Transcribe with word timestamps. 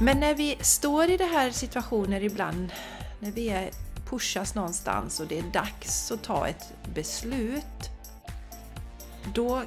Men 0.00 0.20
när 0.20 0.34
vi 0.34 0.58
står 0.60 1.10
i 1.10 1.16
det 1.16 1.24
här 1.24 1.50
situationer 1.50 2.22
ibland, 2.22 2.72
när 3.20 3.30
vi 3.30 3.48
är 3.48 3.70
pushas 4.10 4.54
någonstans 4.54 5.20
och 5.20 5.26
det 5.26 5.38
är 5.38 5.42
dags 5.42 6.12
att 6.12 6.22
ta 6.22 6.48
ett 6.48 6.72
beslut, 6.94 7.90
då 9.34 9.62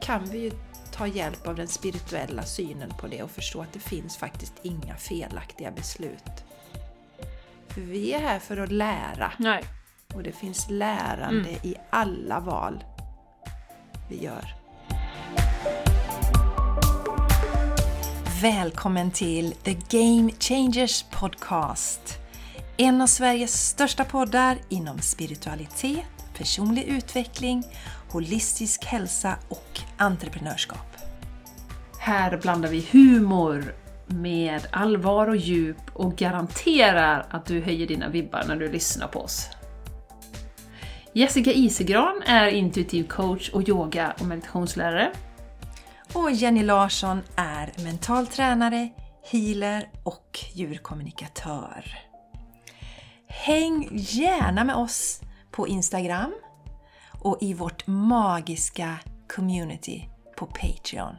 kan 0.00 0.24
vi 0.24 0.38
ju 0.38 0.50
ta 0.92 1.06
hjälp 1.06 1.46
av 1.46 1.54
den 1.54 1.68
spirituella 1.68 2.42
synen 2.42 2.92
på 3.00 3.06
det 3.06 3.22
och 3.22 3.30
förstå 3.30 3.62
att 3.62 3.72
det 3.72 3.80
finns 3.80 4.16
faktiskt 4.16 4.54
inga 4.62 4.96
felaktiga 4.96 5.70
beslut. 5.70 6.44
För 7.68 7.80
vi 7.80 8.12
är 8.12 8.20
här 8.20 8.38
för 8.38 8.56
att 8.56 8.72
lära. 8.72 9.32
Nej. 9.38 9.64
Och 10.14 10.22
det 10.22 10.32
finns 10.32 10.70
lärande 10.70 11.48
mm. 11.48 11.60
i 11.62 11.74
alla 11.90 12.40
val 12.40 12.84
vi 14.08 14.24
gör. 14.24 14.59
Välkommen 18.42 19.10
till 19.10 19.54
The 19.62 19.76
Game 19.90 20.30
Changers 20.38 21.04
Podcast. 21.10 22.18
En 22.76 23.00
av 23.00 23.06
Sveriges 23.06 23.68
största 23.68 24.04
poddar 24.04 24.58
inom 24.68 24.98
spiritualitet, 24.98 26.06
personlig 26.38 26.84
utveckling, 26.84 27.64
holistisk 28.10 28.84
hälsa 28.84 29.36
och 29.48 29.80
entreprenörskap. 29.96 30.96
Här 31.98 32.36
blandar 32.36 32.68
vi 32.68 32.86
humor 32.92 33.74
med 34.06 34.66
allvar 34.70 35.26
och 35.26 35.36
djup 35.36 35.90
och 35.92 36.16
garanterar 36.16 37.26
att 37.30 37.46
du 37.46 37.60
höjer 37.60 37.86
dina 37.86 38.08
vibbar 38.08 38.44
när 38.48 38.56
du 38.56 38.72
lyssnar 38.72 39.06
på 39.06 39.20
oss. 39.20 39.48
Jessica 41.12 41.52
Isegran 41.52 42.22
är 42.26 42.46
intuitiv 42.46 43.08
coach 43.08 43.48
och 43.48 43.68
yoga 43.68 44.14
och 44.20 44.26
meditationslärare. 44.26 45.12
Och 46.14 46.32
Jenny 46.32 46.62
Larsson 46.62 47.22
är 47.36 47.84
mental 47.84 48.26
tränare, 48.26 48.88
healer 49.30 49.90
och 50.04 50.38
djurkommunikatör. 50.52 51.98
Häng 53.28 53.88
gärna 53.92 54.64
med 54.64 54.76
oss 54.76 55.20
på 55.50 55.68
Instagram 55.68 56.34
och 57.20 57.38
i 57.40 57.54
vårt 57.54 57.86
magiska 57.86 58.98
community 59.34 60.08
på 60.36 60.46
Patreon. 60.46 61.14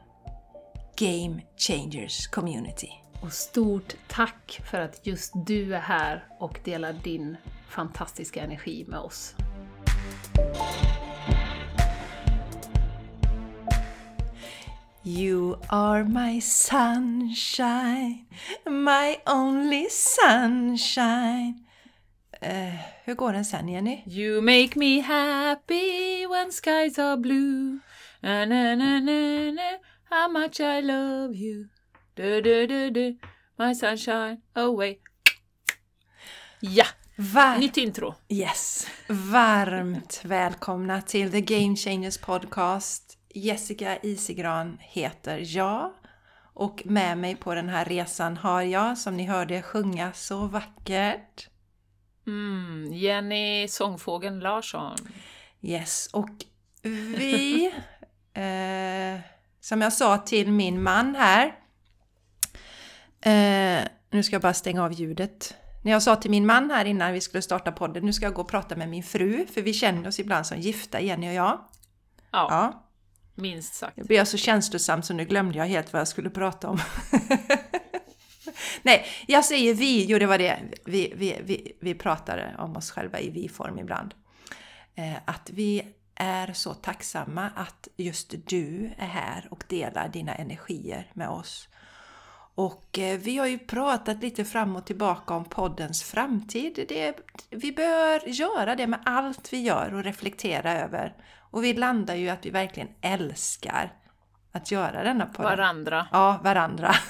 Game 0.95 1.41
Changers 1.57 2.27
Community. 2.27 2.89
Och 3.21 3.33
stort 3.33 3.95
tack 4.07 4.61
för 4.71 4.79
att 4.79 5.07
just 5.07 5.31
du 5.45 5.75
är 5.75 5.79
här 5.79 6.25
och 6.39 6.59
delar 6.63 6.93
din 6.93 7.37
fantastiska 7.69 8.43
energi 8.43 8.85
med 8.87 8.99
oss. 8.99 9.35
You 15.03 15.57
are 15.69 16.03
my 16.03 16.39
sunshine, 16.39 18.25
my 18.67 19.17
only 19.25 19.89
sunshine. 19.89 21.55
Uh, 22.41 22.77
hur 23.05 23.13
går 23.15 23.33
den 23.33 23.45
sen 23.45 23.67
Jenny? 23.67 24.03
You 24.05 24.41
make 24.41 24.75
me 24.75 24.99
happy 25.01 26.25
when 26.27 26.51
skies 26.51 26.99
are 26.99 27.17
blue. 27.17 27.79
Na, 28.21 28.45
na, 28.45 28.75
na, 28.75 28.99
na, 28.99 29.51
na, 29.51 29.77
how 30.09 30.27
much 30.31 30.59
I 30.59 30.81
love 30.81 31.35
you. 31.35 31.65
Du, 32.15 32.41
du, 32.41 32.67
du, 32.67 32.91
du, 32.91 33.15
my 33.57 33.73
sunshine 33.73 34.37
away. 34.55 34.99
Ja! 36.59 36.85
Var 37.15 37.57
Nytt 37.57 37.77
intro. 37.77 38.15
Yes. 38.29 38.87
Varmt 39.07 40.21
välkomna 40.25 41.01
till 41.01 41.31
The 41.31 41.41
Game 41.41 41.75
Changers 41.75 42.17
Podcast. 42.17 43.10
Jessica 43.35 43.97
Isigran 43.97 44.77
heter 44.79 45.43
jag. 45.45 45.91
Och 46.53 46.81
med 46.85 47.17
mig 47.17 47.35
på 47.35 47.55
den 47.55 47.69
här 47.69 47.85
resan 47.85 48.37
har 48.37 48.61
jag, 48.61 48.97
som 48.97 49.17
ni 49.17 49.25
hörde, 49.25 49.61
sjunga 49.61 50.13
så 50.13 50.45
vackert. 50.45 51.49
Mm, 52.27 52.93
Jenny 52.93 53.67
Sångfågeln 53.67 54.39
Larsson. 54.39 54.97
Yes, 55.61 56.09
och 56.13 56.29
vi, 57.17 57.65
eh, 58.33 59.19
som 59.59 59.81
jag 59.81 59.93
sa 59.93 60.17
till 60.17 60.51
min 60.51 60.83
man 60.83 61.15
här, 61.15 61.45
eh, 63.21 63.87
nu 64.09 64.23
ska 64.23 64.35
jag 64.35 64.41
bara 64.41 64.53
stänga 64.53 64.83
av 64.83 64.93
ljudet. 64.93 65.55
När 65.83 65.91
jag 65.91 66.03
sa 66.03 66.15
till 66.15 66.31
min 66.31 66.45
man 66.45 66.71
här 66.71 66.85
innan 66.85 67.13
vi 67.13 67.21
skulle 67.21 67.41
starta 67.41 67.71
podden, 67.71 68.05
nu 68.05 68.13
ska 68.13 68.25
jag 68.25 68.33
gå 68.33 68.41
och 68.41 68.49
prata 68.49 68.75
med 68.75 68.89
min 68.89 69.03
fru, 69.03 69.47
för 69.53 69.61
vi 69.61 69.73
känner 69.73 70.07
oss 70.07 70.19
ibland 70.19 70.45
som 70.45 70.59
gifta, 70.59 71.01
Jenny 71.01 71.29
och 71.29 71.33
jag. 71.33 71.59
Ja, 72.31 72.47
ja 72.49 72.87
minst 73.35 73.73
sagt. 73.73 73.97
Jag 73.97 74.07
blev 74.07 74.25
så 74.25 74.37
känslosam 74.37 75.01
så 75.01 75.13
nu 75.13 75.25
glömde 75.25 75.57
jag 75.57 75.65
helt 75.65 75.93
vad 75.93 75.99
jag 75.99 76.07
skulle 76.07 76.29
prata 76.29 76.69
om. 76.69 76.79
Nej, 78.81 79.05
jag 79.27 79.45
säger 79.45 79.73
vi, 79.73 80.05
jo 80.05 80.19
det 80.19 80.25
var 80.25 80.37
det. 80.37 80.59
Vi, 80.85 81.13
vi, 81.15 81.41
vi, 81.43 81.77
vi 81.79 81.95
pratade 81.95 82.55
om 82.59 82.77
oss 82.77 82.91
själva 82.91 83.19
i 83.19 83.29
vi-form 83.29 83.79
ibland. 83.79 84.13
Eh, 84.95 85.15
att 85.25 85.49
vi 85.53 85.83
är 86.15 86.53
så 86.53 86.73
tacksamma 86.73 87.49
att 87.55 87.87
just 87.97 88.33
du 88.45 88.91
är 88.97 89.07
här 89.07 89.47
och 89.51 89.63
delar 89.67 90.09
dina 90.09 90.35
energier 90.35 91.11
med 91.13 91.29
oss. 91.29 91.67
Och 92.55 92.99
eh, 92.99 93.19
vi 93.19 93.37
har 93.37 93.47
ju 93.47 93.59
pratat 93.59 94.21
lite 94.21 94.45
fram 94.45 94.75
och 94.75 94.85
tillbaka 94.85 95.33
om 95.33 95.45
poddens 95.45 96.03
framtid. 96.03 96.85
Det, 96.89 97.15
vi 97.49 97.71
bör 97.71 98.29
göra 98.29 98.75
det 98.75 98.87
med 98.87 98.99
allt 99.05 99.53
vi 99.53 99.61
gör 99.61 99.93
och 99.93 100.03
reflektera 100.03 100.73
över. 100.73 101.13
Och 101.51 101.63
vi 101.63 101.73
landar 101.73 102.15
ju 102.15 102.29
att 102.29 102.45
vi 102.45 102.49
verkligen 102.49 102.89
älskar 103.01 103.93
att 104.51 104.71
göra 104.71 105.03
denna 105.03 105.25
podd. 105.25 105.45
Varandra. 105.45 106.07
Ja, 106.11 106.39
varandra. 106.43 106.95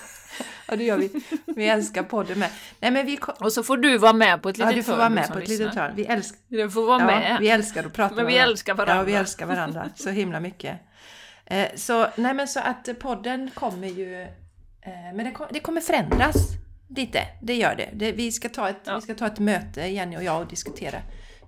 Ja, 0.68 0.78
det 0.78 0.84
gör 0.84 0.98
vi. 0.98 1.12
Vi 1.46 1.68
älskar 1.68 2.04
podden 2.04 2.40
med. 2.40 2.50
Nej, 2.80 2.92
men 2.92 3.06
vi 3.06 3.20
Och 3.40 3.54
så 3.54 3.64
får 3.64 3.78
du 3.78 3.98
vara 3.98 4.14
med 4.14 4.42
på 4.42 4.50
ett 4.50 4.58
litet 4.58 4.66
hörn. 4.66 4.76
Ja, 4.76 4.82
du 4.82 4.84
får 4.84 4.98
vara 4.98 5.10
med 5.10 5.28
på 5.28 5.40
ett 5.40 5.48
litet 5.48 5.76
hörn. 5.76 5.94
Vi 5.96 6.06
älskar... 6.06 6.40
Du 6.48 6.70
får 6.70 6.86
vara 6.86 7.06
med. 7.06 7.32
Ja, 7.32 7.38
vi 7.40 7.50
älskar 7.50 7.86
att 7.86 7.94
prata 7.94 8.16
Men 8.16 8.26
vi 8.26 8.38
älskar 8.38 8.74
varandra. 8.74 8.96
Ja, 8.96 9.04
vi 9.04 9.14
älskar 9.14 9.46
varandra 9.46 9.90
så 9.96 10.10
himla 10.10 10.40
mycket. 10.40 10.80
Eh, 11.46 11.68
så, 11.76 12.08
nej 12.16 12.34
men 12.34 12.48
så 12.48 12.60
att 12.60 12.90
podden 13.00 13.52
kommer 13.54 13.88
ju... 13.88 14.22
Eh, 14.22 15.14
men 15.14 15.36
det, 15.52 15.60
kommer 15.60 15.82
förändras 15.82 16.36
lite. 16.90 17.20
Det 17.42 17.56
gör 17.56 17.76
det. 17.76 17.90
det 17.94 18.12
vi, 18.12 18.32
ska 18.32 18.50
ta 18.50 18.70
ett, 18.70 18.82
ja. 18.84 18.96
vi 18.96 19.02
ska 19.02 19.16
ta 19.16 19.28
ett 19.28 19.40
möte, 19.40 19.82
Jenny 19.82 20.18
och 20.18 20.24
jag, 20.24 20.42
och 20.42 20.48
diskutera 20.48 20.98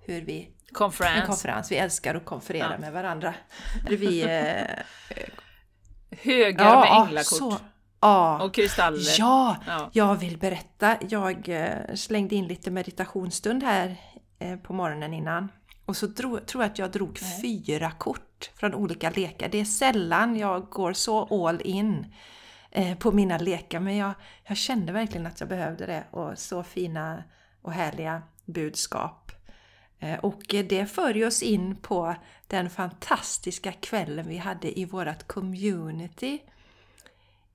hur 0.06 0.22
vi... 0.22 0.50
Konferens. 0.74 1.22
En 1.22 1.28
konferens. 1.28 1.72
Vi 1.72 1.76
älskar 1.76 2.16
att 2.16 2.26
konferera 2.26 2.72
ja. 2.72 2.78
med 2.78 2.94
varandra. 2.94 3.34
Vi... 3.90 4.22
Eh, 4.22 4.84
Högar 6.22 6.66
ja, 6.66 6.80
med 6.80 7.08
änglakort. 7.08 7.38
Så, 7.38 7.58
Ja. 8.04 8.44
Och 8.44 8.54
kristaller. 8.54 9.16
Ja, 9.20 9.58
ja, 9.68 9.90
jag 9.94 10.16
vill 10.16 10.38
berätta. 10.38 10.98
Jag 11.10 11.50
eh, 11.50 11.96
slängde 11.96 12.36
in 12.36 12.48
lite 12.48 12.72
meditationsstund 12.72 13.64
här 13.64 13.98
eh, 14.40 14.56
på 14.58 14.74
morgonen 14.74 15.14
innan. 15.14 15.52
Och 15.86 15.98
så 15.98 16.08
drog, 16.08 16.46
tror 16.46 16.64
jag 16.64 16.72
att 16.72 16.80
jag 16.80 16.92
drog 16.92 17.20
Nej. 17.22 17.42
fyra 17.42 17.92
kort 17.92 18.52
från 18.56 18.74
olika 18.74 19.10
lekar. 19.10 19.50
Det 19.50 19.60
är 19.60 19.66
sällan 19.66 20.38
jag 20.38 20.70
går 20.70 20.94
så 20.94 21.48
all 21.48 21.62
in 21.62 22.14
eh, 22.72 22.98
på 22.98 23.12
mina 23.12 23.38
lekar 23.38 23.80
men 23.80 23.98
jag, 23.98 24.14
jag 24.44 24.58
kände 24.58 24.94
verkligen 24.94 25.28
att 25.28 25.40
jag 25.40 25.50
behövde 25.50 25.86
det 25.86 26.04
och 26.12 26.38
så 26.40 26.64
fina 26.64 27.24
och 27.62 27.72
härliga 27.72 28.22
budskap. 28.46 29.23
Eh, 30.04 30.20
och 30.20 30.42
det 30.48 30.92
för 30.92 31.26
oss 31.26 31.44
in 31.44 31.76
på 31.76 32.16
den 32.48 32.70
fantastiska 32.70 33.72
kvällen 33.72 34.28
vi 34.28 34.38
hade 34.38 34.80
i 34.80 34.86
vårt 34.86 35.28
community 35.28 36.40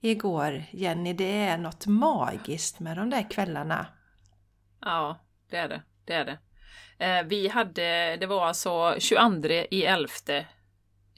igår, 0.00 0.64
Jenny. 0.70 1.12
Det 1.12 1.36
är 1.36 1.58
något 1.58 1.86
magiskt 1.86 2.80
med 2.80 2.96
de 2.96 3.10
där 3.10 3.30
kvällarna. 3.30 3.86
Ja, 4.80 5.20
det 5.50 5.56
är 5.56 5.68
det. 5.68 5.82
Det 6.04 6.12
är 6.12 6.24
det. 6.24 6.38
Eh, 7.04 7.22
vi 7.26 7.48
hade, 7.48 8.16
det 8.16 8.26
var 8.26 8.46
alltså 8.46 8.96
22 8.98 9.48
i 9.70 9.84
11 9.84 10.08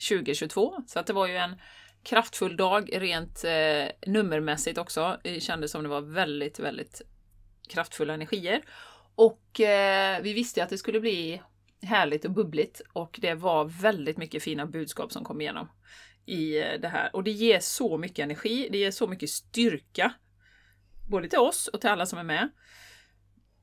2022, 0.08 0.82
så 0.86 0.98
att 0.98 1.06
det 1.06 1.12
var 1.12 1.26
ju 1.26 1.36
en 1.36 1.60
kraftfull 2.02 2.56
dag 2.56 2.91
rent 2.92 3.44
eh, 3.44 4.12
nummermässigt 4.12 4.78
också. 4.78 5.21
Det 5.24 5.41
kändes 5.41 5.71
som 5.71 5.83
det 5.83 5.88
var 5.88 6.00
väldigt, 6.00 6.59
väldigt 6.59 7.03
kraftfulla 7.68 8.15
energier. 8.15 8.62
Och 9.21 9.61
eh, 9.61 10.22
vi 10.22 10.33
visste 10.33 10.63
att 10.63 10.69
det 10.69 10.78
skulle 10.78 11.01
bli 11.01 11.43
härligt 11.83 12.25
och 12.25 12.31
bubbligt 12.31 12.83
och 12.93 13.19
det 13.22 13.34
var 13.34 13.65
väldigt 13.65 14.17
mycket 14.17 14.43
fina 14.43 14.67
budskap 14.67 15.13
som 15.13 15.25
kom 15.25 15.41
igenom 15.41 15.69
i 16.27 16.59
eh, 16.59 16.81
det 16.81 16.89
här. 16.89 17.17
Och 17.17 17.25
det 17.25 17.31
ger 17.31 17.61
så 17.61 17.99
mycket 17.99 18.19
energi, 18.19 18.69
det 18.72 18.78
ger 18.78 18.91
så 18.91 19.07
mycket 19.07 19.31
styrka. 19.31 20.13
Både 21.11 21.28
till 21.28 21.39
oss 21.39 21.69
och 21.69 21.81
till 21.81 21.91
alla 21.91 22.07
som 22.07 22.19
är 22.19 22.22
med. 22.22 22.49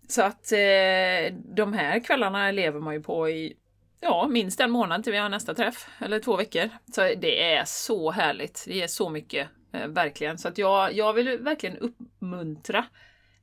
Så 0.07 0.21
att 0.21 0.51
eh, 0.51 1.38
de 1.56 1.74
här 1.74 2.04
kvällarna 2.04 2.51
lever 2.51 2.80
man 2.80 2.94
ju 2.94 3.04
på 3.04 3.30
i 3.30 3.57
ja, 4.00 4.27
minst 4.27 4.59
en 4.59 4.71
månad 4.71 5.04
till 5.04 5.13
vi 5.13 5.19
har 5.19 5.30
nästa 5.30 5.54
träff, 5.54 5.88
eller 6.00 6.19
två 6.19 6.36
veckor. 6.36 6.69
Så 6.94 7.01
det 7.01 7.54
är 7.54 7.63
så 7.65 8.12
härligt, 8.12 8.63
det 8.68 8.74
ger 8.74 8.88
så 8.88 9.09
mycket, 9.09 9.48
eh, 9.74 9.88
verkligen. 9.88 10.38
Så 10.38 10.48
att 10.48 10.57
jag, 10.57 10.94
jag 10.94 11.13
vill 11.13 11.38
verkligen 11.38 11.77
uppmuntra 11.77 12.86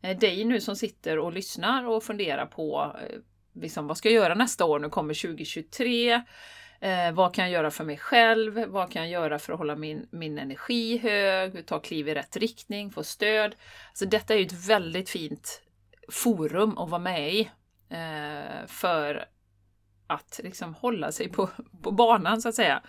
Eh, 0.04 0.18
dig 0.18 0.44
nu 0.44 0.60
som 0.60 0.76
sitter 0.76 1.18
och 1.18 1.32
lyssnar 1.32 1.86
och 1.86 2.02
funderar 2.02 2.46
på 2.46 2.96
eh, 3.00 3.18
liksom, 3.62 3.86
vad 3.86 3.96
ska 3.96 4.08
jag 4.08 4.22
göra 4.22 4.34
nästa 4.34 4.64
år? 4.64 4.78
Nu 4.78 4.88
kommer 4.88 5.14
2023. 5.14 6.22
Eh, 6.80 7.12
vad 7.12 7.34
kan 7.34 7.44
jag 7.44 7.52
göra 7.52 7.70
för 7.70 7.84
mig 7.84 7.98
själv? 7.98 8.64
Vad 8.66 8.92
kan 8.92 9.02
jag 9.02 9.10
göra 9.10 9.38
för 9.38 9.52
att 9.52 9.58
hålla 9.58 9.76
min, 9.76 10.08
min 10.10 10.38
energi 10.38 10.98
hög? 10.98 11.66
Ta 11.66 11.80
kliv 11.80 12.08
i 12.08 12.14
rätt 12.14 12.36
riktning, 12.36 12.90
få 12.90 13.04
stöd. 13.04 13.54
Alltså 13.88 14.06
detta 14.06 14.34
är 14.34 14.38
ju 14.38 14.46
ett 14.46 14.68
väldigt 14.68 15.10
fint 15.10 15.62
forum 16.08 16.78
att 16.78 16.90
vara 16.90 17.00
med 17.00 17.34
i. 17.34 17.50
Eh, 17.88 18.66
för 18.66 19.28
att 20.06 20.40
liksom 20.44 20.74
hålla 20.74 21.12
sig 21.12 21.28
på, 21.28 21.50
på 21.82 21.90
banan 21.90 22.42
så 22.42 22.48
att 22.48 22.54
säga. 22.54 22.82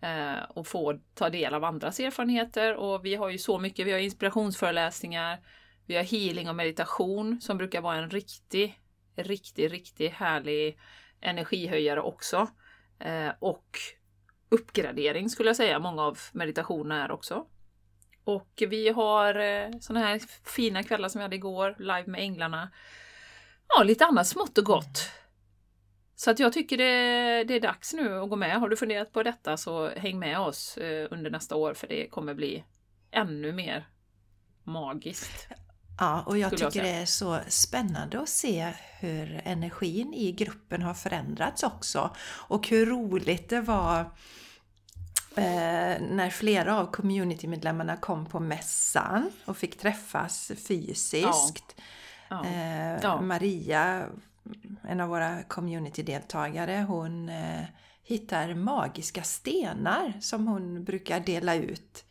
Eh, 0.00 0.42
och 0.48 0.66
få 0.66 0.98
ta 1.14 1.30
del 1.30 1.54
av 1.54 1.64
andras 1.64 2.00
erfarenheter. 2.00 2.74
Och 2.74 3.04
vi 3.04 3.14
har 3.14 3.30
ju 3.30 3.38
så 3.38 3.58
mycket, 3.58 3.86
vi 3.86 3.92
har 3.92 3.98
inspirationsföreläsningar, 3.98 5.38
vi 5.86 5.96
har 5.96 6.02
healing 6.02 6.48
och 6.48 6.54
meditation 6.54 7.40
som 7.40 7.58
brukar 7.58 7.80
vara 7.80 7.96
en 7.96 8.10
riktig, 8.10 8.80
riktig, 9.16 9.72
riktig 9.72 10.08
härlig 10.08 10.78
energihöjare 11.20 12.00
också. 12.00 12.48
Eh, 12.98 13.30
och 13.38 13.78
uppgradering 14.48 15.30
skulle 15.30 15.48
jag 15.48 15.56
säga, 15.56 15.78
många 15.78 16.02
av 16.02 16.18
meditationerna 16.32 17.04
är 17.04 17.10
också. 17.10 17.46
Och 18.24 18.62
vi 18.68 18.88
har 18.88 19.34
eh, 19.34 19.70
sådana 19.80 20.06
här 20.06 20.20
fina 20.56 20.82
kvällar 20.82 21.08
som 21.08 21.18
vi 21.18 21.22
hade 21.22 21.36
igår, 21.36 21.76
live 21.78 22.04
med 22.06 22.20
änglarna. 22.20 22.70
Ja, 23.68 23.82
lite 23.82 24.06
annat 24.06 24.26
smått 24.26 24.58
och 24.58 24.64
gott. 24.64 25.10
Så 26.16 26.30
att 26.30 26.38
jag 26.38 26.52
tycker 26.52 26.76
det, 26.76 27.44
det, 27.44 27.54
är 27.54 27.60
dags 27.60 27.94
nu 27.94 28.18
att 28.20 28.30
gå 28.30 28.36
med. 28.36 28.60
Har 28.60 28.68
du 28.68 28.76
funderat 28.76 29.12
på 29.12 29.22
detta 29.22 29.56
så 29.56 29.88
häng 29.88 30.18
med 30.18 30.38
oss 30.38 30.76
eh, 30.76 31.08
under 31.10 31.30
nästa 31.30 31.56
år 31.56 31.74
för 31.74 31.86
det 31.86 32.08
kommer 32.08 32.34
bli 32.34 32.64
ännu 33.10 33.52
mer 33.52 33.88
magiskt. 34.64 35.48
Ja, 35.98 36.22
och 36.26 36.38
jag 36.38 36.50
tycker 36.50 36.64
jag 36.64 36.72
det 36.72 36.90
är 36.90 37.06
så 37.06 37.40
spännande 37.48 38.20
att 38.20 38.28
se 38.28 38.72
hur 38.98 39.40
energin 39.44 40.14
i 40.14 40.32
gruppen 40.32 40.82
har 40.82 40.94
förändrats 40.94 41.62
också. 41.62 42.10
Och 42.26 42.68
hur 42.68 42.86
roligt 42.86 43.48
det 43.48 43.60
var 43.60 44.00
eh, 45.36 46.00
när 46.00 46.30
flera 46.30 46.78
av 46.78 46.86
communitymedlemmarna 46.86 47.96
kom 47.96 48.26
på 48.26 48.40
mässan 48.40 49.30
och 49.44 49.56
fick 49.56 49.78
träffas 49.78 50.52
fysiskt. 50.68 51.74
Ja. 51.76 51.84
Ja. 52.28 52.44
Eh, 52.44 52.98
ja. 53.02 53.20
Maria, 53.20 54.06
en 54.88 55.00
av 55.00 55.08
våra 55.08 55.42
communitydeltagare, 55.42 56.84
hon 56.88 57.28
eh, 57.28 57.64
hittar 58.02 58.54
magiska 58.54 59.22
stenar 59.22 60.12
som 60.20 60.46
hon 60.48 60.84
brukar 60.84 61.20
dela 61.20 61.54
ut 61.54 62.04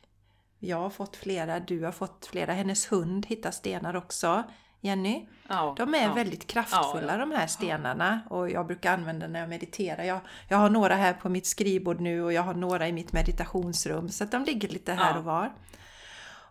jag 0.64 0.78
har 0.78 0.90
fått 0.90 1.16
flera, 1.16 1.60
du 1.60 1.84
har 1.84 1.92
fått 1.92 2.26
flera. 2.26 2.54
Hennes 2.54 2.92
hund 2.92 3.26
hittar 3.26 3.52
stenar 3.52 3.96
också, 3.96 4.44
Jenny. 4.82 5.28
Ja, 5.50 5.74
de 5.78 5.94
är 5.94 6.04
ja. 6.04 6.14
väldigt 6.14 6.48
kraftfulla 6.48 7.14
ja, 7.14 7.18
de 7.18 7.32
här 7.32 7.48
stenarna 7.48 8.22
och 8.30 8.50
jag 8.50 8.68
brukar 8.68 8.94
använda 8.94 9.28
när 9.28 9.40
jag 9.40 9.50
mediterar. 9.50 10.04
Jag, 10.04 10.20
jag 10.48 10.58
har 10.58 10.70
några 10.70 10.96
här 10.96 11.14
på 11.14 11.30
mitt 11.30 11.46
skrivbord 11.46 12.00
nu 12.00 12.24
och 12.24 12.34
jag 12.34 12.42
har 12.42 12.54
några 12.54 12.88
i 12.88 12.94
mitt 12.94 13.14
meditationsrum 13.14 14.10
så 14.10 14.24
att 14.24 14.32
de 14.32 14.44
ligger 14.44 14.70
lite 14.70 14.94
här 14.94 15.18
och 15.18 15.24
var. 15.24 15.54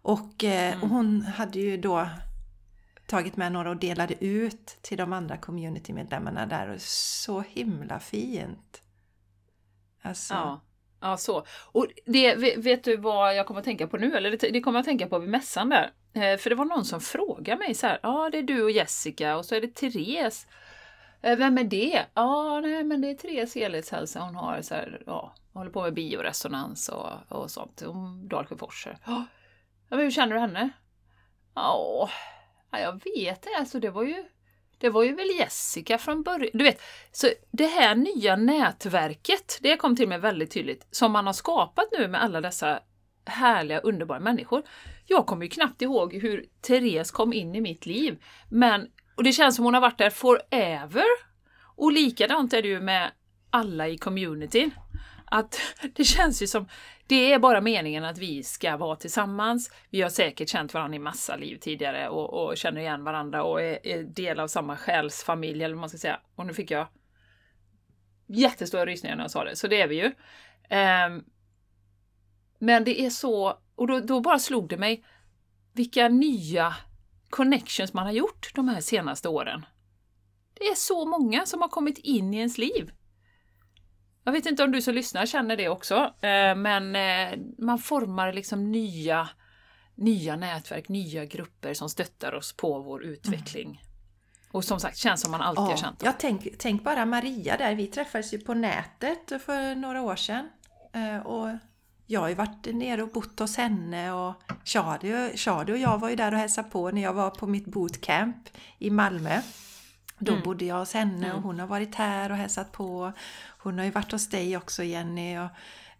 Och, 0.03 0.45
eh, 0.45 0.73
mm. 0.73 0.83
och 0.83 0.89
hon 0.89 1.23
hade 1.23 1.59
ju 1.59 1.77
då 1.77 2.09
tagit 3.07 3.37
med 3.37 3.53
några 3.53 3.71
och 3.71 3.77
delade 3.77 4.25
ut 4.25 4.67
till 4.83 4.99
de 4.99 5.13
andra 5.13 5.37
communitymedlemmarna 5.37 6.47
där 6.47 6.69
och 6.69 6.81
så 6.81 7.41
himla 7.41 8.01
fint. 8.01 8.83
Alltså, 10.03 10.61
ja. 11.03 11.17
Så. 11.17 11.47
Och 11.73 11.87
det, 12.07 12.35
vet 12.57 12.85
du 12.85 12.97
vad 12.97 13.37
jag 13.37 13.47
kommer 13.47 13.61
att 13.61 13.65
tänka 13.65 13.87
på 13.87 13.97
nu? 13.97 14.17
Eller 14.17 14.31
det, 14.31 14.51
det 14.51 14.61
kommer 14.61 14.79
jag 14.79 14.83
att 14.83 14.87
tänka 14.87 15.07
på 15.07 15.19
vid 15.19 15.31
mässan 15.31 15.69
där. 15.69 15.91
Eh, 16.15 16.39
för 16.39 16.51
det 16.51 16.57
var 16.57 16.65
någon 16.65 16.85
som 16.85 17.01
frågade 17.01 17.59
mig 17.59 17.75
så 17.75 17.87
här, 17.87 17.99
ja 18.03 18.09
ah, 18.09 18.31
det 18.31 18.39
är 18.39 18.43
du 18.43 18.63
och 18.63 18.71
Jessica 18.71 19.37
och 19.37 19.45
så 19.45 19.55
är 19.55 19.61
det 19.61 19.75
Therese. 19.75 20.47
Eh, 21.23 21.37
Vem 21.39 21.59
är 21.59 21.65
det? 21.65 22.07
Ja, 22.15 22.23
ah, 22.23 22.61
nej 22.61 22.85
men 22.85 23.01
det 23.01 23.11
är 23.11 23.15
Therese 23.15 23.55
helhetshälsa. 23.55 24.21
Hon 24.21 24.35
har 24.35 24.63
så 24.63 24.75
här, 24.75 25.03
ja, 25.07 25.35
håller 25.53 25.71
på 25.71 25.83
med 25.83 25.95
bioresonans 25.95 26.89
och, 26.89 27.11
och 27.29 27.51
sånt. 27.51 27.83
Om 27.83 28.29
Dalsjöforser. 28.29 28.99
Ja, 29.07 29.25
men 29.89 29.99
hur 29.99 30.11
känner 30.11 30.35
du 30.35 30.41
henne? 30.41 30.71
Ja, 31.55 32.11
jag 32.71 32.93
vet 32.93 33.43
det. 33.43 33.57
Alltså 33.59 33.81
det 33.81 33.91
var 33.91 34.03
ju 34.03 34.25
det 34.83 34.91
var 34.91 35.03
ju 35.03 35.15
väl 35.15 35.31
Jessica 35.39 35.99
från 35.99 36.23
början. 36.23 36.51
Du 36.53 36.65
vet, 36.65 36.83
så 37.13 37.27
det 37.51 37.67
här 37.67 37.95
nya 37.95 38.37
nätverket, 38.37 39.59
det 39.61 39.77
kom 39.77 39.97
till 39.97 40.09
mig 40.09 40.19
väldigt 40.19 40.51
tydligt, 40.51 40.87
som 40.91 41.13
man 41.13 41.27
har 41.27 41.33
skapat 41.33 41.85
nu 41.99 42.09
med 42.09 42.23
alla 42.23 42.41
dessa 42.41 42.81
härliga, 43.27 43.81
underbara 43.81 44.21
människor. 44.21 44.63
Jag 45.07 45.27
kommer 45.27 45.43
ju 45.43 45.49
knappt 45.49 45.83
ihåg 45.83 46.15
hur 46.15 46.45
Therese 46.61 47.11
kom 47.11 47.33
in 47.33 47.55
i 47.55 47.61
mitt 47.61 47.87
liv, 47.87 48.23
men 48.51 48.89
och 49.15 49.25
det 49.25 49.33
känns 49.33 49.57
som 49.57 49.65
hon 49.65 49.75
har 49.75 49.81
varit 49.81 49.99
där 49.99 50.11
forever. 50.11 51.05
Och 51.77 51.93
likadant 51.93 52.53
är 52.53 52.63
det 52.63 52.69
ju 52.69 52.81
med 52.81 53.11
alla 53.51 53.89
i 53.89 53.99
communityn. 53.99 54.71
Att 55.33 55.61
det 55.95 56.05
känns 56.05 56.43
ju 56.43 56.47
som, 56.47 56.69
det 57.07 57.33
är 57.33 57.39
bara 57.39 57.61
meningen 57.61 58.05
att 58.05 58.19
vi 58.19 58.43
ska 58.43 58.77
vara 58.77 58.97
tillsammans. 58.97 59.71
Vi 59.91 60.03
har 60.03 60.11
säkert 60.11 60.49
känt 60.49 60.75
varandra 60.75 60.97
i 60.97 60.99
massa 60.99 61.37
liv 61.37 61.57
tidigare 61.61 62.09
och, 62.09 62.35
och 62.35 62.57
känner 62.57 62.81
igen 62.81 63.05
varandra 63.05 63.43
och 63.43 63.63
är, 63.63 63.87
är, 63.87 64.03
del 64.03 64.41
av 64.41 64.49
samma 64.49 64.77
själsfamilj 64.77 65.65
eller 65.65 65.75
vad 65.75 65.81
man 65.81 65.89
ska 65.89 65.99
säga. 65.99 66.21
Och 66.35 66.47
nu 66.47 66.55
fick 66.55 66.71
jag 66.71 66.87
jättestora 68.27 68.87
rysningar 68.87 69.17
när 69.17 69.25
jag 69.25 69.31
sa 69.31 69.45
det, 69.45 69.57
så 69.57 69.69
det 69.69 69.81
är 69.81 69.89
vi 69.89 69.95
ju. 69.95 70.07
Um, 70.07 71.25
men 72.59 72.85
det 72.85 73.01
är 73.01 73.11
så, 73.11 73.59
och 73.75 73.87
då, 73.87 74.01
då 74.01 74.21
bara 74.21 74.39
slog 74.39 74.69
det 74.69 74.77
mig 74.77 75.05
vilka 75.73 76.09
nya 76.09 76.75
connections 77.31 77.93
man 77.93 78.07
har 78.07 78.13
gjort 78.13 78.53
de 78.55 78.69
här 78.69 78.81
senaste 78.81 79.29
åren. 79.29 79.67
Det 80.55 80.65
är 80.65 80.75
så 80.75 81.07
många 81.07 81.47
som 81.47 81.63
har 81.63 81.69
kommit 81.69 81.99
in 81.99 82.35
i 82.35 82.37
ens 82.37 82.59
liv. 82.59 82.93
Jag 84.25 84.33
vet 84.33 84.47
inte 84.47 84.65
om 84.65 84.73
du 84.73 84.83
som 84.83 84.95
lyssnar 84.95 85.27
känner 85.27 85.57
det 85.57 85.69
också, 85.69 85.95
eh, 86.21 86.55
men 86.57 86.97
eh, 86.97 87.39
man 87.59 87.79
formar 87.79 88.33
liksom 88.33 88.73
nya, 88.73 89.29
nya 89.95 90.37
nätverk, 90.37 90.89
nya 90.89 91.25
grupper 91.25 91.75
som 91.75 91.89
stöttar 91.89 92.35
oss 92.35 92.53
på 92.53 92.79
vår 92.79 93.05
utveckling. 93.05 93.67
Mm. 93.67 93.79
Och 94.51 94.65
som 94.65 94.81
sagt, 94.81 94.97
känns 94.97 95.21
som 95.21 95.31
man 95.31 95.41
alltid 95.41 95.63
ja, 95.63 95.69
har 95.69 95.77
känt. 95.77 96.03
Jag 96.05 96.19
tänk, 96.19 96.49
tänk 96.59 96.85
bara 96.85 97.07
Maria 97.07 97.57
där, 97.57 97.75
vi 97.75 97.87
träffades 97.87 98.35
ju 98.35 98.39
på 98.39 98.55
nätet 98.55 99.43
för 99.43 99.75
några 99.75 100.03
år 100.03 100.17
sedan. 100.17 100.49
Eh, 100.93 101.27
och 101.27 101.49
jag 102.07 102.21
har 102.21 102.29
ju 102.29 102.35
varit 102.35 102.75
nere 102.75 103.03
och 103.03 103.09
bott 103.09 103.39
hos 103.39 103.57
henne 103.57 104.13
och 104.13 104.35
Shadi 104.65 105.73
och 105.73 105.79
jag 105.79 105.99
var 105.99 106.11
ju 106.11 106.17
där 106.17 106.33
och 106.33 106.39
hälsade 106.39 106.71
på 106.71 106.91
när 106.91 107.03
jag 107.03 107.13
var 107.13 107.31
på 107.31 107.47
mitt 107.47 107.67
bootcamp 107.67 108.49
i 108.79 108.91
Malmö. 108.91 109.41
Då 110.25 110.33
mm. 110.33 110.45
bodde 110.45 110.65
jag 110.65 110.79
hos 110.79 110.93
henne 110.95 111.27
och 111.27 111.39
mm. 111.39 111.43
hon 111.43 111.61
har 111.61 111.67
varit 111.67 111.95
här 111.95 112.31
och 112.31 112.37
hälsat 112.37 112.73
på. 112.73 113.13
Hon 113.59 113.79
har 113.79 113.85
ju 113.85 113.91
varit 113.91 114.13
hos 114.13 114.29
dig 114.29 114.57
också 114.57 114.83
Jenny. 114.85 115.39
Och, 115.39 115.49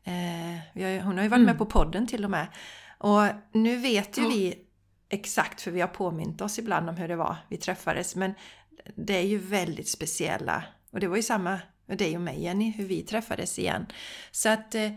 eh, 0.09 1.03
hon 1.05 1.17
har 1.17 1.23
ju 1.23 1.29
varit 1.29 1.39
mm. 1.39 1.43
med 1.43 1.59
på 1.59 1.67
podden 1.67 2.07
till 2.07 2.25
och 2.25 2.31
med. 2.31 2.47
Och 2.99 3.23
nu 3.53 3.77
vet 3.77 4.19
ju 4.19 4.29
vi 4.29 4.55
exakt, 5.09 5.61
för 5.61 5.71
vi 5.71 5.81
har 5.81 5.89
påmint 5.89 6.41
oss 6.41 6.59
ibland 6.59 6.89
om 6.89 6.97
hur 6.97 7.09
det 7.09 7.17
var 7.17 7.37
vi 7.49 7.57
träffades. 7.57 8.17
Men 8.17 8.35
det 8.97 9.17
är 9.17 9.27
ju 9.27 9.39
väldigt 9.39 9.89
speciella. 9.89 10.65
Och 10.91 11.01
det 11.01 11.09
var 11.09 11.17
ju 11.17 11.23
samma 11.23 11.61
med 11.87 11.99
dig 11.99 12.17
och 12.17 12.23
mig 12.23 12.43
Jenny, 12.43 12.71
hur 12.71 12.85
vi 12.85 13.03
träffades 13.03 13.59
igen. 13.59 13.87
Så 14.31 14.49
att 14.49 14.75
eh, 14.75 14.91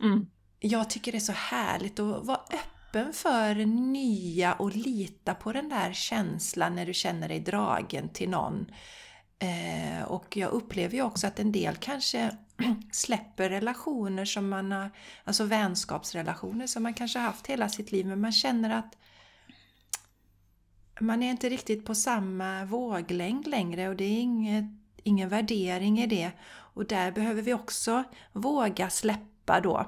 mm. 0.00 0.26
jag 0.60 0.90
tycker 0.90 1.12
det 1.12 1.18
är 1.18 1.20
så 1.20 1.32
härligt 1.32 2.00
att 2.00 2.26
vara 2.26 2.38
öppen 2.38 2.75
öppen 2.86 3.12
för 3.12 3.54
nya 3.66 4.52
och 4.52 4.76
lita 4.76 5.34
på 5.34 5.52
den 5.52 5.68
där 5.68 5.92
känslan 5.92 6.76
när 6.76 6.86
du 6.86 6.94
känner 6.94 7.28
dig 7.28 7.40
dragen 7.40 8.08
till 8.08 8.30
någon. 8.30 8.66
Eh, 9.38 10.02
och 10.04 10.36
jag 10.36 10.50
upplever 10.50 10.94
ju 10.94 11.02
också 11.02 11.26
att 11.26 11.38
en 11.38 11.52
del 11.52 11.76
kanske 11.76 12.30
släpper 12.92 13.50
relationer 13.50 14.24
som 14.24 14.48
man 14.48 14.72
har, 14.72 14.90
alltså 15.24 15.44
vänskapsrelationer 15.44 16.66
som 16.66 16.82
man 16.82 16.94
kanske 16.94 17.18
haft 17.18 17.46
hela 17.46 17.68
sitt 17.68 17.92
liv, 17.92 18.06
men 18.06 18.20
man 18.20 18.32
känner 18.32 18.70
att 18.70 18.96
man 21.00 21.22
är 21.22 21.30
inte 21.30 21.48
riktigt 21.48 21.84
på 21.84 21.94
samma 21.94 22.64
våglängd 22.64 23.46
längre 23.46 23.88
och 23.88 23.96
det 23.96 24.04
är 24.04 24.20
inget, 24.20 24.64
ingen 25.02 25.28
värdering 25.28 26.00
i 26.00 26.06
det. 26.06 26.30
Och 26.74 26.86
där 26.86 27.12
behöver 27.12 27.42
vi 27.42 27.54
också 27.54 28.04
våga 28.32 28.90
släppa 28.90 29.60
då. 29.60 29.86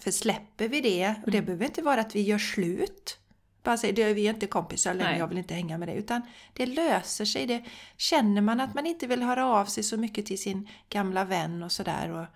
För 0.00 0.10
släpper 0.10 0.68
vi 0.68 0.80
det, 0.80 1.14
och 1.24 1.30
det 1.30 1.38
mm. 1.38 1.46
behöver 1.46 1.64
inte 1.64 1.82
vara 1.82 2.00
att 2.00 2.16
vi 2.16 2.22
gör 2.22 2.38
slut, 2.38 3.18
bara 3.62 3.76
säger 3.76 4.14
vi 4.14 4.26
är 4.26 4.30
inte 4.30 4.46
kompisar 4.46 4.94
längre, 4.94 5.18
jag 5.18 5.28
vill 5.28 5.38
inte 5.38 5.54
hänga 5.54 5.78
med 5.78 5.88
dig. 5.88 5.96
Utan 5.96 6.22
det 6.52 6.66
löser 6.66 7.24
sig. 7.24 7.46
Det, 7.46 7.64
känner 7.96 8.40
man 8.40 8.60
att 8.60 8.74
man 8.74 8.86
inte 8.86 9.06
vill 9.06 9.22
höra 9.22 9.46
av 9.46 9.64
sig 9.64 9.82
så 9.82 9.96
mycket 9.96 10.26
till 10.26 10.38
sin 10.38 10.68
gamla 10.88 11.24
vän 11.24 11.62
och 11.62 11.72
sådär 11.72 12.10
och 12.10 12.26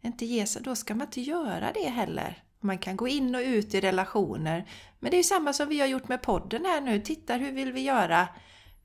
inte 0.00 0.26
ge 0.26 0.46
sig, 0.46 0.62
då 0.62 0.74
ska 0.74 0.94
man 0.94 1.06
inte 1.06 1.20
göra 1.20 1.72
det 1.72 1.88
heller. 1.88 2.42
Man 2.60 2.78
kan 2.78 2.96
gå 2.96 3.08
in 3.08 3.34
och 3.34 3.40
ut 3.40 3.74
i 3.74 3.80
relationer. 3.80 4.68
Men 4.98 5.10
det 5.10 5.16
är 5.16 5.22
samma 5.22 5.52
som 5.52 5.68
vi 5.68 5.80
har 5.80 5.86
gjort 5.86 6.08
med 6.08 6.22
podden 6.22 6.64
här 6.64 6.80
nu. 6.80 7.00
Titta, 7.00 7.34
hur 7.34 7.52
vill 7.52 7.72
vi 7.72 7.80
göra? 7.80 8.28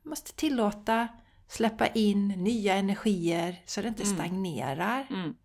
Vi 0.04 0.10
måste 0.10 0.34
tillåta 0.34 1.08
släppa 1.48 1.88
in 1.88 2.28
nya 2.28 2.76
energier 2.76 3.62
så 3.66 3.82
det 3.82 3.88
inte 3.88 4.04
mm. 4.04 4.16
stagnerar. 4.16 5.08
Mm. 5.10 5.36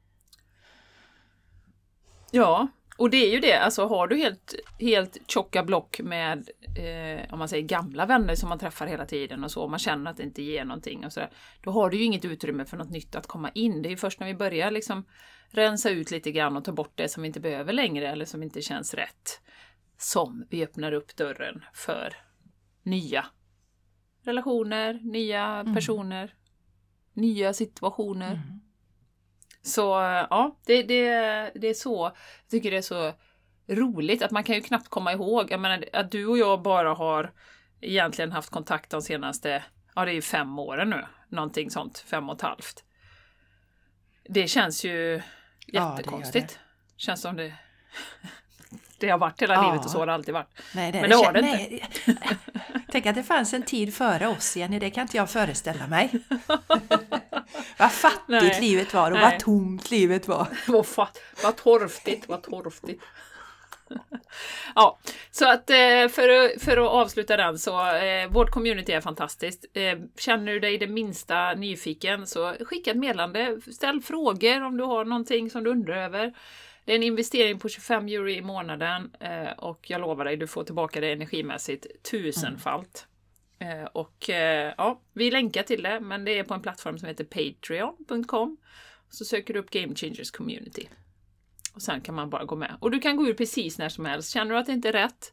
Ja, 2.31 2.69
Och 2.99 3.11
det 3.11 3.17
är 3.17 3.31
ju 3.33 3.41
det, 3.41 3.55
alltså 3.59 3.87
har 3.87 4.07
du 4.07 4.17
helt, 4.17 4.55
helt 4.79 5.31
tjocka 5.31 5.63
block 5.63 6.01
med 6.01 6.49
eh, 6.79 7.33
om 7.33 7.39
man 7.39 7.49
säger 7.49 7.63
gamla 7.63 8.07
vänner 8.07 8.35
som 8.35 8.49
man 8.49 8.59
träffar 8.59 8.87
hela 8.87 9.07
tiden 9.07 9.45
och 9.45 9.51
så, 9.51 9.63
och 9.63 9.71
man 9.71 9.79
känner 9.79 10.11
att 10.11 10.17
det 10.17 10.23
inte 10.23 10.43
ger 10.43 10.65
någonting 10.65 11.07
och 11.07 11.13
så 11.13 11.21
där, 11.21 11.31
Då 11.63 11.71
har 11.71 11.91
du 11.91 11.97
ju 11.97 12.05
inget 12.05 12.25
utrymme 12.25 12.65
för 12.65 12.77
något 12.77 12.91
nytt 12.91 13.15
att 13.15 13.27
komma 13.27 13.51
in. 13.55 13.83
Det 13.83 13.89
är 13.89 13.91
ju 13.91 13.97
först 13.97 14.21
när 14.21 14.27
vi 14.27 14.35
börjar 14.35 14.71
liksom 14.71 15.05
rensa 15.51 15.91
ut 15.91 16.11
lite 16.11 16.33
grann 16.33 16.57
och 16.57 16.65
ta 16.65 16.73
bort 16.73 16.93
det 16.95 17.09
som 17.09 17.23
vi 17.23 17.27
inte 17.27 17.41
behöver 17.41 17.73
längre 17.73 18.09
eller 18.09 18.25
som 18.25 18.43
inte 18.43 18.63
känns 18.63 18.95
rätt. 18.95 19.41
Som 19.99 20.47
vi 20.51 20.65
öppnar 20.65 20.93
upp 20.93 21.17
dörren 21.17 21.65
för 21.75 22.17
nya 22.83 23.27
relationer, 24.23 25.01
nya 25.03 25.45
mm. 25.45 25.75
personer, 25.75 26.35
nya 27.13 27.53
situationer. 27.53 28.35
Mm. 28.35 28.61
Så 29.69 29.81
ja, 30.31 30.57
det, 30.67 30.83
det, 30.83 31.11
det 31.55 31.69
är 31.69 31.75
så. 31.75 32.05
Jag 32.43 32.51
tycker 32.51 32.71
det 32.71 32.77
är 32.77 32.83
så 32.83 33.13
roligt 33.69 34.23
att 34.23 34.31
man 34.31 34.45
kan 34.45 34.55
ju 34.55 34.61
knappt 34.61 34.89
komma 34.89 35.13
ihåg. 35.13 35.51
Jag 35.51 35.61
menar, 35.61 35.85
att 35.93 36.11
du 36.11 36.27
och 36.27 36.39
jag 36.39 36.63
bara 36.63 36.95
har 36.95 37.33
egentligen 37.81 38.33
haft 38.33 38.51
kontakt 38.51 38.91
de 38.91 39.03
senaste, 39.03 39.65
ja 39.95 40.05
det 40.05 40.11
är 40.11 40.15
ju 40.15 40.23
fem 40.23 40.59
åren 40.59 40.91
nu. 40.91 41.05
Någonting 41.29 41.71
sånt, 41.71 41.99
fem 41.99 42.29
och 42.29 42.37
ett 42.37 42.43
halvt. 42.43 42.85
Det 44.29 44.49
känns 44.49 44.85
ju 44.85 45.23
jättekonstigt. 45.67 46.35
Ja, 46.35 46.43
det 46.43 46.95
det. 46.97 47.03
Känns 47.03 47.21
som 47.21 47.37
det 47.37 47.55
det 48.99 49.09
har 49.09 49.19
varit 49.19 49.43
hela 49.43 49.55
ja. 49.55 49.71
livet 49.71 49.85
och 49.85 49.91
så 49.91 49.99
har 49.99 50.07
det 50.07 50.15
alltid 50.15 50.35
varit. 50.35 50.63
Nej, 50.75 50.93
det 50.93 51.01
Men 51.01 51.11
det 51.11 51.17
har 51.17 51.33
det 51.33 51.39
inte. 51.39 51.87
Tänk 52.92 53.07
att 53.07 53.14
det 53.14 53.23
fanns 53.23 53.54
en 53.54 53.62
tid 53.62 53.95
före 53.95 54.28
oss 54.28 54.57
Jenny, 54.57 54.78
det 54.78 54.90
kan 54.90 55.02
inte 55.02 55.16
jag 55.16 55.30
föreställa 55.30 55.87
mig. 55.87 56.11
vad 57.78 57.92
fattigt 57.92 58.28
Nej. 58.28 58.61
livet 58.61 58.95
var 58.95 59.11
och 59.11 59.18
Nej. 59.18 59.30
vad 59.30 59.40
tomt 59.40 59.90
livet 59.90 60.28
var. 60.28 60.47
vad, 60.66 60.87
fatt, 60.87 61.18
vad 61.42 61.57
torftigt, 61.57 62.28
vad 62.28 62.42
torftigt 62.42 63.02
ja, 64.75 64.99
så 65.30 65.49
att 65.50 65.71
eh, 65.71 66.09
för, 66.09 66.28
att, 66.28 66.62
för 66.62 66.76
att 66.76 66.88
avsluta 66.88 67.37
den 67.37 67.59
så 67.59 67.97
eh, 67.97 68.28
vårt 68.30 68.50
community 68.50 68.92
är 68.92 69.00
fantastiskt. 69.00 69.66
Eh, 69.75 69.99
känner 70.18 70.52
du 70.52 70.61
dig 70.61 70.78
det 70.78 70.87
minsta 70.87 71.54
nyfiken 71.54 72.26
så 72.26 72.54
skicka 72.61 72.90
ett 72.90 72.97
meddelande. 72.97 73.61
Ställ 73.73 74.00
frågor 74.00 74.62
om 74.62 74.76
du 74.76 74.85
har 74.85 75.04
någonting 75.04 75.50
som 75.50 75.64
du 75.64 75.71
undrar 75.71 75.97
över. 75.97 76.35
Det 76.85 76.92
är 76.92 76.97
en 76.97 77.02
investering 77.02 77.59
på 77.59 77.68
25 77.68 78.09
euro 78.09 78.28
i 78.28 78.42
månaden 78.42 79.11
och 79.57 79.90
jag 79.90 80.00
lovar 80.00 80.25
dig, 80.25 80.37
du 80.37 80.47
får 80.47 80.64
tillbaka 80.64 81.00
det 81.00 81.12
energimässigt 81.12 81.87
tusenfalt. 82.11 83.07
Mm. 83.59 83.87
Och 83.92 84.28
ja, 84.76 85.02
vi 85.12 85.30
länkar 85.30 85.62
till 85.62 85.83
det, 85.83 86.00
men 86.00 86.25
det 86.25 86.38
är 86.38 86.45
på 86.45 86.54
en 86.54 86.62
plattform 86.62 86.99
som 86.99 87.09
heter 87.09 87.25
Patreon.com. 87.25 88.57
Så 89.11 89.25
söker 89.25 89.54
du 89.54 89.61
upp 89.61 89.71
Game 89.71 89.95
Changers 89.95 90.30
Community. 90.30 90.88
Och 91.79 91.83
sen 91.83 92.01
kan 92.01 92.15
man 92.15 92.31
bara 92.31 92.45
gå 92.45 92.57
med. 92.57 92.77
Och 92.81 92.91
du 92.91 92.99
kan 92.99 93.17
gå 93.17 93.27
ur 93.27 93.35
precis 93.35 93.79
när 93.79 93.89
som 93.89 94.05
helst. 94.05 94.31
Känner 94.31 94.53
du 94.53 94.59
att 94.59 94.67
det 94.67 94.73
inte 94.73 94.89
är 94.89 94.93
rätt, 94.93 95.33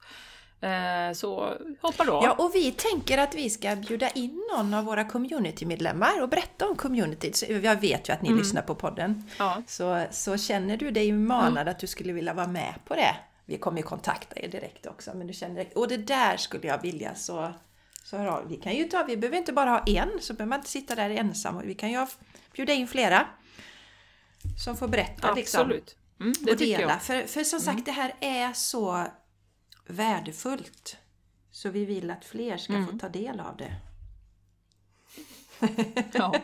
Eh, 0.62 1.14
så 1.14 1.54
hoppa 1.82 2.04
då. 2.04 2.22
Ja, 2.24 2.32
och 2.32 2.52
vi 2.56 2.72
tänker 2.72 3.18
att 3.18 3.36
vi 3.36 3.50
ska 3.50 3.76
bjuda 3.76 4.10
in 4.10 4.44
någon 4.56 4.74
av 4.74 4.86
våra 4.86 5.04
communitymedlemmar 5.04 6.22
och 6.22 6.30
berätta 6.30 6.68
om 6.70 6.76
communityt. 6.76 7.50
Jag 7.50 7.82
vet 7.82 8.10
ju 8.10 8.14
att 8.14 8.22
ni 8.22 8.28
mm. 8.28 8.40
lyssnar 8.40 8.62
på 8.62 8.76
podden. 8.76 9.30
Ja. 9.40 9.64
Så, 9.68 10.06
så 10.12 10.38
känner 10.38 10.78
du 10.78 10.92
dig 10.92 11.12
manad 11.12 11.52
mm. 11.52 11.68
att 11.68 11.80
du 11.80 11.88
skulle 11.88 12.14
vilja 12.14 12.34
vara 12.34 12.48
med 12.48 12.74
på 12.86 12.96
det. 12.96 13.16
Vi 13.46 13.58
kommer 13.58 13.78
ju 13.78 13.84
kontakta 13.84 14.40
er 14.40 14.48
direkt 14.48 14.86
också. 14.86 15.12
Men 15.16 15.28
du 15.28 15.34
känner 15.34 15.56
direkt, 15.56 15.78
och 15.78 15.88
det 15.88 15.98
där 15.98 16.38
skulle 16.38 16.68
jag 16.68 16.82
vilja 16.82 17.16
så, 17.16 17.54
så 18.04 18.18
hör 18.18 18.26
av. 18.26 18.48
Vi 18.48 18.56
kan 18.56 18.76
ju 18.76 18.84
ta, 18.84 19.04
vi 19.04 19.18
behöver 19.18 19.38
inte 19.38 19.54
bara 19.54 19.70
ha 19.70 19.84
en, 19.88 20.10
så 20.22 20.34
behöver 20.34 20.50
man 20.50 20.60
inte 20.60 20.70
sitta 20.70 20.96
där 20.96 21.10
ensam. 21.10 21.62
Vi 21.66 21.76
kan 21.76 21.92
ju 21.92 22.06
bjuda 22.54 22.74
in 22.74 22.88
flera. 22.88 23.28
Som 24.64 24.78
får 24.78 24.88
berätta. 24.88 25.28
Absolut. 25.28 25.76
Liksom. 25.76 26.05
Mm, 26.20 26.34
det 26.42 26.52
och 26.52 26.58
dela. 26.58 27.00
För, 27.00 27.28
för 27.28 27.44
som 27.44 27.60
sagt, 27.60 27.74
mm. 27.74 27.84
det 27.84 27.92
här 27.92 28.14
är 28.20 28.54
så 28.54 29.08
värdefullt. 29.88 30.98
Så 31.52 31.70
vi 31.70 31.86
vill 31.86 32.12
att 32.12 32.26
fler 32.26 32.58
ska 32.58 32.74
mm. 32.74 32.88
få 32.88 32.98
ta 32.98 33.10
del 33.10 33.40
av 33.40 33.58
det. 33.58 33.76
ja. 36.14 36.36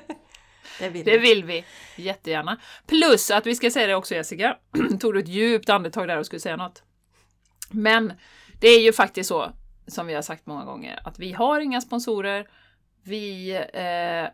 Det 0.79 0.89
vill, 0.89 1.05
det 1.05 1.17
vill 1.17 1.43
vi 1.43 1.65
jättegärna. 1.95 2.59
Plus 2.87 3.31
att 3.31 3.45
vi 3.45 3.55
ska 3.55 3.71
säga 3.71 3.87
det 3.87 3.95
också 3.95 4.15
Jessica, 4.15 4.57
tog 4.99 5.13
du 5.13 5.19
ett 5.19 5.27
djupt 5.27 5.69
andetag 5.69 6.07
där 6.07 6.17
och 6.17 6.25
skulle 6.25 6.39
säga 6.39 6.57
något. 6.57 6.83
Men 7.71 8.13
det 8.59 8.67
är 8.67 8.81
ju 8.81 8.93
faktiskt 8.93 9.27
så, 9.27 9.51
som 9.87 10.07
vi 10.07 10.13
har 10.13 10.21
sagt 10.21 10.45
många 10.45 10.65
gånger, 10.65 10.99
att 11.03 11.19
vi 11.19 11.31
har 11.31 11.59
inga 11.59 11.81
sponsorer. 11.81 12.49
Vi, 13.03 13.51
eh, 13.73 14.29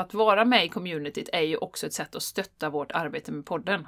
att 0.00 0.14
vara 0.14 0.44
med 0.44 0.64
i 0.64 0.68
communityt 0.68 1.28
är 1.32 1.40
ju 1.40 1.56
också 1.56 1.86
ett 1.86 1.92
sätt 1.92 2.14
att 2.14 2.22
stötta 2.22 2.70
vårt 2.70 2.92
arbete 2.92 3.32
med 3.32 3.46
podden. 3.46 3.86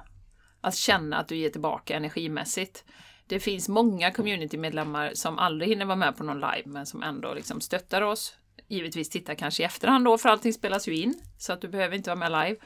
Att 0.61 0.77
känna 0.77 1.19
att 1.19 1.29
du 1.29 1.37
ger 1.37 1.51
tillbaka 1.51 1.97
energimässigt 1.97 2.85
det 3.29 3.41
finns 3.41 3.69
många 3.69 4.11
communitymedlemmar 4.11 5.11
som 5.15 5.39
aldrig 5.39 5.71
hinner 5.71 5.85
vara 5.85 5.97
med 5.97 6.17
på 6.17 6.25
någon 6.25 6.41
live, 6.41 6.63
men 6.65 6.87
som 6.87 7.03
ändå 7.03 7.35
liksom 7.35 7.61
stöttar 7.61 8.03
oss. 8.03 8.35
Givetvis 8.69 9.11
tittar 9.11 9.35
kanske 9.35 9.63
i 9.63 9.67
efterhand 9.67 10.05
då, 10.05 10.19
för 10.19 10.29
allting 10.29 10.53
spelas 10.53 10.89
ju 10.89 10.97
in, 10.97 11.23
så 11.39 11.53
att 11.53 11.61
du 11.61 11.69
behöver 11.69 11.97
inte 11.97 12.15
vara 12.15 12.29
med 12.29 12.31
live. 12.31 12.61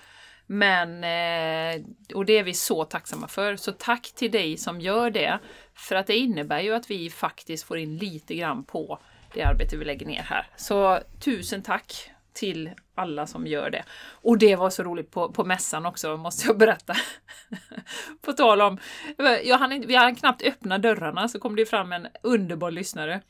Men, 0.46 0.88
eh, 1.04 1.84
och 2.14 2.26
det 2.26 2.38
är 2.38 2.42
vi 2.42 2.54
så 2.54 2.84
tacksamma 2.84 3.28
för. 3.28 3.56
Så 3.56 3.72
tack 3.72 4.12
till 4.14 4.30
dig 4.30 4.56
som 4.56 4.80
gör 4.80 5.11
det. 5.11 5.38
För 5.75 5.94
att 5.94 6.06
det 6.06 6.16
innebär 6.16 6.61
ju 6.61 6.75
att 6.75 6.90
vi 6.90 7.11
faktiskt 7.11 7.64
får 7.64 7.78
in 7.78 7.96
lite 7.96 8.34
grann 8.34 8.64
på 8.64 8.99
det 9.34 9.42
arbete 9.42 9.76
vi 9.76 9.84
lägger 9.84 10.06
ner 10.06 10.22
här. 10.22 10.46
Så 10.56 11.00
tusen 11.20 11.62
tack 11.62 12.12
till 12.34 12.70
alla 12.94 13.26
som 13.26 13.46
gör 13.46 13.70
det. 13.70 13.84
Och 14.10 14.38
det 14.38 14.56
var 14.56 14.70
så 14.70 14.82
roligt 14.82 15.10
på, 15.10 15.32
på 15.32 15.44
mässan 15.44 15.86
också, 15.86 16.16
måste 16.16 16.46
jag 16.46 16.58
berätta. 16.58 16.96
på 18.22 18.32
tal 18.32 18.60
om, 18.60 18.78
jag 19.44 19.58
hann 19.58 19.84
vi 19.86 19.94
hann 19.94 20.16
knappt 20.16 20.42
öppna 20.42 20.78
dörrarna 20.78 21.28
så 21.28 21.38
kom 21.38 21.56
det 21.56 21.66
fram 21.66 21.92
en 21.92 22.06
underbar 22.22 22.70
lyssnare 22.70 23.20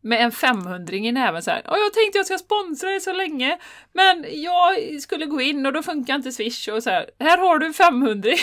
med 0.00 0.20
en 0.20 0.32
500 0.32 0.96
i 0.96 1.12
näven 1.12 1.42
så 1.42 1.50
här. 1.50 1.70
Och 1.70 1.78
jag 1.78 1.92
tänkte 1.92 2.18
jag 2.18 2.26
ska 2.26 2.38
sponsra 2.38 2.88
dig 2.88 3.00
så 3.00 3.12
länge, 3.12 3.58
men 3.92 4.24
jag 4.28 5.02
skulle 5.02 5.26
gå 5.26 5.40
in 5.40 5.66
och 5.66 5.72
då 5.72 5.82
funkar 5.82 6.14
inte 6.14 6.32
Swish 6.32 6.68
och 6.68 6.82
så 6.82 6.90
här. 6.90 7.10
Här 7.18 7.38
har 7.38 7.58
du 7.58 7.72
500 7.72 8.30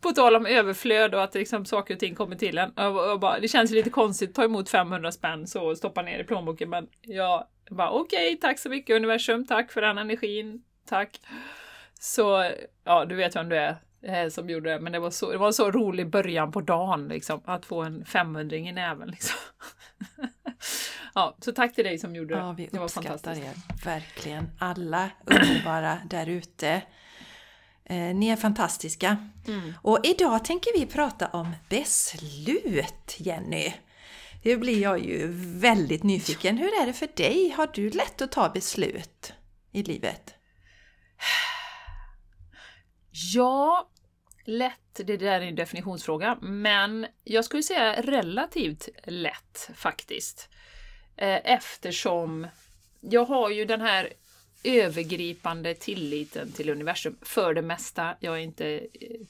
på 0.00 0.12
tal 0.12 0.36
om 0.36 0.46
överflöd 0.46 1.14
och 1.14 1.22
att 1.22 1.34
liksom 1.34 1.64
saker 1.64 1.94
och 1.94 2.00
ting 2.00 2.14
kommer 2.14 2.36
till 2.36 2.58
en. 2.58 2.72
Jag 2.76 3.20
bara, 3.20 3.40
det 3.40 3.48
känns 3.48 3.70
lite 3.70 3.90
konstigt 3.90 4.28
att 4.28 4.34
ta 4.34 4.44
emot 4.44 4.70
500 4.70 5.12
spänn 5.12 5.46
så 5.46 5.70
och 5.70 5.78
stoppa 5.78 6.02
ner 6.02 6.18
i 6.18 6.24
plånboken 6.24 6.70
men 6.70 6.88
jag 7.00 7.44
bara 7.70 7.90
okej, 7.90 8.26
okay, 8.26 8.36
tack 8.40 8.58
så 8.58 8.68
mycket 8.68 8.96
universum, 8.96 9.46
tack 9.46 9.72
för 9.72 9.80
den 9.80 9.98
energin, 9.98 10.62
tack. 10.86 11.20
Så 12.00 12.52
ja, 12.84 13.04
du 13.04 13.14
vet 13.14 13.36
vem 13.36 13.48
du 13.48 13.56
är 13.56 13.76
eh, 14.02 14.28
som 14.28 14.50
gjorde 14.50 14.70
det, 14.70 14.80
men 14.80 14.92
det 14.92 14.98
var, 14.98 15.10
så, 15.10 15.32
det 15.32 15.38
var 15.38 15.46
en 15.46 15.52
så 15.52 15.70
rolig 15.70 16.10
början 16.10 16.52
på 16.52 16.60
dagen 16.60 17.08
liksom, 17.08 17.40
att 17.44 17.66
få 17.66 17.82
en 17.82 18.04
500 18.04 18.56
i 18.56 18.72
näven. 18.72 19.08
Liksom. 19.08 19.36
ja, 21.14 21.36
så 21.40 21.52
tack 21.52 21.74
till 21.74 21.84
dig 21.84 21.98
som 21.98 22.16
gjorde 22.16 22.34
det. 22.34 22.40
Ja, 22.40 22.52
vi 22.52 22.68
det 22.72 22.78
var 22.78 22.88
fantastiskt. 22.88 23.42
er 23.42 23.84
verkligen. 23.84 24.50
Alla 24.58 25.10
underbara 25.24 25.98
där 26.10 26.28
ute. 26.28 26.82
Eh, 27.84 28.14
ni 28.14 28.28
är 28.28 28.36
fantastiska. 28.36 29.16
Mm. 29.46 29.72
Och 29.82 29.98
idag 30.02 30.44
tänker 30.44 30.78
vi 30.78 30.86
prata 30.86 31.26
om 31.26 31.54
beslut, 31.68 33.16
Jenny. 33.18 33.72
Det 34.42 34.56
blir 34.56 34.82
jag 34.82 34.98
ju 35.04 35.26
väldigt 35.58 36.02
nyfiken. 36.02 36.58
Hur 36.58 36.68
är 36.68 36.86
det 36.86 36.92
för 36.92 37.08
dig? 37.16 37.54
Har 37.56 37.70
du 37.74 37.90
lätt 37.90 38.22
att 38.22 38.32
ta 38.32 38.48
beslut 38.48 39.32
i 39.72 39.82
livet? 39.82 40.34
Ja, 43.34 43.90
lätt, 44.44 44.94
det 44.94 45.16
där 45.16 45.40
är 45.40 45.46
en 45.46 45.54
definitionsfråga, 45.54 46.38
men 46.40 47.06
jag 47.24 47.44
skulle 47.44 47.62
säga 47.62 48.02
relativt 48.02 48.88
lätt 49.04 49.70
faktiskt. 49.74 50.48
Eh, 51.16 51.40
eftersom 51.44 52.46
jag 53.00 53.24
har 53.24 53.50
ju 53.50 53.64
den 53.64 53.80
här 53.80 54.12
övergripande 54.64 55.74
tilliten 55.74 56.52
till 56.52 56.70
universum 56.70 57.16
för 57.22 57.54
det 57.54 57.62
mesta. 57.62 58.14
Jag 58.20 58.34
är 58.34 58.40
inte 58.40 58.66
eh, 58.76 58.80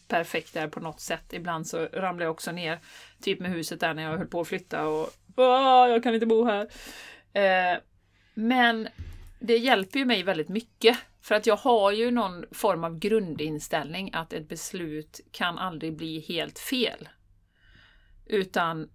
perfekt 0.08 0.54
där 0.54 0.68
på 0.68 0.80
något 0.80 1.00
sätt. 1.00 1.32
Ibland 1.32 1.66
så 1.66 1.78
ramlar 1.78 2.24
jag 2.24 2.30
också 2.30 2.52
ner, 2.52 2.78
typ 3.20 3.40
med 3.40 3.50
huset 3.50 3.80
där 3.80 3.94
när 3.94 4.02
jag 4.02 4.18
höll 4.18 4.26
på 4.26 4.40
att 4.40 4.48
flytta 4.48 4.86
och 4.86 5.10
jag 5.36 6.02
kan 6.02 6.14
inte 6.14 6.26
bo 6.26 6.44
här. 6.44 6.68
Eh, 7.32 7.78
men 8.34 8.88
det 9.40 9.56
hjälper 9.56 9.98
ju 9.98 10.04
mig 10.04 10.22
väldigt 10.22 10.48
mycket 10.48 10.98
för 11.20 11.34
att 11.34 11.46
jag 11.46 11.56
har 11.56 11.92
ju 11.92 12.10
någon 12.10 12.44
form 12.50 12.84
av 12.84 12.98
grundinställning 12.98 14.10
att 14.12 14.32
ett 14.32 14.48
beslut 14.48 15.20
kan 15.30 15.58
aldrig 15.58 15.96
bli 15.96 16.20
helt 16.20 16.58
fel. 16.58 17.08
Utan 18.26 18.88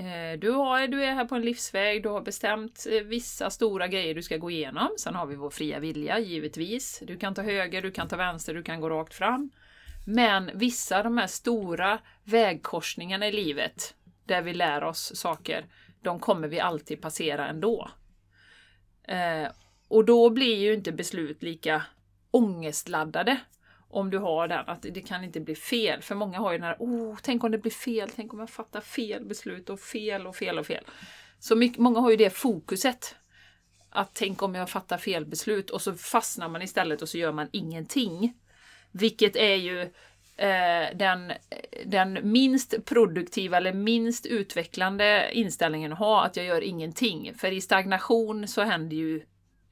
Eh, 0.00 0.38
du, 0.38 0.50
har, 0.50 0.86
du 0.88 1.04
är 1.04 1.14
här 1.14 1.24
på 1.24 1.34
en 1.34 1.42
livsväg, 1.42 2.02
du 2.02 2.08
har 2.08 2.20
bestämt 2.20 2.86
eh, 2.90 3.02
vissa 3.02 3.50
stora 3.50 3.88
grejer 3.88 4.14
du 4.14 4.22
ska 4.22 4.36
gå 4.36 4.50
igenom. 4.50 4.88
Sen 4.98 5.14
har 5.14 5.26
vi 5.26 5.34
vår 5.36 5.50
fria 5.50 5.78
vilja, 5.78 6.18
givetvis. 6.18 7.02
Du 7.06 7.16
kan 7.16 7.34
ta 7.34 7.42
höger, 7.42 7.82
du 7.82 7.90
kan 7.90 8.08
ta 8.08 8.16
vänster, 8.16 8.54
du 8.54 8.62
kan 8.62 8.80
gå 8.80 8.90
rakt 8.90 9.14
fram. 9.14 9.50
Men 10.06 10.50
vissa 10.54 10.98
av 10.98 11.04
de 11.04 11.18
här 11.18 11.26
stora 11.26 11.98
vägkorsningarna 12.24 13.28
i 13.28 13.32
livet, 13.32 13.94
där 14.24 14.42
vi 14.42 14.54
lär 14.54 14.84
oss 14.84 15.16
saker, 15.16 15.64
de 16.02 16.20
kommer 16.20 16.48
vi 16.48 16.60
alltid 16.60 17.02
passera 17.02 17.48
ändå. 17.48 17.90
Eh, 19.08 19.48
och 19.88 20.04
då 20.04 20.30
blir 20.30 20.56
ju 20.56 20.74
inte 20.74 20.92
beslut 20.92 21.42
lika 21.42 21.82
ångestladdade 22.30 23.40
om 23.90 24.10
du 24.10 24.18
har 24.18 24.48
den, 24.48 24.68
att 24.68 24.82
det 24.82 25.00
kan 25.00 25.24
inte 25.24 25.40
bli 25.40 25.54
fel. 25.54 26.02
För 26.02 26.14
många 26.14 26.38
har 26.38 26.52
ju 26.52 26.58
den 26.58 26.66
här, 26.66 26.76
oh, 26.78 27.18
tänk 27.22 27.44
om 27.44 27.50
det 27.50 27.58
blir 27.58 27.72
fel, 27.72 28.10
tänk 28.16 28.32
om 28.32 28.38
jag 28.38 28.50
fattar 28.50 28.80
fel 28.80 29.24
beslut 29.24 29.70
och 29.70 29.80
fel 29.80 30.26
och 30.26 30.36
fel 30.36 30.58
och 30.58 30.66
fel. 30.66 30.84
Så 31.38 31.56
mycket, 31.56 31.78
många 31.78 32.00
har 32.00 32.10
ju 32.10 32.16
det 32.16 32.30
fokuset. 32.30 33.14
Att 33.90 34.14
tänk 34.14 34.42
om 34.42 34.54
jag 34.54 34.70
fattar 34.70 34.98
fel 34.98 35.26
beslut 35.26 35.70
och 35.70 35.82
så 35.82 35.94
fastnar 35.94 36.48
man 36.48 36.62
istället 36.62 37.02
och 37.02 37.08
så 37.08 37.18
gör 37.18 37.32
man 37.32 37.48
ingenting. 37.52 38.34
Vilket 38.92 39.36
är 39.36 39.54
ju 39.54 39.80
eh, 40.36 40.96
den, 40.96 41.32
den 41.86 42.18
minst 42.32 42.84
produktiva 42.84 43.56
eller 43.56 43.72
minst 43.72 44.26
utvecklande 44.26 45.30
inställningen 45.32 45.92
att 45.92 45.98
ha, 45.98 46.24
att 46.24 46.36
jag 46.36 46.46
gör 46.46 46.60
ingenting. 46.60 47.32
För 47.34 47.52
i 47.52 47.60
stagnation 47.60 48.48
så 48.48 48.62
händer 48.62 48.96
ju 48.96 49.22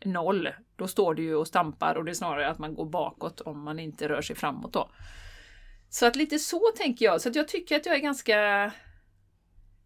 noll. 0.05 0.49
Då 0.79 0.89
står 0.89 1.15
du 1.15 1.23
ju 1.23 1.35
och 1.35 1.47
stampar 1.47 1.95
och 1.95 2.05
det 2.05 2.13
är 2.13 2.15
snarare 2.15 2.49
att 2.49 2.59
man 2.59 2.75
går 2.75 2.87
bakåt 2.87 3.41
om 3.41 3.63
man 3.63 3.79
inte 3.79 4.09
rör 4.09 4.23
sig 4.23 4.37
framåt 4.37 4.73
då. 4.73 4.91
Så 5.89 6.07
att 6.07 6.17
lite 6.17 6.39
så 6.39 6.63
tänker 6.77 7.05
jag. 7.05 7.21
Så 7.21 7.29
att 7.29 7.35
jag 7.35 7.49
tycker 7.49 7.77
att 7.77 7.87
jag 7.87 7.95
är 7.95 8.01
ganska, 8.01 8.73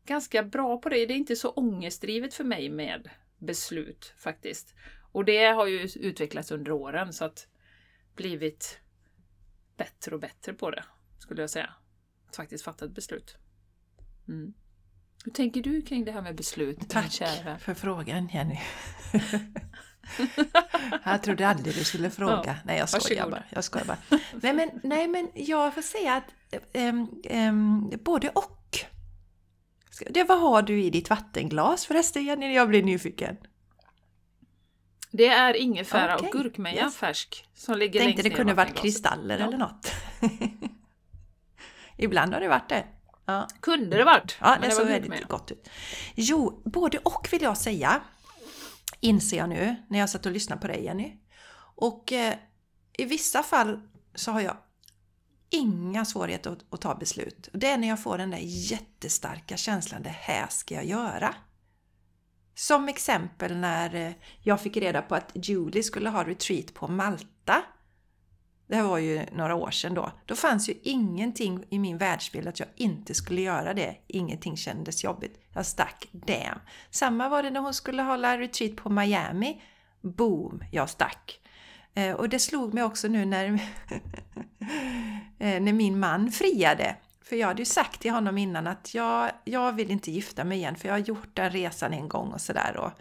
ganska 0.04 0.42
bra 0.42 0.78
på 0.78 0.88
det. 0.88 1.06
Det 1.06 1.14
är 1.14 1.18
inte 1.18 1.36
så 1.36 1.50
ångestdrivet 1.50 2.34
för 2.34 2.44
mig 2.44 2.70
med 2.70 3.10
beslut 3.38 4.14
faktiskt. 4.18 4.74
Och 5.12 5.24
det 5.24 5.46
har 5.46 5.66
ju 5.66 5.88
utvecklats 5.96 6.50
under 6.50 6.72
åren 6.72 7.12
så 7.12 7.24
att 7.24 7.46
blivit 8.16 8.80
bättre 9.76 10.14
och 10.14 10.20
bättre 10.20 10.52
på 10.52 10.70
det, 10.70 10.84
skulle 11.18 11.40
jag 11.40 11.50
säga. 11.50 11.74
Att 12.28 12.36
faktiskt 12.36 12.64
fatta 12.64 12.84
ett 12.84 12.94
beslut. 12.94 13.36
Mm. 14.28 14.54
Hur 15.24 15.32
tänker 15.32 15.62
du 15.62 15.82
kring 15.82 16.04
det 16.04 16.12
här 16.12 16.22
med 16.22 16.36
beslut? 16.36 16.88
Tack 16.88 17.12
för 17.60 17.74
frågan 17.74 18.28
Jenny. 18.28 18.58
jag 21.04 21.22
trodde 21.22 21.48
aldrig 21.48 21.74
du 21.74 21.84
skulle 21.84 22.10
fråga. 22.10 22.42
Ja, 22.46 22.54
nej, 22.64 22.78
jag 22.78 22.88
skojar 22.88 23.30
bara. 23.30 23.42
Jag 23.50 23.64
skojar 23.64 23.86
bara. 23.86 23.98
nej, 24.42 24.52
men, 24.52 24.70
nej, 24.82 25.08
men 25.08 25.28
jag 25.34 25.74
får 25.74 25.82
säga 25.82 26.14
att 26.14 26.24
ähm, 26.72 27.08
ähm, 27.24 27.90
både 28.04 28.28
och. 28.28 28.58
Det, 30.10 30.24
vad 30.24 30.40
har 30.40 30.62
du 30.62 30.82
i 30.82 30.90
ditt 30.90 31.10
vattenglas 31.10 31.86
förresten 31.86 32.24
Jenny? 32.24 32.54
Jag 32.54 32.68
blir 32.68 32.82
nyfiken. 32.82 33.36
Det 35.10 35.28
är 35.28 35.56
ingefära 35.56 36.14
okay. 36.14 36.28
och 36.28 36.32
gurkmeja 36.32 36.84
yes. 36.84 36.96
färsk. 36.96 37.46
Som 37.54 37.78
ligger 37.78 38.00
Tänkte 38.00 38.22
det 38.22 38.30
kunde 38.30 38.54
varit 38.54 38.74
kristaller 38.74 39.38
ja. 39.38 39.46
eller 39.46 39.58
något. 39.58 39.92
Ibland 41.96 42.34
har 42.34 42.40
det 42.40 42.48
varit 42.48 42.68
det. 42.68 42.84
Ja. 43.26 43.48
Kunde 43.60 43.96
det 43.96 44.04
varit. 44.04 44.36
Ja, 44.40 44.56
det, 44.60 44.66
det 44.66 44.74
såg 44.74 44.86
väldigt 44.86 45.28
gott 45.28 45.50
ut. 45.50 45.68
Jo, 46.14 46.62
både 46.64 46.98
och 46.98 47.28
vill 47.32 47.42
jag 47.42 47.56
säga. 47.56 48.00
Inser 49.04 49.36
jag 49.36 49.48
nu 49.48 49.76
när 49.88 49.98
jag 49.98 50.10
satt 50.10 50.26
och 50.26 50.32
lyssnade 50.32 50.60
på 50.60 50.66
dig 50.66 50.84
Jenny. 50.84 51.16
Och 51.76 52.12
eh, 52.12 52.34
i 52.98 53.04
vissa 53.04 53.42
fall 53.42 53.80
så 54.14 54.30
har 54.30 54.40
jag 54.40 54.56
inga 55.50 56.04
svårigheter 56.04 56.50
att, 56.52 56.74
att, 56.74 56.80
ta 56.80 56.94
beslut. 56.94 57.48
Det 57.52 57.66
är 57.66 57.78
när 57.78 57.88
jag 57.88 58.02
får 58.02 58.18
den 58.18 58.30
där 58.30 58.38
jättestarka 58.42 59.56
känslan, 59.56 60.02
det 60.02 60.08
här 60.08 60.46
ska 60.50 60.74
jag 60.74 60.84
göra. 60.84 61.34
Som 62.54 62.88
exempel 62.88 63.56
när 63.56 63.94
eh, 63.94 64.12
jag 64.42 64.60
fick 64.60 64.76
reda 64.76 65.02
på 65.02 65.14
att 65.14 65.30
Julie 65.34 65.82
skulle 65.82 66.10
ha 66.10 66.24
retreat 66.24 66.74
på 66.74 66.88
Malta. 66.88 67.62
Det 68.72 68.76
här 68.76 68.84
var 68.84 68.98
ju 68.98 69.26
några 69.32 69.54
år 69.54 69.70
sedan 69.70 69.94
då. 69.94 70.12
Då 70.26 70.36
fanns 70.36 70.68
ju 70.68 70.74
ingenting 70.82 71.64
i 71.70 71.78
min 71.78 71.98
världsbild 71.98 72.48
att 72.48 72.60
jag 72.60 72.68
inte 72.76 73.14
skulle 73.14 73.40
göra 73.40 73.74
det. 73.74 73.96
Ingenting 74.06 74.56
kändes 74.56 75.04
jobbigt. 75.04 75.40
Jag 75.54 75.66
stack 75.66 76.08
damn. 76.12 76.58
Samma 76.90 77.28
var 77.28 77.42
det 77.42 77.50
när 77.50 77.60
hon 77.60 77.74
skulle 77.74 78.02
hålla 78.02 78.38
retreat 78.38 78.76
på 78.76 78.90
Miami. 78.90 79.62
Boom, 80.00 80.64
jag 80.70 80.90
stack. 80.90 81.40
Eh, 81.94 82.12
och 82.12 82.28
det 82.28 82.38
slog 82.38 82.74
mig 82.74 82.84
också 82.84 83.08
nu 83.08 83.24
när, 83.24 83.46
eh, 85.38 85.60
när 85.60 85.72
min 85.72 85.98
man 85.98 86.30
friade. 86.30 86.96
För 87.24 87.36
jag 87.36 87.48
hade 87.48 87.62
ju 87.62 87.66
sagt 87.66 88.00
till 88.00 88.10
honom 88.10 88.38
innan 88.38 88.66
att 88.66 88.94
jag, 88.94 89.30
jag 89.44 89.72
vill 89.72 89.90
inte 89.90 90.10
gifta 90.10 90.44
mig 90.44 90.58
igen 90.58 90.76
för 90.76 90.88
jag 90.88 90.94
har 90.94 90.98
gjort 90.98 91.30
den 91.36 91.50
resan 91.50 91.92
en 91.92 92.08
gång 92.08 92.32
och 92.32 92.40
sådär. 92.40 92.92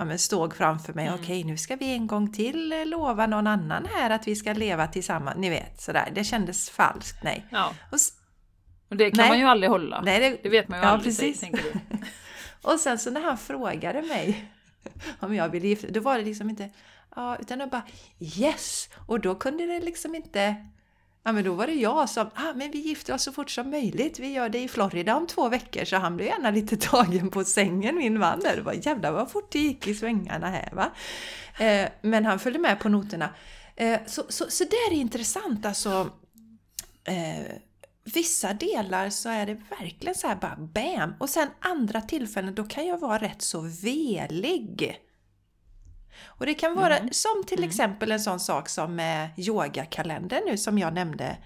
Ja, 0.00 0.04
men 0.04 0.18
stod 0.18 0.54
framför 0.54 0.92
mig, 0.92 1.06
mm. 1.06 1.20
okej 1.20 1.44
nu 1.44 1.56
ska 1.56 1.76
vi 1.76 1.92
en 1.92 2.06
gång 2.06 2.32
till 2.32 2.84
lova 2.86 3.26
någon 3.26 3.46
annan 3.46 3.86
här 3.94 4.10
att 4.10 4.28
vi 4.28 4.36
ska 4.36 4.52
leva 4.52 4.86
tillsammans. 4.86 5.36
Ni 5.38 5.50
vet 5.50 5.80
sådär, 5.80 6.12
det 6.14 6.24
kändes 6.24 6.70
falskt, 6.70 7.22
nej. 7.22 7.46
Ja. 7.50 7.74
Och, 7.90 7.98
och 8.90 8.96
det 8.96 9.10
kan 9.10 9.16
nej. 9.16 9.28
man 9.28 9.38
ju 9.38 9.44
aldrig 9.44 9.70
hålla. 9.70 10.00
Nej, 10.00 10.20
det, 10.20 10.42
det 10.42 10.48
vet 10.48 10.68
man 10.68 10.78
ju 10.78 10.84
ja, 10.84 10.90
aldrig, 10.90 11.18
precis. 11.18 11.40
tänker 11.40 11.62
du. 11.62 11.98
och 12.68 12.80
sen 12.80 12.98
så 12.98 13.10
när 13.10 13.20
han 13.20 13.38
frågade 13.38 14.02
mig 14.02 14.52
om 15.20 15.34
jag 15.34 15.48
ville 15.48 15.68
gifta 15.68 15.88
då 15.90 16.00
var 16.00 16.18
det 16.18 16.24
liksom 16.24 16.50
inte, 16.50 16.70
ja, 17.16 17.36
utan 17.40 17.58
då 17.58 17.66
bara 17.66 17.86
yes! 18.18 18.88
Och 19.06 19.20
då 19.20 19.34
kunde 19.34 19.66
det 19.66 19.80
liksom 19.80 20.14
inte 20.14 20.66
Ja, 21.30 21.34
men 21.34 21.44
då 21.44 21.54
var 21.54 21.66
det 21.66 21.72
jag 21.72 22.08
som, 22.08 22.30
ah, 22.34 22.52
men 22.54 22.70
vi 22.70 22.78
gifter 22.78 23.14
oss 23.14 23.22
så 23.22 23.32
fort 23.32 23.50
som 23.50 23.70
möjligt. 23.70 24.18
Vi 24.18 24.32
gör 24.32 24.48
det 24.48 24.58
i 24.58 24.68
Florida 24.68 25.16
om 25.16 25.26
två 25.26 25.48
veckor. 25.48 25.84
Så 25.84 25.96
han 25.96 26.16
blev 26.16 26.28
gärna 26.28 26.50
lite 26.50 26.76
tagen 26.90 27.30
på 27.30 27.44
sängen, 27.44 27.96
min 27.96 28.18
man 28.18 28.40
där. 28.40 28.56
Det 28.56 28.62
var 28.62 28.72
jävlar 28.72 29.12
vad 29.12 29.30
fort 29.30 29.52
det 29.52 29.58
gick 29.58 29.86
i 29.86 29.94
svängarna 29.94 30.50
här 30.50 30.70
va. 30.72 30.90
Eh, 31.64 31.88
men 32.00 32.26
han 32.26 32.38
följde 32.38 32.58
med 32.58 32.80
på 32.80 32.88
noterna. 32.88 33.34
Eh, 33.76 34.00
så, 34.06 34.22
så, 34.28 34.44
så 34.48 34.64
det 34.64 34.76
är 34.76 34.92
intressant 34.92 35.66
alltså. 35.66 36.10
Eh, 37.04 37.54
vissa 38.14 38.52
delar 38.52 39.10
så 39.10 39.28
är 39.28 39.46
det 39.46 39.60
verkligen 39.80 40.14
så 40.14 40.28
här 40.28 40.36
bara 40.36 40.56
BAM! 40.56 41.14
Och 41.18 41.28
sen 41.28 41.48
andra 41.60 42.00
tillfällen 42.00 42.54
då 42.54 42.64
kan 42.64 42.86
jag 42.86 42.98
vara 42.98 43.18
rätt 43.18 43.42
så 43.42 43.60
velig. 43.60 45.00
Och 46.26 46.46
det 46.46 46.54
kan 46.54 46.74
vara 46.74 46.98
mm. 46.98 47.12
som 47.12 47.44
till 47.46 47.58
mm. 47.58 47.68
exempel 47.68 48.12
en 48.12 48.20
sån 48.20 48.40
sak 48.40 48.68
som 48.68 49.00
yogakalendern 49.36 50.42
nu 50.46 50.56
som 50.56 50.78
jag 50.78 50.94
nämnde 50.94 51.36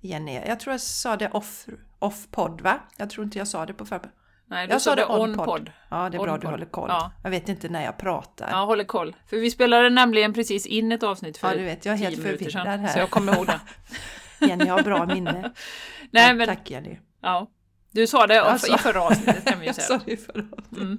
Jenny. 0.00 0.40
Jag 0.46 0.60
tror 0.60 0.72
jag 0.72 0.80
sa 0.80 1.16
det 1.16 1.30
off, 1.30 1.66
off 1.98 2.26
podd 2.30 2.60
va? 2.60 2.80
Jag 2.96 3.10
tror 3.10 3.24
inte 3.24 3.38
jag 3.38 3.48
sa 3.48 3.66
det 3.66 3.72
på 3.72 3.84
förr. 3.84 4.10
Nej, 4.46 4.66
du 4.66 4.72
jag 4.72 4.82
sa 4.82 4.94
det 4.94 5.06
on 5.06 5.34
podd. 5.34 5.70
Ja, 5.88 6.10
det 6.10 6.16
är 6.16 6.20
on 6.20 6.26
bra 6.26 6.38
du 6.38 6.46
håller 6.46 6.66
koll. 6.66 6.88
Ja. 6.88 7.12
Jag 7.22 7.30
vet 7.30 7.48
inte 7.48 7.68
när 7.68 7.84
jag 7.84 7.98
pratar. 7.98 8.50
Ja, 8.50 8.64
håller 8.64 8.84
koll. 8.84 9.16
För 9.26 9.36
vi 9.36 9.50
spelade 9.50 9.90
nämligen 9.90 10.32
precis 10.32 10.66
in 10.66 10.92
ett 10.92 11.02
avsnitt 11.02 11.38
för 11.38 11.50
Ja, 11.50 11.56
du 11.56 11.64
vet, 11.64 11.84
jag 11.84 11.94
är 11.94 11.98
helt 11.98 12.22
förvirrad 12.22 12.66
här. 12.66 12.88
Så 12.88 12.98
jag 12.98 13.10
kommer 13.10 13.34
ihåg 13.34 13.46
det. 13.46 13.60
Jenny 14.46 14.66
har 14.66 14.82
bra 14.82 15.06
minne. 15.06 15.52
Nej, 16.10 16.34
men, 16.34 16.46
tack 16.46 16.70
Jenny. 16.70 16.98
Ja, 17.22 17.50
du 17.94 18.06
sa 18.06 18.26
det 18.26 18.42
alltså, 18.42 18.74
i 18.74 18.78
förra 18.78 19.02
avsnittet 19.02 19.44
kan 19.44 19.60
vi 19.60 19.66
ju 19.66 19.72
säga. 19.74 19.86
Jag 19.90 20.00
sa 20.00 20.06
det 20.06 20.12
i 20.12 20.16
förra 20.16 20.44
avsnittet. 20.52 20.76
Mm. 20.76 20.98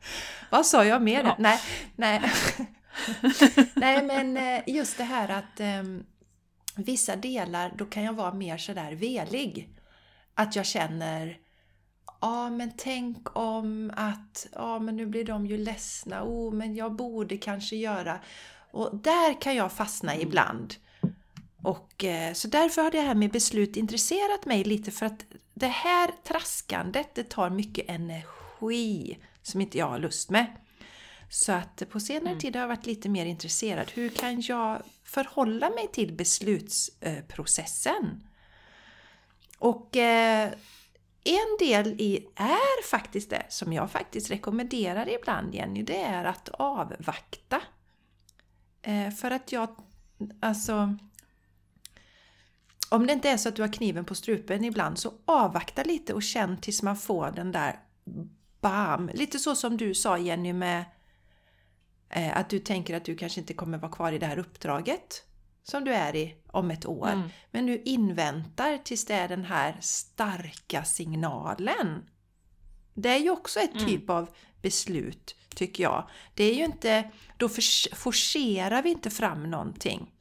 Vad 0.50 0.66
sa 0.66 0.84
jag 0.84 1.02
mer? 1.02 1.22
Ja. 1.24 1.36
Nej, 1.38 1.60
nej. 1.96 2.22
Nej, 3.74 4.02
men 4.02 4.36
eh, 4.36 4.62
just 4.66 4.98
det 4.98 5.04
här 5.04 5.28
att 5.28 5.60
um, 5.80 6.06
vissa 6.76 7.16
delar, 7.16 7.72
då 7.76 7.84
kan 7.84 8.02
jag 8.02 8.12
vara 8.12 8.34
mer 8.34 8.58
sådär 8.58 8.92
velig. 8.92 9.68
Att 10.34 10.56
jag 10.56 10.66
känner 10.66 11.38
Ja, 12.20 12.50
men 12.50 12.72
tänk 12.76 13.36
om 13.36 13.92
att, 13.96 14.46
ja 14.52 14.78
men 14.78 14.96
nu 14.96 15.06
blir 15.06 15.24
de 15.24 15.46
ju 15.46 15.56
ledsna, 15.56 16.24
oh 16.24 16.54
men 16.54 16.74
jag 16.74 16.96
borde 16.96 17.36
kanske 17.36 17.76
göra. 17.76 18.20
Och 18.70 18.96
där 18.96 19.40
kan 19.40 19.56
jag 19.56 19.72
fastna 19.72 20.12
mm. 20.12 20.26
ibland. 20.26 20.74
Och 21.64 22.04
eh, 22.04 22.32
så 22.32 22.48
därför 22.48 22.82
har 22.82 22.90
det 22.90 23.00
här 23.00 23.14
med 23.14 23.30
beslut 23.30 23.76
intresserat 23.76 24.46
mig 24.46 24.64
lite 24.64 24.90
för 24.90 25.06
att 25.06 25.24
det 25.54 25.68
här 25.68 26.10
traskandet, 26.24 27.14
det 27.14 27.28
tar 27.28 27.50
mycket 27.50 27.88
energi 27.88 29.18
som 29.42 29.60
inte 29.60 29.78
jag 29.78 29.86
har 29.86 29.98
lust 29.98 30.30
med. 30.30 30.46
Så 31.28 31.52
att 31.52 31.82
på 31.90 32.00
senare 32.00 32.28
mm. 32.28 32.40
tid 32.40 32.56
har 32.56 32.60
jag 32.60 32.68
varit 32.68 32.86
lite 32.86 33.08
mer 33.08 33.26
intresserad. 33.26 33.90
Hur 33.94 34.08
kan 34.08 34.40
jag 34.40 34.82
förhålla 35.04 35.70
mig 35.70 35.88
till 35.92 36.12
beslutsprocessen? 36.12 38.28
Och 39.58 39.96
eh, 39.96 40.52
en 41.24 41.56
del 41.58 42.00
i 42.00 42.26
är 42.34 42.90
faktiskt 42.90 43.30
det 43.30 43.46
som 43.48 43.72
jag 43.72 43.90
faktiskt 43.90 44.30
rekommenderar 44.30 45.08
ibland 45.08 45.54
Jenny, 45.54 45.82
det 45.82 46.02
är 46.02 46.24
att 46.24 46.48
avvakta. 46.48 47.60
Eh, 48.82 49.10
för 49.10 49.30
att 49.30 49.52
jag, 49.52 49.76
alltså 50.40 50.96
om 52.94 53.06
det 53.06 53.12
inte 53.12 53.30
är 53.30 53.36
så 53.36 53.48
att 53.48 53.56
du 53.56 53.62
har 53.62 53.72
kniven 53.72 54.04
på 54.04 54.14
strupen 54.14 54.64
ibland 54.64 54.98
så 54.98 55.12
avvakta 55.24 55.82
lite 55.82 56.14
och 56.14 56.22
känn 56.22 56.56
tills 56.56 56.82
man 56.82 56.96
får 56.96 57.30
den 57.30 57.52
där 57.52 57.80
bam! 58.60 59.10
Lite 59.14 59.38
så 59.38 59.54
som 59.54 59.76
du 59.76 59.94
sa 59.94 60.18
Jenny 60.18 60.52
med 60.52 60.84
Eh, 62.16 62.36
att 62.36 62.50
du 62.50 62.58
tänker 62.58 62.96
att 62.96 63.04
du 63.04 63.16
kanske 63.16 63.40
inte 63.40 63.54
kommer 63.54 63.78
vara 63.78 63.92
kvar 63.92 64.12
i 64.12 64.18
det 64.18 64.26
här 64.26 64.38
uppdraget 64.38 65.22
som 65.62 65.84
du 65.84 65.94
är 65.94 66.16
i 66.16 66.34
om 66.46 66.70
ett 66.70 66.86
år. 66.86 67.08
Mm. 67.08 67.28
Men 67.50 67.66
du 67.66 67.82
inväntar 67.82 68.78
tills 68.78 69.04
det 69.04 69.14
är 69.14 69.28
den 69.28 69.44
här 69.44 69.76
starka 69.80 70.84
signalen. 70.84 72.04
Det 72.94 73.08
är 73.08 73.18
ju 73.18 73.30
också 73.30 73.60
ett 73.60 73.74
mm. 73.74 73.86
typ 73.86 74.10
av 74.10 74.28
beslut, 74.62 75.36
tycker 75.54 75.82
jag. 75.82 76.08
Det 76.34 76.44
är 76.44 76.54
ju 76.54 76.64
inte, 76.64 77.10
då 77.36 77.48
forcerar 77.92 78.82
vi 78.82 78.90
inte 78.90 79.10
fram 79.10 79.50
någonting. 79.50 80.13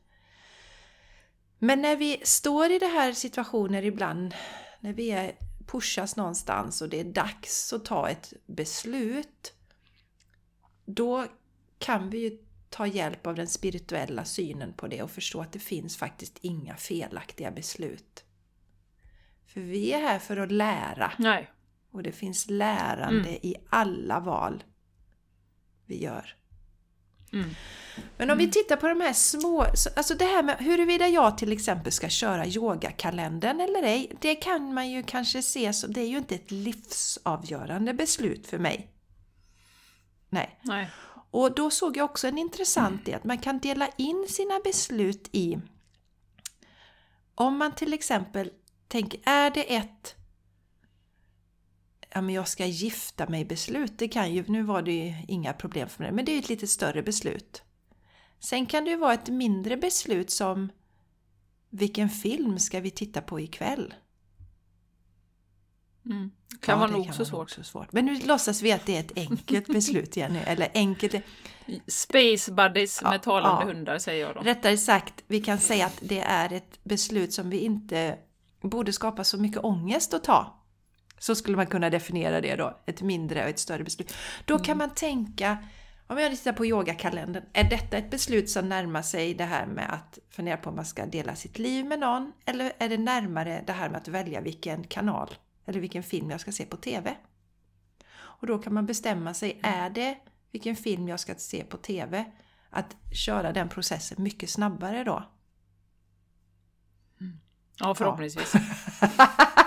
Men 1.64 1.82
när 1.82 1.96
vi 1.96 2.22
står 2.24 2.72
i 2.72 2.80
det 2.80 2.88
här 2.88 3.14
situationer 3.14 3.86
ibland, 3.86 4.36
när 4.80 4.94
vi 4.94 5.12
är, 5.12 5.36
pushas 5.68 6.16
någonstans 6.16 6.82
och 6.82 6.90
det 6.90 7.00
är 7.00 7.04
dags 7.04 7.74
att 7.74 7.86
ta 7.86 8.10
ett 8.10 8.34
beslut, 8.46 9.54
då 10.86 11.26
kan 11.78 12.10
vi 12.10 12.18
ju 12.18 12.38
ta 12.70 12.88
hjälp 12.88 13.28
av 13.28 13.36
den 13.36 13.48
spirituella 13.48 14.26
synen 14.26 14.74
på 14.74 14.88
det 14.88 15.04
och 15.04 15.12
förstå 15.12 15.42
att 15.42 15.52
det 15.52 15.60
finns 15.60 15.98
faktiskt 15.98 16.38
inga 16.42 16.76
felaktiga 16.76 17.52
beslut. 17.52 18.24
För 19.46 19.62
vi 19.62 19.94
är 19.94 20.02
här 20.02 20.20
för 20.20 20.38
att 20.38 20.52
lära. 20.52 21.12
Nej. 21.20 21.52
Och 21.92 22.04
det 22.04 22.12
finns 22.12 22.50
lärande 22.50 23.30
mm. 23.30 23.40
i 23.42 23.56
alla 23.70 24.20
val 24.20 24.64
vi 25.86 26.04
gör. 26.04 26.36
Mm. 27.34 27.50
Men 28.18 28.30
om 28.30 28.38
vi 28.38 28.52
tittar 28.52 28.76
på 28.76 28.88
de 28.88 29.02
här 29.02 29.14
små, 29.14 29.62
alltså 29.96 30.16
det 30.16 30.26
här 30.26 30.44
med 30.44 30.58
huruvida 30.60 31.08
jag 31.08 31.38
till 31.38 31.52
exempel 31.52 31.92
ska 31.92 32.10
köra 32.10 32.48
yogakalendern 32.48 33.60
eller 33.60 33.84
ej, 33.84 34.12
det 34.22 34.36
kan 34.36 34.74
man 34.74 34.90
ju 34.90 35.04
kanske 35.04 35.42
se 35.42 35.74
som, 35.74 35.94
det 35.94 36.02
är 36.02 36.08
ju 36.08 36.18
inte 36.18 36.36
ett 36.36 36.52
livsavgörande 36.52 37.94
beslut 37.94 38.48
för 38.48 38.58
mig. 38.58 38.88
Nej. 40.30 40.60
Nej. 40.62 40.90
Och 41.32 41.56
då 41.56 41.70
såg 41.70 41.98
jag 41.98 42.06
också 42.06 42.28
en 42.28 42.38
intressant 42.38 43.06
del, 43.06 43.16
att 43.16 43.24
man 43.24 43.38
kan 43.38 43.60
dela 43.60 43.88
in 43.98 44.26
sina 44.30 44.60
beslut 44.64 45.30
i 45.32 45.60
om 47.36 47.58
man 47.58 47.76
till 47.76 47.94
exempel 47.94 48.52
tänker, 48.88 49.20
är 49.24 49.52
det 49.52 49.76
ett 49.76 50.16
ja 52.14 52.22
men 52.22 52.36
jag 52.36 52.48
ska 52.48 52.66
gifta 52.66 53.30
mig 53.30 53.46
beslut, 53.46 53.98
det 53.98 54.08
kan 54.08 54.34
ju, 54.34 54.44
nu 54.48 54.64
var 54.64 54.82
det 54.82 54.92
ju 54.92 55.16
inga 55.28 55.54
problem 55.54 55.90
för 55.90 56.04
mig, 56.04 56.12
men 56.12 56.26
det 56.26 56.32
är 56.32 56.34
ju 56.34 56.40
ett 56.40 56.50
lite 56.50 56.68
större 56.68 57.04
beslut. 57.04 57.64
Sen 58.40 58.66
kan 58.66 58.84
det 58.84 58.90
ju 58.90 58.98
vara 58.98 59.14
ett 59.14 59.30
mindre 59.30 59.78
beslut 59.78 60.32
som 60.32 60.70
vilken 61.70 62.10
film 62.10 62.60
ska 62.60 62.80
vi 62.80 62.92
titta 62.92 63.22
på 63.22 63.40
ikväll? 63.40 63.94
Mm. 66.06 66.32
Kan 66.62 66.74
ja, 66.74 66.80
vara 66.80 66.92
nog 66.92 67.14
så 67.14 67.64
svårt. 67.64 67.92
Men 67.92 68.06
nu 68.06 68.20
låtsas 68.20 68.62
vi 68.62 68.72
att 68.72 68.86
det 68.86 68.96
är 68.96 69.00
ett 69.00 69.18
enkelt 69.18 69.68
beslut 69.68 70.18
igen 70.18 70.34
nu, 70.34 70.40
eller 70.40 70.72
enkelt... 70.74 71.16
Space 71.88 72.52
buddies 72.52 73.00
ja, 73.04 73.10
med 73.10 73.22
talande 73.22 73.64
ja. 73.64 73.74
hundar 73.74 74.00
säger 74.00 74.26
jag 74.26 74.36
då. 74.36 74.42
Rättare 74.42 74.78
sagt, 74.78 75.24
vi 75.28 75.42
kan 75.42 75.60
säga 75.60 75.86
att 75.86 76.00
det 76.02 76.20
är 76.20 76.54
ett 76.54 76.84
beslut 76.84 77.34
som 77.34 77.50
vi 77.50 77.60
inte 77.60 78.18
borde 78.62 78.94
skapa 78.94 79.24
så 79.24 79.38
mycket 79.38 79.64
ångest 79.64 80.14
att 80.14 80.24
ta. 80.24 80.63
Så 81.24 81.36
skulle 81.36 81.58
man 81.58 81.68
kunna 81.68 81.90
definiera 81.90 82.42
det 82.42 82.56
då, 82.56 82.80
ett 82.86 83.02
mindre 83.02 83.44
och 83.44 83.50
ett 83.50 83.60
större 83.60 83.84
beslut. 83.84 84.14
Då 84.46 84.58
kan 84.58 84.66
mm. 84.66 84.78
man 84.78 84.96
tänka, 84.96 85.58
om 86.08 86.18
jag 86.18 86.32
tittar 86.32 86.54
på 86.54 86.66
yogakalendern, 86.66 87.44
är 87.54 87.64
detta 87.64 87.98
ett 87.98 88.12
beslut 88.12 88.50
som 88.50 88.70
närmar 88.70 89.02
sig 89.02 89.34
det 89.34 89.44
här 89.44 89.66
med 89.66 89.94
att 89.94 90.20
fundera 90.30 90.58
på 90.58 90.70
om 90.70 90.76
man 90.76 90.86
ska 90.86 91.06
dela 91.06 91.36
sitt 91.36 91.60
liv 91.60 91.86
med 91.86 92.00
någon? 92.00 92.32
Eller 92.46 92.74
är 92.78 92.90
det 92.90 92.98
närmare 92.98 93.64
det 93.68 93.74
här 93.74 93.90
med 93.90 93.98
att 93.98 94.08
välja 94.08 94.42
vilken 94.42 94.84
kanal 94.84 95.36
eller 95.66 95.80
vilken 95.80 96.04
film 96.04 96.32
jag 96.32 96.42
ska 96.42 96.52
se 96.52 96.66
på 96.66 96.78
TV? 96.78 97.16
Och 98.14 98.48
då 98.48 98.58
kan 98.58 98.74
man 98.74 98.86
bestämma 98.86 99.34
sig, 99.34 99.60
är 99.64 99.90
det 99.90 100.18
vilken 100.52 100.76
film 100.76 101.08
jag 101.08 101.20
ska 101.20 101.36
se 101.36 101.64
på 101.64 101.78
TV? 101.78 102.26
Att 102.70 102.96
köra 103.14 103.54
den 103.54 103.70
processen 103.70 104.24
mycket 104.24 104.50
snabbare 104.50 105.04
då. 105.04 105.24
Mm. 107.22 107.40
Ja, 107.80 107.96
förhoppningsvis. 107.96 108.54
Ja. 109.18 109.28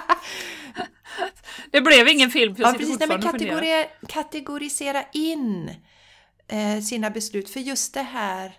Det 1.77 1.83
blev 1.83 2.09
ingen 2.09 2.31
film, 2.31 2.55
för 2.55 2.63
jag 2.63 2.75
ja, 2.75 2.79
precis. 2.79 2.99
Nej, 2.99 3.09
men 3.09 3.23
kategorisera, 3.23 3.87
kategorisera 4.09 5.05
in 5.13 5.71
eh, 6.49 6.81
sina 6.81 7.11
beslut. 7.11 7.51
För 7.51 7.61
just 7.61 7.95
det 7.95 8.03
här 8.03 8.59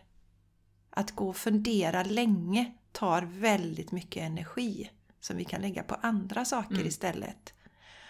att 0.90 1.12
gå 1.12 1.30
och 1.30 1.38
fundera 1.38 2.04
länge 2.04 2.74
tar 2.92 3.22
väldigt 3.22 3.92
mycket 3.92 4.24
energi 4.24 4.90
som 5.20 5.38
vi 5.38 5.46
kan 5.46 5.62
lägga 5.62 5.84
på 5.84 5.96
andra 5.96 6.46
saker 6.46 6.76
mm. 6.76 6.88
istället. 6.88 7.54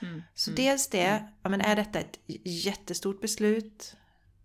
Mm. 0.01 0.23
Så 0.35 0.51
mm. 0.51 0.55
dels 0.55 0.87
det, 0.87 1.05
mm. 1.05 1.27
ja, 1.43 1.49
men 1.49 1.61
är 1.61 1.75
detta 1.75 1.99
ett 1.99 2.19
jättestort 2.43 3.21
beslut? 3.21 3.95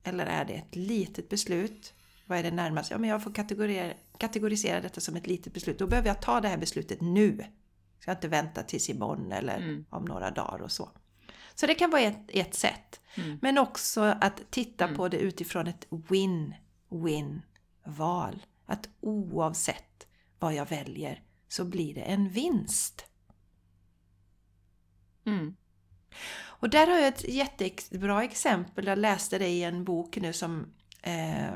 Eller 0.04 0.26
är 0.26 0.44
det 0.44 0.54
ett 0.54 0.76
litet 0.76 1.28
beslut? 1.28 1.92
Vad 2.26 2.38
är 2.38 2.42
det 2.42 2.50
närmast? 2.50 2.90
Ja, 2.90 2.98
men 2.98 3.10
jag 3.10 3.22
får 3.22 3.34
kategorisera, 3.34 3.92
kategorisera 4.18 4.80
detta 4.80 5.00
som 5.00 5.16
ett 5.16 5.26
litet 5.26 5.54
beslut. 5.54 5.78
Då 5.78 5.86
behöver 5.86 6.08
jag 6.08 6.22
ta 6.22 6.40
det 6.40 6.48
här 6.48 6.58
beslutet 6.58 7.00
nu. 7.00 7.44
Ska 8.02 8.10
inte 8.10 8.28
vänta 8.28 8.62
tills 8.62 8.90
imorgon 8.90 9.32
eller 9.32 9.56
mm. 9.56 9.84
om 9.90 10.04
några 10.04 10.30
dagar 10.30 10.62
och 10.62 10.72
så. 10.72 10.90
Så 11.54 11.66
det 11.66 11.74
kan 11.74 11.90
vara 11.90 12.00
ett, 12.00 12.24
ett 12.28 12.54
sätt. 12.54 13.00
Mm. 13.14 13.38
Men 13.42 13.58
också 13.58 14.00
att 14.00 14.50
titta 14.50 14.84
mm. 14.84 14.96
på 14.96 15.08
det 15.08 15.16
utifrån 15.16 15.66
ett 15.66 15.86
win-win 15.90 17.40
val. 17.84 18.42
Att 18.66 18.88
oavsett 19.00 20.06
vad 20.38 20.54
jag 20.54 20.68
väljer 20.68 21.22
så 21.48 21.64
blir 21.64 21.94
det 21.94 22.00
en 22.00 22.28
vinst. 22.28 23.06
Mm. 25.26 25.56
Och 26.44 26.70
där 26.70 26.86
har 26.86 26.98
jag 26.98 27.08
ett 27.08 27.28
jättebra 27.28 28.24
exempel. 28.24 28.86
Jag 28.86 28.98
läste 28.98 29.38
det 29.38 29.48
i 29.48 29.62
en 29.62 29.84
bok 29.84 30.16
nu 30.16 30.32
som 30.32 30.74
eh, 31.02 31.52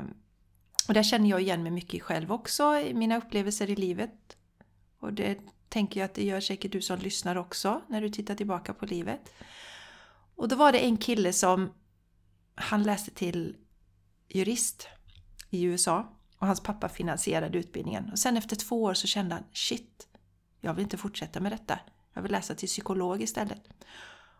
och 0.87 0.93
där 0.93 1.03
känner 1.03 1.29
jag 1.29 1.41
igen 1.41 1.63
mig 1.63 1.71
mycket 1.71 2.01
själv 2.01 2.31
också 2.31 2.77
i 2.77 2.93
mina 2.93 3.17
upplevelser 3.17 3.69
i 3.69 3.75
livet. 3.75 4.37
Och 4.99 5.13
det 5.13 5.37
tänker 5.69 5.99
jag 5.99 6.05
att 6.05 6.13
det 6.13 6.23
gör 6.23 6.39
säkert 6.39 6.71
du 6.71 6.81
som 6.81 6.99
lyssnar 6.99 7.35
också 7.35 7.81
när 7.87 8.01
du 8.01 8.09
tittar 8.09 8.35
tillbaka 8.35 8.73
på 8.73 8.85
livet. 8.85 9.33
Och 10.35 10.47
då 10.47 10.55
var 10.55 10.71
det 10.71 10.79
en 10.79 10.97
kille 10.97 11.33
som 11.33 11.73
han 12.55 12.83
läste 12.83 13.11
till 13.11 13.55
jurist 14.27 14.87
i 15.49 15.63
USA 15.63 16.13
och 16.37 16.47
hans 16.47 16.59
pappa 16.59 16.89
finansierade 16.89 17.57
utbildningen. 17.57 18.11
Och 18.11 18.19
sen 18.19 18.37
efter 18.37 18.55
två 18.55 18.83
år 18.83 18.93
så 18.93 19.07
kände 19.07 19.35
han 19.35 19.43
shit, 19.53 20.07
jag 20.61 20.73
vill 20.73 20.83
inte 20.83 20.97
fortsätta 20.97 21.39
med 21.39 21.51
detta. 21.51 21.79
Jag 22.13 22.21
vill 22.21 22.31
läsa 22.31 22.55
till 22.55 22.67
psykolog 22.67 23.21
istället. 23.21 23.61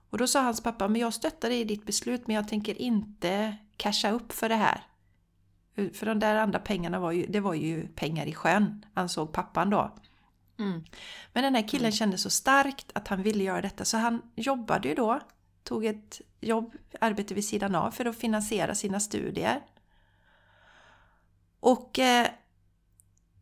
Och 0.09 0.17
då 0.17 0.27
sa 0.27 0.41
hans 0.41 0.63
pappa, 0.63 0.87
men 0.87 1.01
jag 1.01 1.13
stöttar 1.13 1.49
dig 1.49 1.59
i 1.59 1.63
ditt 1.63 1.85
beslut 1.85 2.27
men 2.27 2.35
jag 2.35 2.47
tänker 2.47 2.81
inte 2.81 3.57
casha 3.77 4.11
upp 4.11 4.31
för 4.31 4.49
det 4.49 4.55
här. 4.55 4.83
För 5.93 6.05
de 6.05 6.19
där 6.19 6.35
andra 6.35 6.59
pengarna 6.59 6.99
var 6.99 7.11
ju, 7.11 7.25
det 7.25 7.39
var 7.39 7.53
ju 7.53 7.87
pengar 7.87 8.25
i 8.25 8.33
sjön, 8.33 8.85
ansåg 8.93 9.33
pappan 9.33 9.69
då. 9.69 9.95
Mm. 10.59 10.83
Men 11.33 11.43
den 11.43 11.55
här 11.55 11.67
killen 11.67 11.85
mm. 11.85 11.91
kände 11.91 12.17
så 12.17 12.29
starkt 12.29 12.91
att 12.93 13.07
han 13.07 13.23
ville 13.23 13.43
göra 13.43 13.61
detta 13.61 13.85
så 13.85 13.97
han 13.97 14.21
jobbade 14.35 14.87
ju 14.87 14.95
då, 14.95 15.19
tog 15.63 15.85
ett 15.85 16.21
jobb, 16.41 16.73
arbete 17.01 17.33
vid 17.33 17.45
sidan 17.45 17.75
av 17.75 17.91
för 17.91 18.05
att 18.05 18.17
finansiera 18.17 18.75
sina 18.75 18.99
studier. 18.99 19.61
Och 21.59 21.99
eh, 21.99 22.27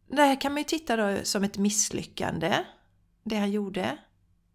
det 0.08 0.21
här 0.21 0.41
kan 0.41 0.51
man 0.51 0.58
ju 0.58 0.63
titta 0.63 0.95
då 0.95 1.17
som 1.23 1.43
ett 1.43 1.58
misslyckande, 1.58 2.65
det 3.23 3.38
han 3.38 3.51
gjorde. 3.51 3.97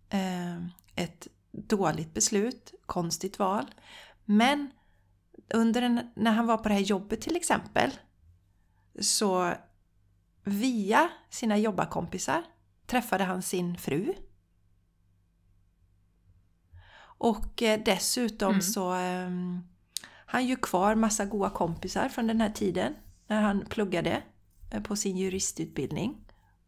Eh, 0.08 0.64
ett 0.94 1.28
dåligt 1.52 2.14
beslut, 2.14 2.74
konstigt 2.86 3.38
val. 3.38 3.74
Men 4.24 4.70
under 5.54 5.82
en, 5.82 6.10
när 6.14 6.32
han 6.32 6.46
var 6.46 6.56
på 6.56 6.68
det 6.68 6.74
här 6.74 6.80
jobbet 6.80 7.20
till 7.20 7.36
exempel 7.36 7.90
så 9.00 9.54
via 10.50 11.10
sina 11.30 11.58
jobbarkompisar 11.58 12.42
träffade 12.86 13.24
han 13.24 13.42
sin 13.42 13.76
fru. 13.76 14.14
Och 17.00 17.62
eh, 17.62 17.80
dessutom 17.84 18.50
mm. 18.50 18.62
så 18.62 18.94
um, 18.94 19.68
han 20.26 20.46
ju 20.46 20.56
kvar 20.56 20.94
massa 20.94 21.24
goda 21.24 21.50
kompisar 21.50 22.08
från 22.08 22.26
den 22.26 22.40
här 22.40 22.50
tiden 22.50 22.94
när 23.26 23.42
han 23.42 23.64
pluggade 23.66 24.22
eh, 24.70 24.82
på 24.82 24.96
sin 24.96 25.16
juristutbildning. 25.16 26.16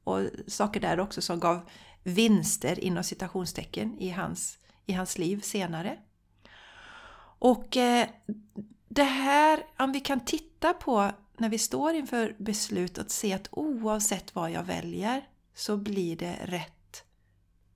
Och 0.04 0.20
saker 0.46 0.80
där 0.80 1.00
också 1.00 1.22
som 1.22 1.40
gav 1.40 1.70
vinster 2.02 2.84
inom 2.84 3.04
citationstecken 3.04 3.98
i 3.98 4.10
hans, 4.10 4.58
i 4.86 4.92
hans 4.92 5.18
liv 5.18 5.40
senare. 5.40 5.98
Och 7.38 7.76
eh, 7.76 8.08
det 8.88 9.02
här, 9.02 9.66
om 9.78 9.92
vi 9.92 10.00
kan 10.00 10.20
titta 10.20 10.74
på 10.74 11.12
när 11.36 11.48
vi 11.48 11.58
står 11.58 11.94
inför 11.94 12.36
beslut 12.38 12.98
att 12.98 13.10
se 13.10 13.32
att 13.32 13.48
oavsett 13.50 14.34
vad 14.34 14.50
jag 14.50 14.64
väljer 14.64 15.28
så 15.54 15.76
blir 15.76 16.16
det 16.16 16.38
rätt 16.44 17.04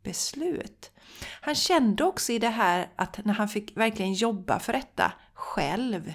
beslut. 0.02 0.90
Han 1.40 1.54
kände 1.54 2.04
också 2.04 2.32
i 2.32 2.38
det 2.38 2.48
här 2.48 2.88
att 2.96 3.24
när 3.24 3.34
han 3.34 3.48
fick 3.48 3.76
verkligen 3.76 4.14
jobba 4.14 4.58
för 4.58 4.72
detta 4.72 5.12
själv, 5.34 6.14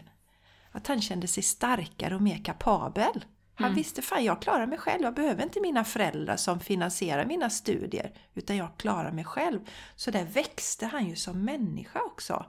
att 0.71 0.87
han 0.87 1.01
kände 1.01 1.27
sig 1.27 1.43
starkare 1.43 2.15
och 2.15 2.21
mer 2.21 2.43
kapabel. 2.43 3.25
Han 3.55 3.65
mm. 3.65 3.75
visste 3.75 4.01
fan 4.01 4.23
jag 4.23 4.41
klarar 4.41 4.67
mig 4.67 4.77
själv, 4.77 5.03
jag 5.03 5.13
behöver 5.13 5.43
inte 5.43 5.61
mina 5.61 5.83
föräldrar 5.83 6.37
som 6.37 6.59
finansierar 6.59 7.25
mina 7.25 7.49
studier, 7.49 8.13
utan 8.33 8.57
jag 8.57 8.77
klarar 8.77 9.11
mig 9.11 9.25
själv. 9.25 9.59
Så 9.95 10.11
där 10.11 10.25
växte 10.25 10.85
han 10.85 11.09
ju 11.09 11.15
som 11.15 11.45
människa 11.45 12.01
också. 12.01 12.45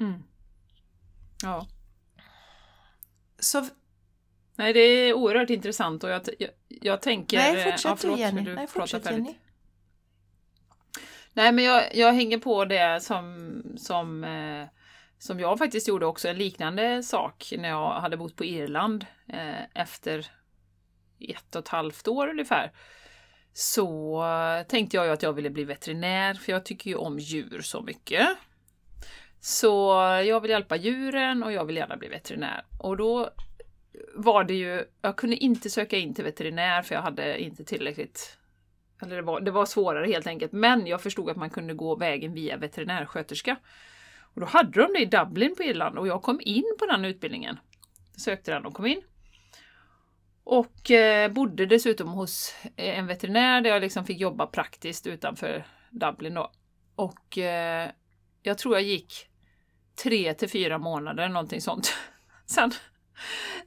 Mm. 0.00 0.22
Ja. 1.42 1.66
Så... 3.38 3.64
Nej, 4.56 4.72
det 4.72 4.80
är 4.80 5.12
oerhört 5.12 5.50
intressant 5.50 6.04
och 6.04 6.10
jag, 6.10 6.22
jag, 6.38 6.50
jag 6.68 7.02
tänker... 7.02 7.36
Nej, 7.36 7.64
fortsätt 7.64 7.84
ja, 7.84 7.96
förlåt, 7.96 8.18
Jenny. 8.18 8.42
Du 8.42 8.54
Nej, 8.54 8.66
fortsätt 8.66 9.10
Jenny. 9.10 9.34
Nej, 11.32 11.52
men 11.52 11.64
jag, 11.64 11.94
jag 11.96 12.12
hänger 12.12 12.38
på 12.38 12.64
det 12.64 13.02
som, 13.02 13.62
som, 13.76 14.24
eh, 14.24 14.66
som 15.18 15.40
jag 15.40 15.58
faktiskt 15.58 15.88
gjorde 15.88 16.06
också, 16.06 16.28
en 16.28 16.38
liknande 16.38 17.02
sak 17.02 17.52
när 17.58 17.68
jag 17.68 18.00
hade 18.00 18.16
bott 18.16 18.36
på 18.36 18.44
Irland 18.44 19.06
eh, 19.28 19.82
efter 19.82 20.26
ett 21.20 21.56
och 21.56 21.62
ett 21.62 21.68
halvt 21.68 22.08
år 22.08 22.28
ungefär. 22.28 22.72
Så 23.52 24.24
tänkte 24.68 24.96
jag 24.96 25.06
ju 25.06 25.12
att 25.12 25.22
jag 25.22 25.32
ville 25.32 25.50
bli 25.50 25.64
veterinär, 25.64 26.34
för 26.34 26.52
jag 26.52 26.64
tycker 26.64 26.90
ju 26.90 26.96
om 26.96 27.18
djur 27.18 27.60
så 27.60 27.82
mycket. 27.82 28.28
Så 29.40 29.92
jag 30.26 30.40
vill 30.40 30.50
hjälpa 30.50 30.76
djuren 30.76 31.42
och 31.42 31.52
jag 31.52 31.64
vill 31.64 31.76
gärna 31.76 31.96
bli 31.96 32.08
veterinär. 32.08 32.64
Och 32.78 32.96
då 32.96 33.30
var 34.14 34.44
det 34.44 34.54
ju, 34.54 34.84
jag 35.02 35.16
kunde 35.16 35.36
inte 35.36 35.70
söka 35.70 35.96
in 35.96 36.14
till 36.14 36.24
veterinär 36.24 36.82
för 36.82 36.94
jag 36.94 37.02
hade 37.02 37.42
inte 37.42 37.64
tillräckligt 37.64 38.38
eller 39.02 39.16
det 39.16 39.22
var, 39.22 39.40
det 39.40 39.50
var 39.50 39.66
svårare 39.66 40.06
helt 40.06 40.26
enkelt, 40.26 40.52
men 40.52 40.86
jag 40.86 41.02
förstod 41.02 41.30
att 41.30 41.36
man 41.36 41.50
kunde 41.50 41.74
gå 41.74 41.96
vägen 41.96 42.34
via 42.34 42.56
veterinärsköterska. 42.56 43.56
Och 44.20 44.40
då 44.40 44.46
hade 44.46 44.82
de 44.82 44.92
det 44.92 45.00
i 45.00 45.04
Dublin 45.04 45.54
på 45.56 45.62
Irland 45.62 45.98
och 45.98 46.08
jag 46.08 46.22
kom 46.22 46.40
in 46.44 46.76
på 46.78 46.86
den 46.86 47.04
utbildningen. 47.04 47.58
sökte 48.16 48.52
den 48.52 48.66
och 48.66 48.74
kom 48.74 48.86
in. 48.86 49.02
Och 50.44 50.90
eh, 50.90 51.32
bodde 51.32 51.66
dessutom 51.66 52.08
hos 52.08 52.54
eh, 52.76 52.98
en 52.98 53.06
veterinär 53.06 53.60
där 53.60 53.70
jag 53.70 53.82
liksom 53.82 54.04
fick 54.04 54.20
jobba 54.20 54.46
praktiskt 54.46 55.06
utanför 55.06 55.66
Dublin 55.90 56.34
då. 56.34 56.50
Och 56.94 57.38
eh, 57.38 57.90
jag 58.46 58.58
tror 58.58 58.74
jag 58.74 58.82
gick 58.82 59.28
tre 60.02 60.34
till 60.34 60.50
fyra 60.50 60.78
månader, 60.78 61.28
någonting 61.28 61.60
sånt. 61.60 61.94
sen, 62.46 62.70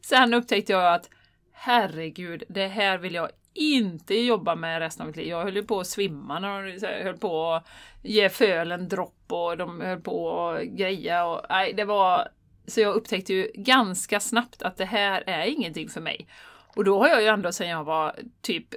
sen 0.02 0.34
upptäckte 0.34 0.72
jag 0.72 0.94
att 0.94 1.10
herregud, 1.52 2.44
det 2.50 2.68
här 2.68 2.98
vill 2.98 3.13
jag 3.13 3.30
inte 3.54 4.15
jobba 4.15 4.56
med 4.56 4.80
resten 4.80 5.02
av 5.02 5.08
mitt 5.08 5.15
liv. 5.15 5.28
Jag 5.28 5.44
höll 5.44 5.56
ju 5.56 5.63
på 5.63 5.80
att 5.80 5.88
svimma 5.88 6.39
när 6.39 6.80
de 6.80 7.04
höll 7.04 7.18
på 7.18 7.54
att 7.54 7.68
ge 8.04 8.30
fölen 8.30 8.88
dropp 8.88 9.26
och 9.28 9.58
de 9.58 9.82
höll 9.82 10.02
på 10.02 10.50
att 10.50 10.63
greja. 10.63 11.26
Och, 11.26 11.46
nej, 11.50 11.74
det 11.74 11.86
var, 11.86 12.28
så 12.68 12.82
jag 12.82 12.96
upptäckte 12.96 13.34
ju 13.34 13.52
ganska 13.54 14.20
snabbt 14.20 14.62
att 14.62 14.78
det 14.78 14.86
här 14.86 15.24
är 15.28 15.46
ingenting 15.46 15.89
för 15.89 16.02
mig. 16.02 16.28
Och 16.76 16.84
då 16.84 17.00
har 17.00 17.08
jag 17.08 17.22
ju 17.22 17.28
ändå 17.28 17.52
sedan 17.52 17.70
jag 17.70 17.84
var 17.84 18.15
typ 18.42 18.68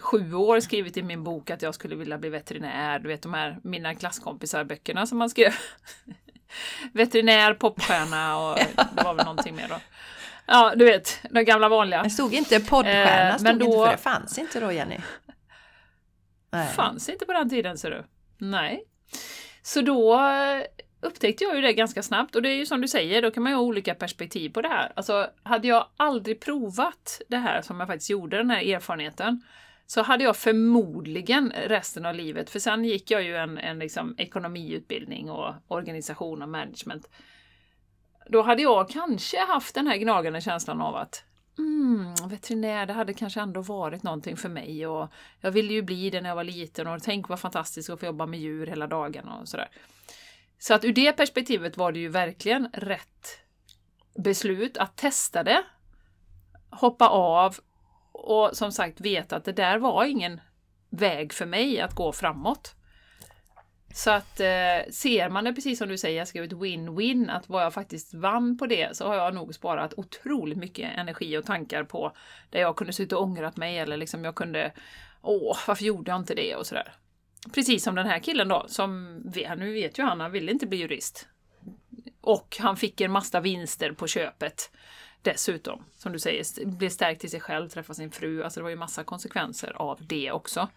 sju 0.00 0.34
år 0.34 0.60
skrivit 0.60 0.96
i 0.96 1.02
min 1.02 1.24
bok 1.24 1.50
att 1.50 1.62
jag 1.62 1.74
skulle 1.74 1.96
vilja 1.96 2.18
bli 2.18 2.30
veterinär. 2.30 2.98
Du 2.98 3.08
vet 3.08 3.22
de 3.22 3.34
här 3.34 3.58
mina 3.62 3.94
klasskompisar 3.94 4.64
böckerna 4.64 5.06
som 5.06 5.18
man 5.18 5.30
skrev. 5.30 5.54
veterinär, 6.92 7.54
popstjärna 7.54 8.38
och 8.38 8.56
det 8.96 9.04
var 9.04 9.14
väl 9.14 9.26
någonting 9.26 9.56
mer 9.56 9.68
då. 9.68 9.80
Ja, 10.46 10.72
du 10.76 10.84
vet, 10.84 11.20
de 11.30 11.44
gamla 11.44 11.68
vanliga. 11.68 12.02
Det 12.02 12.10
stod 12.10 12.34
inte 12.34 12.60
poddstjärna, 12.60 13.34
eh, 13.34 13.42
men 13.42 13.58
då... 13.58 13.64
inte 13.64 13.76
för 13.76 13.90
det 13.90 13.98
fanns 13.98 14.38
inte 14.38 14.60
då 14.60 14.72
Jenny. 14.72 14.98
Nej. 16.50 16.68
Fanns 16.68 17.08
inte 17.08 17.26
på 17.26 17.32
den 17.32 17.50
tiden 17.50 17.78
ser 17.78 17.90
du. 17.90 18.04
Nej. 18.38 18.84
Så 19.62 19.80
då 19.80 20.20
upptäckte 21.00 21.44
jag 21.44 21.54
ju 21.54 21.60
det 21.60 21.72
ganska 21.72 22.02
snabbt 22.02 22.36
och 22.36 22.42
det 22.42 22.48
är 22.48 22.56
ju 22.56 22.66
som 22.66 22.80
du 22.80 22.88
säger, 22.88 23.22
då 23.22 23.30
kan 23.30 23.42
man 23.42 23.52
ju 23.52 23.56
ha 23.56 23.62
olika 23.62 23.94
perspektiv 23.94 24.50
på 24.50 24.62
det 24.62 24.68
här. 24.68 24.92
Alltså, 24.96 25.30
hade 25.42 25.68
jag 25.68 25.88
aldrig 25.96 26.40
provat 26.40 27.20
det 27.28 27.36
här 27.36 27.62
som 27.62 27.80
jag 27.80 27.88
faktiskt 27.88 28.10
gjorde, 28.10 28.36
den 28.36 28.50
här 28.50 28.74
erfarenheten, 28.74 29.42
så 29.86 30.02
hade 30.02 30.24
jag 30.24 30.36
förmodligen 30.36 31.52
resten 31.66 32.06
av 32.06 32.14
livet, 32.14 32.50
för 32.50 32.58
sen 32.58 32.84
gick 32.84 33.10
jag 33.10 33.22
ju 33.22 33.36
en, 33.36 33.58
en 33.58 33.78
liksom 33.78 34.14
ekonomiutbildning 34.18 35.30
och 35.30 35.54
organisation 35.68 36.42
och 36.42 36.48
management. 36.48 37.10
Då 38.28 38.42
hade 38.42 38.62
jag 38.62 38.88
kanske 38.88 39.40
haft 39.40 39.74
den 39.74 39.86
här 39.86 39.96
gnagande 39.96 40.40
känslan 40.40 40.80
av 40.80 40.96
att 40.96 41.24
Mm, 41.58 42.14
veterinär, 42.28 42.86
det 42.86 42.92
hade 42.92 43.14
kanske 43.14 43.40
ändå 43.40 43.60
varit 43.60 44.02
någonting 44.02 44.36
för 44.36 44.48
mig 44.48 44.86
och 44.86 45.12
jag 45.40 45.50
ville 45.50 45.72
ju 45.72 45.82
bli 45.82 46.10
det 46.10 46.20
när 46.20 46.28
jag 46.28 46.36
var 46.36 46.44
liten 46.44 46.86
och 46.86 47.02
tänk 47.02 47.28
vad 47.28 47.40
fantastiskt 47.40 47.90
att 47.90 48.00
få 48.00 48.06
jobba 48.06 48.26
med 48.26 48.40
djur 48.40 48.66
hela 48.66 48.86
dagen 48.86 49.28
och 49.28 49.48
sådär. 49.48 49.68
Så 50.58 50.74
att 50.74 50.84
ur 50.84 50.92
det 50.92 51.12
perspektivet 51.12 51.76
var 51.76 51.92
det 51.92 51.98
ju 51.98 52.08
verkligen 52.08 52.68
rätt 52.72 53.38
beslut 54.18 54.76
att 54.76 54.96
testa 54.96 55.42
det, 55.42 55.64
hoppa 56.70 57.08
av 57.08 57.56
och 58.14 58.56
som 58.56 58.72
sagt 58.72 59.00
veta 59.00 59.36
att 59.36 59.44
det 59.44 59.52
där 59.52 59.78
var 59.78 60.04
ingen 60.04 60.40
väg 60.90 61.32
för 61.32 61.46
mig 61.46 61.80
att 61.80 61.94
gå 61.94 62.12
framåt. 62.12 62.74
Så 63.94 64.10
att 64.10 64.40
eh, 64.40 64.90
ser 64.90 65.28
man 65.28 65.44
det 65.44 65.52
precis 65.52 65.78
som 65.78 65.88
du 65.88 65.98
säger, 65.98 66.18
jag 66.18 66.28
skrev 66.28 66.44
ett 66.44 66.52
win-win, 66.52 67.30
att 67.30 67.48
vad 67.48 67.64
jag 67.64 67.74
faktiskt 67.74 68.14
vann 68.14 68.58
på 68.58 68.66
det, 68.66 68.96
så 68.96 69.06
har 69.06 69.14
jag 69.14 69.34
nog 69.34 69.54
sparat 69.54 69.94
otroligt 69.96 70.58
mycket 70.58 70.98
energi 70.98 71.38
och 71.38 71.44
tankar 71.44 71.84
på 71.84 72.12
där 72.50 72.60
jag 72.60 72.76
kunde 72.76 72.92
sitta 72.92 73.16
och 73.16 73.22
ångrat 73.22 73.56
mig 73.56 73.78
eller 73.78 73.96
liksom 73.96 74.24
jag 74.24 74.34
kunde, 74.34 74.72
åh, 75.22 75.58
varför 75.66 75.84
gjorde 75.84 76.10
jag 76.10 76.20
inte 76.20 76.34
det 76.34 76.56
och 76.56 76.66
sådär. 76.66 76.92
Precis 77.54 77.84
som 77.84 77.94
den 77.94 78.06
här 78.06 78.18
killen 78.18 78.48
då, 78.48 78.64
som, 78.68 79.16
nu 79.56 79.72
vet 79.72 79.98
ju 79.98 80.02
han, 80.02 80.20
han 80.20 80.32
ville 80.32 80.52
inte 80.52 80.66
bli 80.66 80.78
jurist. 80.78 81.28
Och 82.20 82.56
han 82.60 82.76
fick 82.76 83.00
en 83.00 83.12
massa 83.12 83.40
vinster 83.40 83.92
på 83.92 84.06
köpet 84.06 84.70
dessutom. 85.24 85.84
Som 85.96 86.12
du 86.12 86.18
säger, 86.18 86.66
blev 86.66 86.90
stärkt 86.90 87.20
till 87.20 87.30
sig 87.30 87.40
själv, 87.40 87.68
träffa 87.68 87.94
sin 87.94 88.10
fru, 88.10 88.42
alltså 88.42 88.60
det 88.60 88.64
var 88.64 88.70
ju 88.70 88.76
massa 88.76 89.04
konsekvenser 89.04 89.72
av 89.76 90.06
det 90.06 90.32
också. 90.32 90.68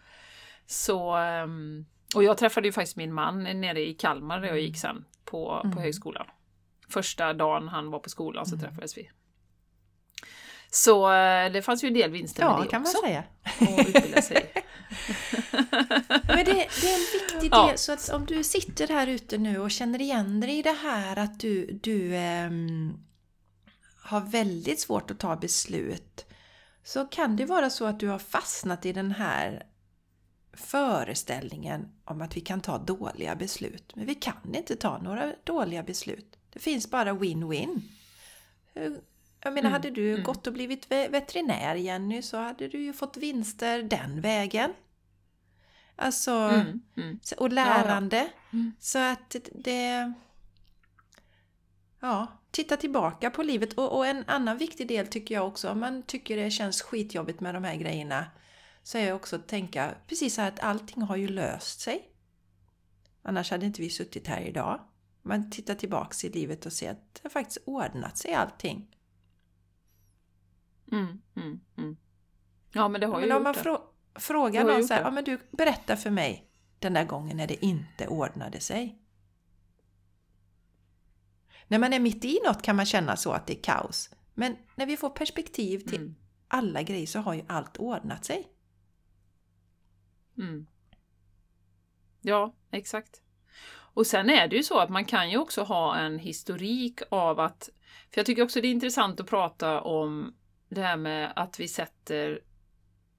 Så 0.66 1.18
um, 1.18 1.86
och 2.14 2.24
jag 2.24 2.38
träffade 2.38 2.68
ju 2.68 2.72
faktiskt 2.72 2.96
min 2.96 3.12
man 3.12 3.42
nere 3.42 3.80
i 3.80 3.94
Kalmar 3.94 4.40
där 4.40 4.48
jag 4.48 4.60
gick 4.60 4.78
sen 4.78 5.04
på, 5.24 5.60
mm. 5.64 5.76
på 5.76 5.82
högskolan. 5.82 6.26
Första 6.88 7.32
dagen 7.32 7.68
han 7.68 7.90
var 7.90 7.98
på 7.98 8.08
skolan 8.08 8.46
så 8.46 8.54
mm. 8.54 8.64
träffades 8.66 8.98
vi. 8.98 9.10
Så 10.70 11.12
eh, 11.12 11.52
det 11.52 11.62
fanns 11.62 11.84
ju 11.84 11.88
en 11.88 11.94
del 11.94 12.10
vinster 12.10 12.42
ja, 12.42 12.56
med 12.56 12.66
det 12.66 12.70
kan 12.70 12.82
också. 12.82 12.98
man 13.02 13.10
säga. 13.10 13.24
Och 13.60 13.88
utbilda 13.88 14.22
sig. 14.22 14.52
Men 16.28 16.44
det, 16.44 16.52
det, 16.52 16.88
är 16.88 16.94
en 16.94 17.20
viktig 17.20 17.50
del, 17.50 17.50
ja. 17.50 17.72
så 17.76 17.92
att 17.92 18.08
om 18.08 18.26
du 18.26 18.44
sitter 18.44 18.88
här 18.88 19.06
ute 19.06 19.38
nu 19.38 19.58
och 19.58 19.70
känner 19.70 20.00
igen 20.00 20.40
dig 20.40 20.58
i 20.58 20.62
det 20.62 20.76
här 20.82 21.18
att 21.18 21.40
du, 21.40 21.66
du 21.82 22.14
ähm, 22.14 23.07
har 24.08 24.20
väldigt 24.20 24.80
svårt 24.80 25.10
att 25.10 25.18
ta 25.18 25.36
beslut 25.36 26.26
så 26.84 27.04
kan 27.04 27.36
det 27.36 27.44
vara 27.44 27.70
så 27.70 27.84
att 27.84 28.00
du 28.00 28.08
har 28.08 28.18
fastnat 28.18 28.86
i 28.86 28.92
den 28.92 29.10
här 29.10 29.66
föreställningen 30.52 31.88
om 32.04 32.22
att 32.22 32.36
vi 32.36 32.40
kan 32.40 32.60
ta 32.60 32.78
dåliga 32.78 33.36
beslut. 33.36 33.96
Men 33.96 34.06
vi 34.06 34.14
kan 34.14 34.54
inte 34.54 34.76
ta 34.76 34.98
några 34.98 35.32
dåliga 35.44 35.82
beslut. 35.82 36.38
Det 36.52 36.58
finns 36.58 36.90
bara 36.90 37.12
win-win. 37.12 37.80
Jag 39.40 39.52
menar, 39.52 39.60
mm, 39.60 39.72
hade 39.72 39.90
du 39.90 40.12
mm. 40.12 40.24
gått 40.24 40.46
och 40.46 40.52
blivit 40.52 40.90
veterinär 40.90 41.74
Jenny 41.74 42.22
så 42.22 42.36
hade 42.36 42.68
du 42.68 42.82
ju 42.82 42.92
fått 42.92 43.16
vinster 43.16 43.82
den 43.82 44.20
vägen. 44.20 44.70
Alltså, 45.96 46.30
mm, 46.30 46.80
mm. 46.96 47.20
och 47.36 47.52
lärande. 47.52 48.16
Ja, 48.16 48.22
ja. 48.22 48.58
Mm. 48.58 48.72
Så 48.80 48.98
att 48.98 49.36
det... 49.54 50.12
Ja, 52.00 52.26
titta 52.50 52.76
tillbaka 52.76 53.30
på 53.30 53.42
livet. 53.42 53.72
Och, 53.72 53.96
och, 53.96 54.06
en 54.06 54.24
annan 54.26 54.58
viktig 54.58 54.88
del 54.88 55.06
tycker 55.06 55.34
jag 55.34 55.46
också, 55.46 55.70
om 55.70 55.80
man 55.80 56.02
tycker 56.02 56.36
det 56.36 56.50
känns 56.50 56.82
skitjobbigt 56.82 57.40
med 57.40 57.54
de 57.54 57.64
här 57.64 57.76
grejerna, 57.76 58.26
så 58.82 58.98
är 58.98 59.06
jag 59.06 59.16
också 59.16 59.36
att 59.36 59.48
tänka 59.48 59.94
precis 60.06 60.34
så 60.34 60.40
här 60.40 60.48
att 60.48 60.60
allting 60.60 61.02
har 61.02 61.16
ju 61.16 61.28
löst 61.28 61.80
sig. 61.80 62.08
Annars 63.22 63.50
hade 63.50 63.66
inte 63.66 63.82
vi 63.82 63.90
suttit 63.90 64.26
här 64.26 64.40
idag. 64.40 64.80
Man 65.22 65.50
tittar 65.50 65.74
tillbaks 65.74 66.24
i 66.24 66.28
livet 66.28 66.66
och 66.66 66.72
ser 66.72 66.90
att 66.90 67.14
det 67.14 67.20
har 67.22 67.30
faktiskt 67.30 67.58
ordnat 67.64 68.18
sig 68.18 68.34
allting. 68.34 68.96
Mm, 70.92 71.22
mm, 71.36 71.60
mm. 71.78 71.96
Ja 72.72 72.88
men 72.88 73.00
det 73.00 73.06
har 73.06 73.14
ja, 73.14 73.20
ju 73.20 73.26
men 73.26 73.36
gjort 73.36 73.44
man 73.44 73.52
det. 73.52 73.60
Frå 73.60 73.94
frågar 74.14 74.64
någon 74.64 74.84
så 74.84 74.94
här, 74.94 75.02
ja 75.02 75.10
men 75.10 75.24
du 75.24 75.38
berätta 75.50 75.96
för 75.96 76.10
mig 76.10 76.50
den 76.78 76.92
där 76.92 77.04
gången 77.04 77.36
när 77.36 77.46
det 77.46 77.64
inte 77.64 78.08
ordnade 78.08 78.60
sig. 78.60 78.98
När 81.68 81.78
man 81.78 81.92
är 81.92 82.00
mitt 82.00 82.24
i 82.24 82.40
något 82.44 82.62
kan 82.62 82.76
man 82.76 82.86
känna 82.86 83.16
så 83.16 83.32
att 83.32 83.46
det 83.46 83.58
är 83.58 83.62
kaos. 83.62 84.10
Men 84.34 84.56
när 84.74 84.86
vi 84.86 84.96
får 84.96 85.10
perspektiv 85.10 85.78
till 85.78 86.00
mm. 86.00 86.14
alla 86.48 86.82
grejer 86.82 87.06
så 87.06 87.18
har 87.18 87.34
ju 87.34 87.42
allt 87.46 87.76
ordnat 87.76 88.24
sig. 88.24 88.48
Mm. 90.38 90.66
Ja, 92.20 92.54
exakt. 92.70 93.22
Och 93.70 94.06
sen 94.06 94.30
är 94.30 94.48
det 94.48 94.56
ju 94.56 94.62
så 94.62 94.78
att 94.78 94.90
man 94.90 95.04
kan 95.04 95.30
ju 95.30 95.38
också 95.38 95.62
ha 95.62 95.96
en 95.96 96.18
historik 96.18 97.00
av 97.10 97.40
att, 97.40 97.68
för 98.10 98.18
jag 98.18 98.26
tycker 98.26 98.42
också 98.42 98.60
det 98.60 98.68
är 98.68 98.72
intressant 98.72 99.20
att 99.20 99.26
prata 99.26 99.80
om 99.80 100.34
det 100.68 100.82
här 100.82 100.96
med 100.96 101.32
att 101.36 101.60
vi 101.60 101.68
sätter 101.68 102.40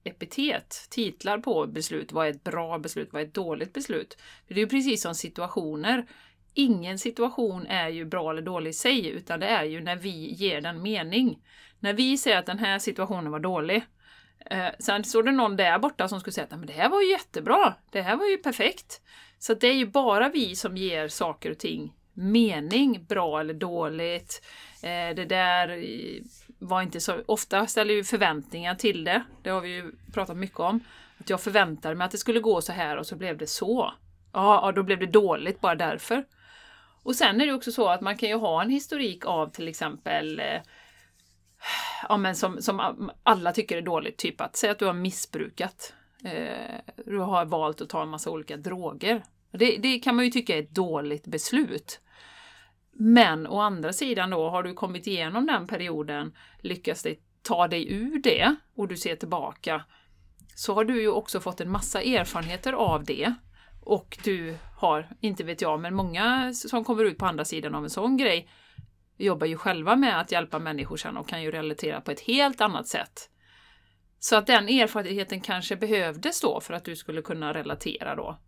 epitet, 0.04 0.86
titlar 0.90 1.38
på 1.38 1.66
beslut. 1.66 2.12
Vad 2.12 2.26
är 2.26 2.30
ett 2.30 2.44
bra 2.44 2.78
beslut? 2.78 3.12
Vad 3.12 3.22
är 3.22 3.26
ett 3.26 3.34
dåligt 3.34 3.72
beslut? 3.72 4.18
För 4.46 4.54
det 4.54 4.60
är 4.60 4.64
ju 4.64 4.68
precis 4.68 5.02
som 5.02 5.14
situationer. 5.14 6.06
Ingen 6.54 6.98
situation 6.98 7.66
är 7.66 7.88
ju 7.88 8.04
bra 8.04 8.30
eller 8.30 8.42
dålig 8.42 8.70
i 8.70 8.74
sig, 8.74 9.08
utan 9.08 9.40
det 9.40 9.46
är 9.46 9.64
ju 9.64 9.80
när 9.80 9.96
vi 9.96 10.34
ger 10.34 10.60
den 10.60 10.82
mening. 10.82 11.38
När 11.80 11.92
vi 11.92 12.18
säger 12.18 12.38
att 12.38 12.46
den 12.46 12.58
här 12.58 12.78
situationen 12.78 13.32
var 13.32 13.40
dålig, 13.40 13.82
Eh, 14.46 14.68
sen 14.78 15.04
står 15.04 15.22
det 15.22 15.32
någon 15.32 15.56
där 15.56 15.78
borta 15.78 16.08
som 16.08 16.20
skulle 16.20 16.32
säga 16.32 16.44
att 16.44 16.58
men 16.58 16.66
det 16.66 16.72
här 16.72 16.88
var 16.88 17.00
ju 17.00 17.10
jättebra, 17.10 17.74
det 17.90 18.02
här 18.02 18.16
var 18.16 18.26
ju 18.26 18.36
perfekt. 18.36 19.00
Så 19.38 19.54
det 19.54 19.66
är 19.66 19.74
ju 19.74 19.86
bara 19.86 20.28
vi 20.28 20.56
som 20.56 20.76
ger 20.76 21.08
saker 21.08 21.50
och 21.50 21.58
ting 21.58 21.92
mening, 22.14 23.04
bra 23.08 23.40
eller 23.40 23.54
dåligt. 23.54 24.42
Eh, 24.82 25.14
det 25.16 25.24
där 25.24 25.68
eh, 25.68 26.22
var 26.58 26.82
inte 26.82 27.00
så... 27.00 27.22
Ofta 27.26 27.66
ställer 27.66 27.94
ju 27.94 28.04
förväntningar 28.04 28.74
till 28.74 29.04
det. 29.04 29.22
Det 29.42 29.50
har 29.50 29.60
vi 29.60 29.68
ju 29.68 29.92
pratat 30.12 30.36
mycket 30.36 30.60
om. 30.60 30.80
Att 31.18 31.30
jag 31.30 31.40
förväntade 31.40 31.94
mig 31.94 32.04
att 32.04 32.10
det 32.10 32.18
skulle 32.18 32.40
gå 32.40 32.60
så 32.60 32.72
här 32.72 32.96
och 32.96 33.06
så 33.06 33.16
blev 33.16 33.38
det 33.38 33.46
så. 33.46 33.94
Ja, 34.32 34.60
ja 34.62 34.72
då 34.72 34.82
blev 34.82 34.98
det 34.98 35.06
dåligt 35.06 35.60
bara 35.60 35.74
därför. 35.74 36.24
Och 37.10 37.16
sen 37.16 37.40
är 37.40 37.46
det 37.46 37.52
också 37.52 37.72
så 37.72 37.88
att 37.88 38.00
man 38.00 38.16
kan 38.16 38.28
ju 38.28 38.34
ha 38.34 38.62
en 38.62 38.70
historik 38.70 39.26
av 39.26 39.50
till 39.50 39.68
exempel 39.68 40.40
eh, 40.40 40.60
ja, 42.08 42.16
men 42.16 42.36
som, 42.36 42.62
som 42.62 43.10
alla 43.22 43.52
tycker 43.52 43.76
är 43.76 43.82
dåligt. 43.82 44.16
Typ 44.16 44.40
att 44.40 44.56
säga 44.56 44.72
att 44.72 44.78
du 44.78 44.86
har 44.86 44.92
missbrukat. 44.92 45.92
Eh, 46.24 46.94
du 47.06 47.18
har 47.18 47.44
valt 47.44 47.80
att 47.80 47.88
ta 47.88 48.02
en 48.02 48.08
massa 48.08 48.30
olika 48.30 48.56
droger. 48.56 49.22
Det, 49.50 49.76
det 49.76 49.98
kan 49.98 50.16
man 50.16 50.24
ju 50.24 50.30
tycka 50.30 50.56
är 50.56 50.62
ett 50.62 50.70
dåligt 50.70 51.26
beslut. 51.26 52.00
Men 52.92 53.46
å 53.46 53.60
andra 53.60 53.92
sidan 53.92 54.30
då, 54.30 54.48
har 54.50 54.62
du 54.62 54.74
kommit 54.74 55.06
igenom 55.06 55.46
den 55.46 55.66
perioden, 55.66 56.36
lyckats 56.60 57.06
ta 57.42 57.68
dig 57.68 57.92
ur 57.92 58.18
det 58.22 58.56
och 58.76 58.88
du 58.88 58.96
ser 58.96 59.16
tillbaka, 59.16 59.84
så 60.54 60.74
har 60.74 60.84
du 60.84 61.02
ju 61.02 61.08
också 61.08 61.40
fått 61.40 61.60
en 61.60 61.70
massa 61.70 62.02
erfarenheter 62.02 62.72
av 62.72 63.04
det. 63.04 63.34
Och 63.80 64.18
du 64.24 64.56
har, 64.76 65.08
inte 65.20 65.44
vet 65.44 65.62
jag, 65.62 65.80
men 65.80 65.94
många 65.94 66.52
som 66.54 66.84
kommer 66.84 67.04
ut 67.04 67.18
på 67.18 67.26
andra 67.26 67.44
sidan 67.44 67.74
av 67.74 67.84
en 67.84 67.90
sån 67.90 68.16
grej 68.16 68.48
jobbar 69.16 69.46
ju 69.46 69.56
själva 69.56 69.96
med 69.96 70.20
att 70.20 70.32
hjälpa 70.32 70.58
människor 70.58 70.96
sen 70.96 71.16
och 71.16 71.28
kan 71.28 71.42
ju 71.42 71.50
relatera 71.50 72.00
på 72.00 72.10
ett 72.10 72.20
helt 72.20 72.60
annat 72.60 72.88
sätt. 72.88 73.30
Så 74.18 74.36
att 74.36 74.46
den 74.46 74.68
erfarenheten 74.68 75.40
kanske 75.40 75.76
behövdes 75.76 76.40
då 76.40 76.60
för 76.60 76.74
att 76.74 76.84
du 76.84 76.96
skulle 76.96 77.22
kunna 77.22 77.54
relatera 77.54 78.14
då. 78.14 78.38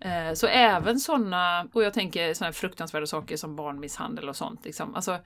Eh, 0.00 0.34
så 0.34 0.46
även 0.46 1.00
sådana, 1.00 1.68
och 1.72 1.82
jag 1.82 1.94
tänker 1.94 2.34
sådana 2.34 2.52
fruktansvärda 2.52 3.06
saker 3.06 3.36
som 3.36 3.56
barnmisshandel 3.56 4.28
och 4.28 4.36
sånt. 4.36 4.64
Liksom. 4.64 4.94
Alltså, 4.94 5.18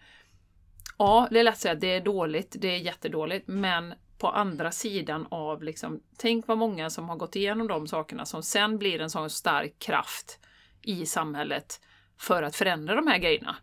ja, 0.99 1.29
det 1.31 1.39
är 1.39 1.45
lätt 1.45 1.55
att 1.55 1.61
säga 1.61 1.75
att 1.75 1.81
det 1.81 1.97
är 1.97 2.01
dåligt, 2.01 2.57
det 2.59 2.69
är 2.69 2.79
jättedåligt, 2.79 3.49
men 3.49 3.95
på 4.23 4.29
andra 4.29 4.73
sidan 4.73 5.27
av 5.31 5.63
liksom, 5.63 6.01
tänk 6.17 6.47
vad 6.47 6.59
många 6.59 6.91
som 6.91 7.09
har 7.09 7.17
gått 7.17 7.37
igenom 7.37 7.69
de 7.69 7.87
sakerna 7.87 8.27
som 8.27 8.43
sen 8.43 8.79
blir 8.79 9.01
en 9.01 9.11
sån 9.11 9.31
stark 9.31 9.79
kraft 9.79 10.39
i 10.83 11.07
samhället 11.07 11.81
för 12.19 12.43
att 12.43 12.57
förändra 12.57 12.95
de 12.95 13.07
här 13.07 13.19
grejerna. 13.19 13.57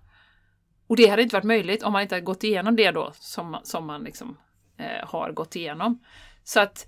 Och 0.87 0.95
det 0.95 1.07
hade 1.07 1.21
inte 1.21 1.35
varit 1.35 1.43
möjligt 1.43 1.83
om 1.83 1.93
man 1.93 2.01
inte 2.01 2.15
hade 2.15 2.25
gått 2.25 2.43
igenom 2.43 2.75
det 2.75 2.91
då 2.91 3.11
som, 3.13 3.57
som 3.63 3.85
man 3.85 4.03
liksom, 4.03 4.37
eh, 4.77 5.07
har 5.07 5.31
gått 5.31 5.55
igenom. 5.55 6.03
Så 6.43 6.59
att, 6.59 6.87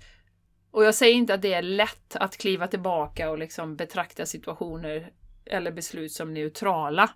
och 0.70 0.84
jag 0.84 0.94
säger 0.94 1.14
inte 1.14 1.34
att 1.34 1.42
det 1.42 1.54
är 1.54 1.62
lätt 1.62 2.16
att 2.16 2.36
kliva 2.36 2.66
tillbaka 2.66 3.30
och 3.30 3.38
liksom 3.38 3.76
betrakta 3.76 4.26
situationer 4.26 5.12
eller 5.44 5.72
beslut 5.72 6.12
som 6.12 6.34
neutrala. 6.34 7.10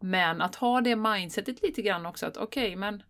Men 0.00 0.40
att 0.42 0.54
ha 0.54 0.80
det 0.80 0.96
mindsetet 0.96 1.62
lite 1.62 1.82
grann 1.82 2.06
också 2.06 2.26
att 2.26 2.36
okej, 2.36 2.66
okay, 2.66 2.76
men 2.76 3.02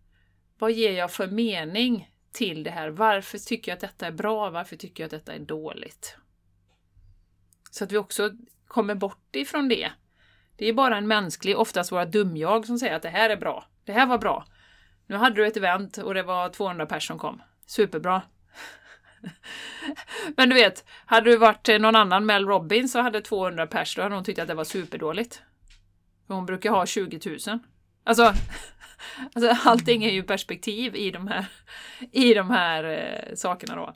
vad 0.59 0.71
ger 0.71 0.91
jag 0.91 1.11
för 1.11 1.27
mening 1.27 2.09
till 2.35 2.63
det 2.63 2.71
här? 2.71 2.89
Varför 2.89 3.37
tycker 3.37 3.71
jag 3.71 3.75
att 3.75 3.81
detta 3.81 4.07
är 4.07 4.11
bra? 4.11 4.49
Varför 4.49 4.75
tycker 4.75 5.03
jag 5.03 5.05
att 5.07 5.11
detta 5.11 5.33
är 5.33 5.39
dåligt? 5.39 6.17
Så 7.71 7.83
att 7.83 7.91
vi 7.91 7.97
också 7.97 8.31
kommer 8.67 8.95
bort 8.95 9.35
ifrån 9.35 9.69
det. 9.69 9.91
Det 10.57 10.65
är 10.65 10.73
bara 10.73 10.97
en 10.97 11.07
mänsklig, 11.07 11.59
oftast 11.59 11.91
våra 11.91 12.05
dumjag, 12.05 12.65
som 12.65 12.79
säger 12.79 12.95
att 12.95 13.01
det 13.01 13.09
här 13.09 13.29
är 13.29 13.37
bra. 13.37 13.65
Det 13.85 13.91
här 13.91 14.05
var 14.05 14.17
bra. 14.17 14.45
Nu 15.07 15.15
hade 15.15 15.35
du 15.35 15.47
ett 15.47 15.57
event 15.57 15.97
och 15.97 16.13
det 16.13 16.23
var 16.23 16.49
200 16.49 16.85
personer 16.85 16.99
som 16.99 17.19
kom. 17.19 17.41
Superbra. 17.65 18.21
Men 20.37 20.49
du 20.49 20.55
vet, 20.55 20.85
hade 21.05 21.29
du 21.29 21.37
varit 21.37 21.67
någon 21.81 21.95
annan 21.95 22.25
Mel 22.25 22.47
Robbins 22.47 22.95
och 22.95 23.03
hade 23.03 23.21
200 23.21 23.67
pers, 23.67 23.95
då 23.95 24.01
hade 24.01 24.15
hon 24.15 24.23
tyckt 24.23 24.39
att 24.39 24.47
det 24.47 24.53
var 24.53 24.63
superdåligt. 24.63 25.41
För 26.27 26.33
hon 26.33 26.45
brukar 26.45 26.69
ha 26.69 26.85
20 26.85 27.37
000. 27.47 27.59
Alltså, 28.03 28.33
alltså 29.33 29.69
allting 29.69 30.03
är 30.03 30.11
ju 30.11 30.23
perspektiv 30.23 30.95
i 30.95 31.11
de 31.11 31.27
här, 31.27 31.45
i 32.11 32.33
de 32.33 32.49
här 32.49 32.83
eh, 32.83 33.35
sakerna 33.35 33.75
då. 33.75 33.95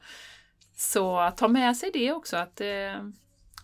Så 0.75 1.31
ta 1.37 1.47
med 1.47 1.77
sig 1.77 1.91
det 1.93 2.11
också 2.11 2.37
att, 2.37 2.61
eh, 2.61 3.03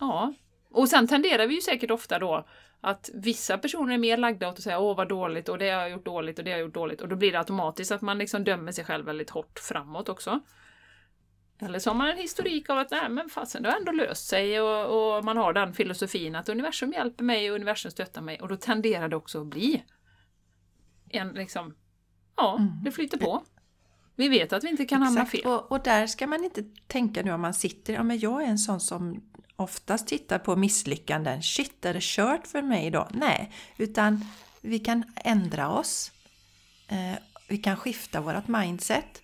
ja. 0.00 0.32
Och 0.70 0.88
sen 0.88 1.08
tenderar 1.08 1.46
vi 1.46 1.54
ju 1.54 1.60
säkert 1.60 1.90
ofta 1.90 2.18
då 2.18 2.46
att 2.80 3.10
vissa 3.14 3.58
personer 3.58 3.94
är 3.94 3.98
mer 3.98 4.16
lagda 4.16 4.48
åt 4.48 4.56
att 4.56 4.62
säga 4.62 4.78
åh 4.78 4.96
vad 4.96 5.08
dåligt 5.08 5.48
och 5.48 5.58
det 5.58 5.70
har 5.70 5.80
jag 5.80 5.90
gjort 5.90 6.04
dåligt 6.04 6.38
och 6.38 6.44
det 6.44 6.50
har 6.50 6.58
jag 6.58 6.66
gjort 6.66 6.74
dåligt 6.74 7.00
och 7.00 7.08
då 7.08 7.16
blir 7.16 7.32
det 7.32 7.38
automatiskt 7.38 7.92
att 7.92 8.02
man 8.02 8.18
liksom 8.18 8.44
dömer 8.44 8.72
sig 8.72 8.84
själv 8.84 9.06
väldigt 9.06 9.30
hårt 9.30 9.58
framåt 9.58 10.08
också. 10.08 10.40
Eller 11.60 11.78
så 11.78 11.90
har 11.90 11.94
man 11.94 12.08
en 12.08 12.18
historik 12.18 12.70
av 12.70 12.78
att 12.78 12.90
nej 12.90 13.08
men 13.08 13.28
fasen 13.28 13.62
det 13.62 13.70
har 13.70 13.76
ändå 13.78 13.92
löst 13.92 14.28
sig 14.28 14.60
och, 14.60 15.16
och, 15.16 15.24
man 15.24 15.36
har 15.36 15.52
den 15.52 15.74
filosofin 15.74 16.34
att 16.34 16.48
universum 16.48 16.92
hjälper 16.92 17.24
mig 17.24 17.50
och 17.50 17.56
universum 17.56 17.90
stöttar 17.90 18.22
mig 18.22 18.40
och 18.40 18.48
då 18.48 18.56
tenderar 18.56 19.08
det 19.08 19.16
också 19.16 19.40
att 19.40 19.46
bli 19.46 19.84
en 21.08 21.28
liksom, 21.28 21.74
ja, 22.36 22.56
mm. 22.58 22.72
det 22.84 22.92
flyter 22.92 23.18
på. 23.18 23.44
Vi 24.16 24.28
vet 24.28 24.52
att 24.52 24.64
vi 24.64 24.68
inte 24.68 24.84
kan 24.84 25.02
Exakt. 25.02 25.16
hamna 25.16 25.30
fel. 25.30 25.46
Och, 25.46 25.72
och, 25.72 25.82
där 25.82 26.06
ska 26.06 26.26
man 26.26 26.44
inte 26.44 26.62
tänka 26.86 27.22
nu 27.22 27.32
om 27.32 27.40
man 27.40 27.54
sitter, 27.54 27.92
ja 27.92 28.02
men 28.02 28.18
jag 28.18 28.42
är 28.42 28.46
en 28.46 28.58
sån 28.58 28.80
som 28.80 29.22
oftast 29.56 30.06
tittar 30.06 30.38
på 30.38 30.56
misslyckanden. 30.56 31.42
Shit, 31.42 31.84
är 31.84 31.94
det 31.94 32.02
kört 32.02 32.46
för 32.46 32.62
mig 32.62 32.90
då? 32.90 33.08
Nej, 33.10 33.52
utan 33.76 34.24
vi 34.60 34.78
kan 34.78 35.04
ändra 35.16 35.68
oss. 35.68 36.12
Eh, 36.88 37.18
vi 37.48 37.58
kan 37.58 37.76
skifta 37.76 38.20
vårt 38.20 38.48
mindset. 38.48 39.22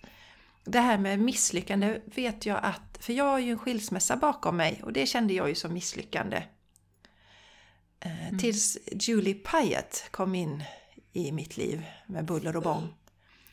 Det 0.63 0.79
här 0.79 0.97
med 0.97 1.19
misslyckande 1.19 1.99
vet 2.05 2.45
jag 2.45 2.59
att, 2.63 2.97
för 2.99 3.13
jag 3.13 3.25
har 3.25 3.39
ju 3.39 3.51
en 3.51 3.57
skilsmässa 3.57 4.15
bakom 4.15 4.57
mig 4.57 4.81
och 4.83 4.93
det 4.93 5.05
kände 5.05 5.33
jag 5.33 5.49
ju 5.49 5.55
som 5.55 5.73
misslyckande. 5.73 6.43
Eh, 7.99 8.27
mm. 8.27 8.39
Tills 8.39 8.77
Julie 8.91 9.33
Pyatt 9.33 10.07
kom 10.11 10.35
in 10.35 10.63
i 11.13 11.31
mitt 11.31 11.57
liv 11.57 11.85
med 12.07 12.25
buller 12.25 12.55
och 12.55 12.63
bång. 12.63 12.93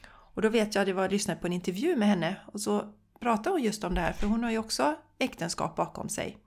Och 0.08 0.42
då 0.42 0.48
vet 0.48 0.74
jag, 0.74 0.82
att 0.82 0.88
jag 0.88 0.94
var 0.94 1.08
lyssnade 1.08 1.40
på 1.40 1.46
en 1.46 1.52
intervju 1.52 1.96
med 1.96 2.08
henne 2.08 2.36
och 2.46 2.60
så 2.60 2.84
pratade 3.20 3.50
hon 3.50 3.62
just 3.62 3.84
om 3.84 3.94
det 3.94 4.00
här 4.00 4.12
för 4.12 4.26
hon 4.26 4.44
har 4.44 4.50
ju 4.50 4.58
också 4.58 4.94
äktenskap 5.18 5.76
bakom 5.76 6.08
sig. 6.08 6.38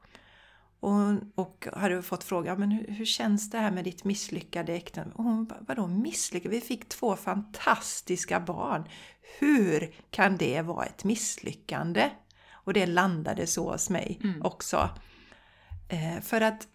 Och, 0.80 0.96
och 1.36 1.68
hade 1.74 2.02
fått 2.02 2.24
fråga, 2.24 2.56
men 2.56 2.72
hur, 2.72 2.88
hur, 2.88 3.06
känns 3.06 3.50
det 3.50 3.58
här 3.58 3.72
med 3.72 3.84
ditt 3.84 4.04
misslyckade 4.04 4.74
äktenskap? 4.74 5.16
Och 5.16 5.24
hon 5.24 5.52
vadå 5.68 5.88
misslyckade? 5.88 6.56
Vi 6.56 6.62
fick 6.62 6.90
två 6.90 7.16
fantastiska 7.16 8.40
barn. 8.40 8.84
Hur 9.40 9.96
kan 10.10 10.38
det 10.38 10.62
vara 10.62 10.86
ett 10.86 11.04
misslyckande? 11.04 12.10
Och 12.52 12.74
det 12.74 12.86
landade 12.86 13.48
så 13.48 13.72
hos 13.72 13.90
mig 13.90 14.20
mm. 14.24 14.42
också. 14.42 14.90
Eh, 15.90 16.22
för 16.22 16.42
att 16.42 16.68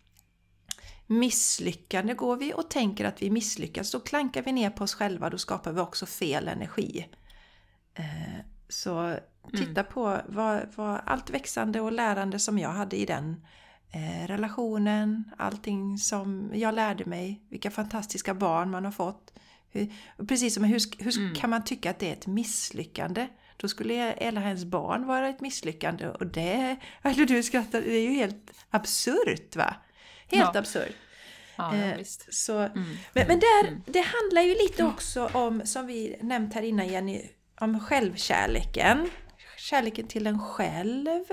misslyckande 1.08 2.14
går 2.14 2.36
vi 2.36 2.54
och 2.54 2.70
tänker 2.70 3.04
att 3.04 3.22
vi 3.22 3.30
misslyckas, 3.30 3.90
då 3.90 4.00
klankar 4.00 4.42
vi 4.42 4.52
ner 4.52 4.70
på 4.70 4.84
oss 4.84 4.94
själva, 4.94 5.30
då 5.30 5.38
skapar 5.38 5.72
vi 5.72 5.80
också 5.80 6.06
fel 6.06 6.48
energi. 6.48 7.08
Eh, 7.94 8.44
så 8.68 9.18
titta 9.50 9.80
mm. 9.80 9.92
på 9.92 10.20
vad, 10.26 10.68
vad 10.76 11.00
allt 11.04 11.30
växande 11.30 11.80
och 11.80 11.92
lärande 11.92 12.38
som 12.38 12.58
jag 12.58 12.70
hade 12.70 12.96
i 12.96 13.06
den 13.06 13.44
eh, 13.92 14.26
relationen, 14.26 15.30
allting 15.38 15.98
som 15.98 16.50
jag 16.54 16.74
lärde 16.74 17.04
mig, 17.04 17.42
vilka 17.48 17.70
fantastiska 17.70 18.34
barn 18.34 18.70
man 18.70 18.84
har 18.84 18.92
fått. 18.92 19.32
Hur, 19.70 19.92
precis 20.28 20.54
som 20.54 20.64
hur, 20.64 21.02
hur 21.04 21.18
mm. 21.18 21.34
kan 21.34 21.50
man 21.50 21.64
tycka 21.64 21.90
att 21.90 21.98
det 21.98 22.08
är 22.08 22.12
ett 22.12 22.26
misslyckande? 22.26 23.28
Då 23.56 23.68
skulle 23.68 24.28
alla 24.28 24.40
hennes 24.40 24.64
barn 24.64 25.06
vara 25.06 25.28
ett 25.28 25.40
misslyckande 25.40 26.08
och 26.08 26.26
det, 26.26 26.76
eller 27.02 27.26
du 27.26 27.42
skrattar, 27.42 27.80
det 27.80 27.96
är 27.96 28.02
ju 28.02 28.10
helt 28.10 28.52
absurt 28.70 29.56
va? 29.56 29.74
Helt 30.30 30.50
ja. 30.54 30.60
absurt. 30.60 30.96
Ja, 31.56 31.74
eh, 31.74 31.98
så, 32.30 32.58
mm. 32.58 32.96
Men, 33.12 33.26
men 33.26 33.40
där, 33.40 33.68
mm. 33.68 33.82
det 33.86 34.00
handlar 34.00 34.42
ju 34.42 34.54
lite 34.54 34.84
också 34.84 35.30
om, 35.32 35.66
som 35.66 35.86
vi 35.86 36.16
nämnt 36.22 36.54
här 36.54 36.62
innan 36.62 36.88
Jenny, 36.88 37.22
om 37.60 37.80
självkärleken. 37.80 39.10
Kärleken 39.56 40.06
till 40.06 40.26
en 40.26 40.40
själv 40.40 41.24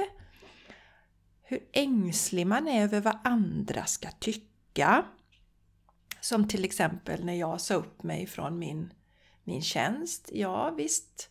hur 1.47 1.59
ängslig 1.73 2.47
man 2.47 2.67
är 2.67 2.83
över 2.83 3.01
vad 3.01 3.19
andra 3.23 3.85
ska 3.85 4.11
tycka. 4.11 5.05
Som 6.21 6.47
till 6.47 6.65
exempel 6.65 7.25
när 7.25 7.33
jag 7.33 7.61
sa 7.61 7.73
upp 7.73 8.03
mig 8.03 8.27
från 8.27 8.59
min, 8.59 8.93
min 9.43 9.61
tjänst. 9.61 10.29
Ja 10.33 10.71
visst, 10.71 11.29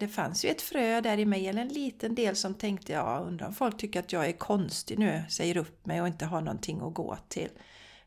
det 0.00 0.08
fanns 0.08 0.44
ju 0.44 0.48
ett 0.48 0.62
frö 0.62 1.00
där 1.00 1.18
i 1.18 1.24
mig, 1.24 1.48
eller 1.48 1.62
en 1.62 1.68
liten 1.68 2.14
del 2.14 2.36
som 2.36 2.54
tänkte 2.54 2.92
ja, 2.92 3.18
undrar 3.18 3.46
om 3.46 3.54
folk 3.54 3.76
tycker 3.76 4.00
att 4.00 4.12
jag 4.12 4.26
är 4.26 4.32
konstig 4.32 4.98
nu, 4.98 5.24
säger 5.28 5.56
upp 5.56 5.86
mig 5.86 6.00
och 6.00 6.06
inte 6.06 6.26
har 6.26 6.40
någonting 6.40 6.80
att 6.80 6.94
gå 6.94 7.18
till. 7.28 7.50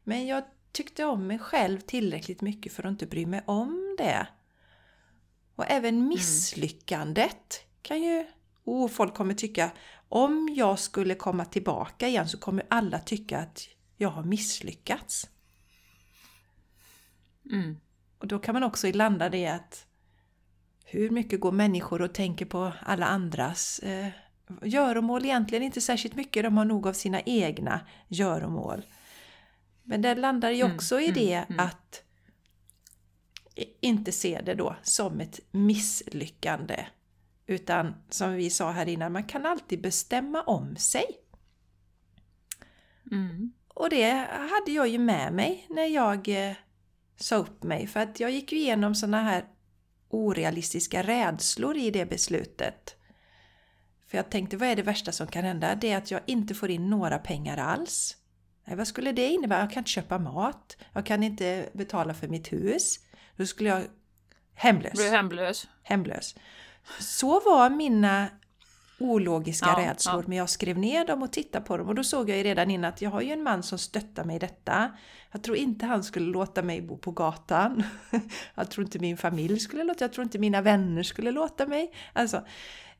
Men 0.04 0.28
jag 0.28 0.44
tyckte 0.72 1.06
om 1.06 1.28
mig 1.28 1.40
själv 1.40 1.80
tillräckligt 1.80 2.42
mycket 2.42 2.74
för 2.74 2.84
att 2.84 2.92
inte 2.92 3.06
bry 3.06 3.26
mig 3.26 3.42
om 3.46 3.96
det. 3.98 4.28
Och 5.56 5.66
även 5.68 5.96
mm. 5.96 6.08
misslyckandet 6.08 7.64
kan 7.82 8.02
ju... 8.02 8.26
Oh, 8.64 8.88
folk 8.88 9.14
kommer 9.14 9.34
tycka 9.34 9.72
om 10.10 10.50
jag 10.56 10.80
skulle 10.80 11.16
komma 11.16 11.46
tillbaka 11.46 12.08
igen 12.08 12.30
så 12.30 12.38
kommer 12.38 12.66
alla 12.70 13.00
tycka 13.00 13.40
att 13.40 13.68
jag 13.98 14.10
har 14.10 14.24
misslyckats. 14.24 15.30
Mm. 17.52 17.78
Och 18.18 18.28
då 18.28 18.40
kan 18.40 18.54
man 18.54 18.64
också 18.64 18.92
landa 18.92 19.30
det 19.30 19.48
att 19.48 19.86
hur 20.92 21.10
mycket 21.10 21.40
går 21.40 21.52
människor 21.52 22.02
och 22.02 22.14
tänker 22.14 22.46
på 22.46 22.74
alla 22.82 23.06
andras 23.06 23.80
eh, 23.80 24.08
göromål? 24.62 25.26
Egentligen 25.26 25.64
inte 25.64 25.82
särskilt 25.82 26.16
mycket, 26.16 26.44
de 26.44 26.58
har 26.58 26.66
nog 26.66 26.88
av 26.88 26.94
sina 26.94 27.22
egna 27.22 27.80
göromål. 28.08 28.86
Men 29.84 30.02
det 30.02 30.16
landar 30.16 30.50
ju 30.52 30.62
mm, 30.62 30.76
också 30.76 30.96
mm, 30.96 31.10
i 31.10 31.12
det 31.12 31.34
mm, 31.34 31.60
att 31.60 32.04
inte 33.82 34.12
se 34.12 34.42
det 34.46 34.54
då 34.54 34.76
som 34.84 35.20
ett 35.20 35.40
misslyckande 35.52 36.86
utan 37.48 37.96
som 38.10 38.34
vi 38.34 38.50
sa 38.50 38.72
här 38.72 38.90
innan, 38.90 39.12
man 39.12 39.24
kan 39.24 39.46
alltid 39.46 39.82
bestämma 39.82 40.42
om 40.42 40.76
sig. 40.76 41.06
Mm. 43.12 43.54
Och 43.68 43.90
det 43.90 44.12
hade 44.30 44.72
jag 44.72 44.88
ju 44.88 44.98
med 44.98 45.34
mig 45.34 45.66
när 45.70 45.86
jag 45.86 46.50
eh, 46.50 46.56
sa 47.16 47.36
upp 47.36 47.64
mig. 47.64 47.88
För 47.88 48.00
att 48.00 48.20
jag 48.20 48.32
gick 48.32 48.54
igenom 48.54 48.96
sådana 48.96 49.22
här 49.22 49.46
orealistiska 50.10 51.04
rädslor 51.04 51.78
i 51.78 51.92
det 51.92 52.06
beslutet. 52.06 52.96
För 54.08 54.18
jag 54.18 54.30
tänkte, 54.30 54.58
vad 54.58 54.70
är 54.70 54.76
det 54.76 54.82
värsta 54.82 55.12
som 55.12 55.28
kan 55.28 55.44
hända? 55.44 55.76
Det 55.76 55.92
är 55.92 55.98
att 55.98 56.12
jag 56.12 56.22
inte 56.26 56.56
får 56.56 56.70
in 56.70 56.90
några 56.90 57.18
pengar 57.18 57.58
alls. 57.58 58.18
Nej, 58.66 58.78
vad 58.78 58.88
skulle 58.88 59.12
det 59.12 59.28
innebära? 59.28 59.60
Jag 59.60 59.72
kan 59.72 59.82
inte 59.82 59.90
köpa 59.90 60.18
mat. 60.18 60.78
Jag 60.94 61.06
kan 61.06 61.24
inte 61.24 61.70
betala 61.74 62.14
för 62.14 62.28
mitt 62.28 62.54
hus. 62.54 63.00
Då 63.36 63.46
skulle 63.46 63.70
jag 63.70 63.84
hemlös. 64.54 64.94
Blir 64.94 65.12
hemlös. 65.12 65.68
Hemlös. 65.84 66.36
Så 67.00 67.40
var 67.40 67.70
mina 67.70 68.28
ologiska 69.00 69.76
Ja, 69.78 69.90
rädslor, 69.90 70.22
ja. 70.22 70.24
men 70.28 70.38
jag 70.38 70.50
skrev 70.50 70.78
ner 70.78 71.06
dem 71.06 71.24
och 71.24 71.32
tittade 71.32 71.66
på 71.66 71.78
dem 71.78 71.88
och 71.88 71.96
då 71.96 72.04
såg 72.04 72.30
jag 72.30 72.38
ju 72.38 72.44
redan 72.44 72.72
innan 72.72 72.90
att 72.90 73.02
jag 73.02 73.10
har 73.10 73.22
ju 73.22 73.32
en 73.32 73.44
man 73.44 73.64
som 73.64 73.78
stöttar 73.78 74.24
mig 74.24 74.36
i 74.36 74.40
detta. 74.40 74.92
Jag 75.32 75.44
tror 75.44 75.58
inte 75.58 75.86
han 75.86 76.04
skulle 76.04 76.32
låta 76.32 76.62
mig 76.62 76.82
bo 76.82 76.98
på 76.98 77.12
gatan. 77.12 77.84
Jag 78.56 78.72
tror 78.72 78.86
inte 78.86 79.00
min 79.00 79.18
familj 79.18 79.60
skulle 79.60 79.84
låta, 79.84 80.04
jag 80.04 80.14
tror 80.14 80.24
inte 80.24 80.40
mina 80.40 80.62
vänner 80.62 81.04
skulle 81.04 81.32
låta 81.32 81.68
mig. 81.68 81.94
Alltså, 82.14 82.38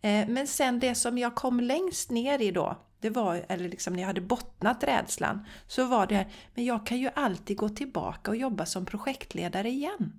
eh, 0.02 0.28
men 0.28 0.48
sen 0.48 0.80
det 0.80 0.96
som 0.96 1.18
jag 1.18 1.36
kom 1.36 1.60
längst 1.60 2.12
ner 2.12 2.42
i 2.42 2.52
då, 2.52 2.78
det 3.00 3.10
var, 3.10 3.46
eller 3.50 3.70
liksom 3.70 3.94
när 3.94 4.00
jag 4.02 4.08
hade 4.08 4.22
bottnat 4.22 4.84
rädslan, 4.84 5.46
så 5.68 5.86
var 5.86 6.08
det 6.08 6.16
här, 6.16 6.28
men 6.56 6.66
jag 6.66 6.86
kan 6.86 6.98
ju 6.98 7.10
alltid 7.16 7.58
gå 7.58 7.70
tillbaka 7.70 8.32
och 8.32 8.38
jobba 8.38 8.66
som 8.66 8.86
projektledare 8.86 9.70
igen. 9.70 10.14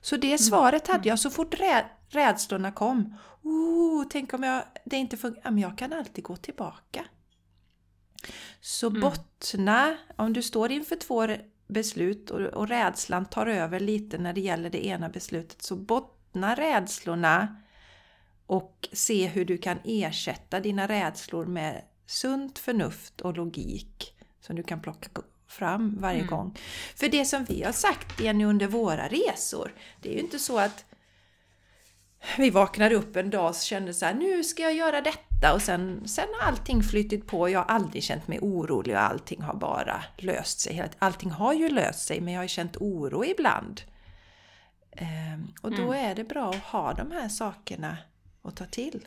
Så 0.00 0.16
det 0.16 0.38
svaret 0.38 0.88
hade 0.88 1.08
jag 1.08 1.18
så 1.18 1.30
fort 1.30 1.60
rä 1.60 1.84
rädslorna 2.08 2.72
kom. 2.72 3.16
Oh, 3.42 4.04
tänk 4.10 4.34
om 4.34 4.42
jag, 4.42 4.64
det 4.84 4.96
inte 4.96 5.16
funkar, 5.16 5.50
men 5.50 5.58
jag 5.58 5.78
kan 5.78 5.92
alltid 5.92 6.24
gå 6.24 6.36
tillbaka. 6.36 7.04
Så 8.60 8.86
Mm. 8.86 9.00
bottna, 9.00 9.96
om 10.16 10.32
du 10.32 10.42
står 10.42 10.72
inför 10.72 10.96
två 10.96 11.26
beslut 11.66 12.30
och, 12.30 12.40
och 12.40 12.68
rädslan 12.68 13.26
tar 13.26 13.46
över 13.46 13.80
lite 13.80 14.18
när 14.18 14.32
det 14.32 14.40
gäller 14.40 14.70
det 14.70 14.86
ena 14.86 15.08
beslutet, 15.08 15.62
så 15.62 15.76
bottna 15.76 16.54
rädslorna 16.54 17.56
och 18.46 18.88
se 18.92 19.26
hur 19.26 19.44
du 19.44 19.58
kan 19.58 19.78
ersätta 19.84 20.60
dina 20.60 20.88
rädslor 20.88 21.46
med 21.46 21.84
sunt 22.06 22.58
förnuft 22.58 23.20
och 23.20 23.36
logik 23.36 24.14
som 24.40 24.56
du 24.56 24.62
kan 24.62 24.80
plocka 24.80 25.08
fram 25.50 25.96
varje 26.00 26.18
Mm. 26.18 26.30
gång. 26.30 26.58
För 26.96 27.08
det 27.08 27.24
som 27.24 27.44
vi 27.44 27.62
har 27.62 27.72
sagt 27.72 28.20
Jenny 28.20 28.44
under 28.44 28.66
våra 28.66 29.08
resor, 29.08 29.72
det 30.00 30.08
är 30.08 30.12
ju 30.12 30.20
inte 30.20 30.38
så 30.38 30.58
att 30.58 30.84
vi 32.38 32.50
vaknade 32.50 32.94
upp 32.94 33.16
en 33.16 33.30
dag 33.30 33.48
och 33.48 33.54
kände 33.56 33.94
så 33.94 34.04
här, 34.06 34.14
nu 34.14 34.44
ska 34.44 34.62
jag 34.62 34.74
göra 34.74 35.00
detta 35.00 35.54
och 35.54 35.62
sen, 35.62 36.08
sen 36.08 36.28
har 36.40 36.48
allting 36.48 36.82
flyttit 36.82 37.26
på. 37.26 37.48
Jag 37.48 37.58
har 37.58 37.66
aldrig 37.74 38.02
känt 38.02 38.28
mig 38.28 38.38
orolig 38.42 38.94
och 38.94 39.02
allting 39.02 39.42
har 39.42 39.54
bara 39.54 40.04
löst 40.16 40.60
sig. 40.60 40.90
Allting 40.98 41.30
har 41.30 41.52
ju 41.52 41.68
löst 41.68 42.06
sig 42.06 42.20
men 42.20 42.34
jag 42.34 42.40
har 42.40 42.46
känt 42.48 42.76
oro 42.76 43.24
ibland. 43.24 43.80
Ehm, 44.92 45.46
och 45.62 45.76
då 45.76 45.92
är 45.92 46.14
det 46.14 46.24
bra 46.24 46.50
att 46.50 46.56
ha 46.64 46.92
de 46.92 47.10
här 47.10 47.28
sakerna 47.28 47.96
att 48.42 48.56
ta 48.56 48.64
till. 48.66 49.06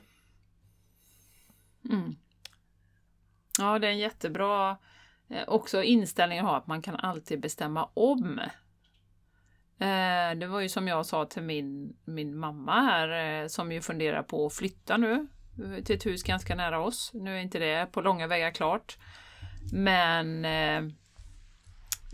Mm. 1.89 2.16
Ja, 3.60 3.80
det 3.80 3.88
är 3.88 3.91
en 3.91 3.98
jättebra 3.98 4.78
Eh, 5.30 5.44
också 5.48 5.84
inställningen 5.84 6.46
att 6.46 6.58
att 6.58 6.68
man 6.68 6.82
kan 6.82 6.96
alltid 6.96 7.40
bestämma 7.40 7.90
om. 7.94 8.40
Eh, 9.80 10.38
det 10.38 10.48
var 10.48 10.60
ju 10.60 10.70
som 10.70 10.88
jag 10.88 11.06
sa 11.06 11.26
till 11.26 11.44
min, 11.44 11.96
min 12.06 12.38
mamma 12.38 12.82
här 12.82 13.42
eh, 13.42 13.48
som 13.48 13.72
ju 13.72 13.82
funderar 13.82 14.24
på 14.24 14.46
att 14.46 14.54
flytta 14.54 14.98
nu 14.98 15.28
till 15.86 15.96
ett 15.96 16.06
hus 16.06 16.24
ganska 16.24 16.56
nära 16.56 16.80
oss. 16.80 17.12
Nu 17.14 17.38
är 17.38 17.42
inte 17.42 17.60
det 17.60 17.92
på 17.92 18.02
långa 18.02 18.28
vägar 18.28 18.52
klart. 18.52 18.98
Men 19.74 20.46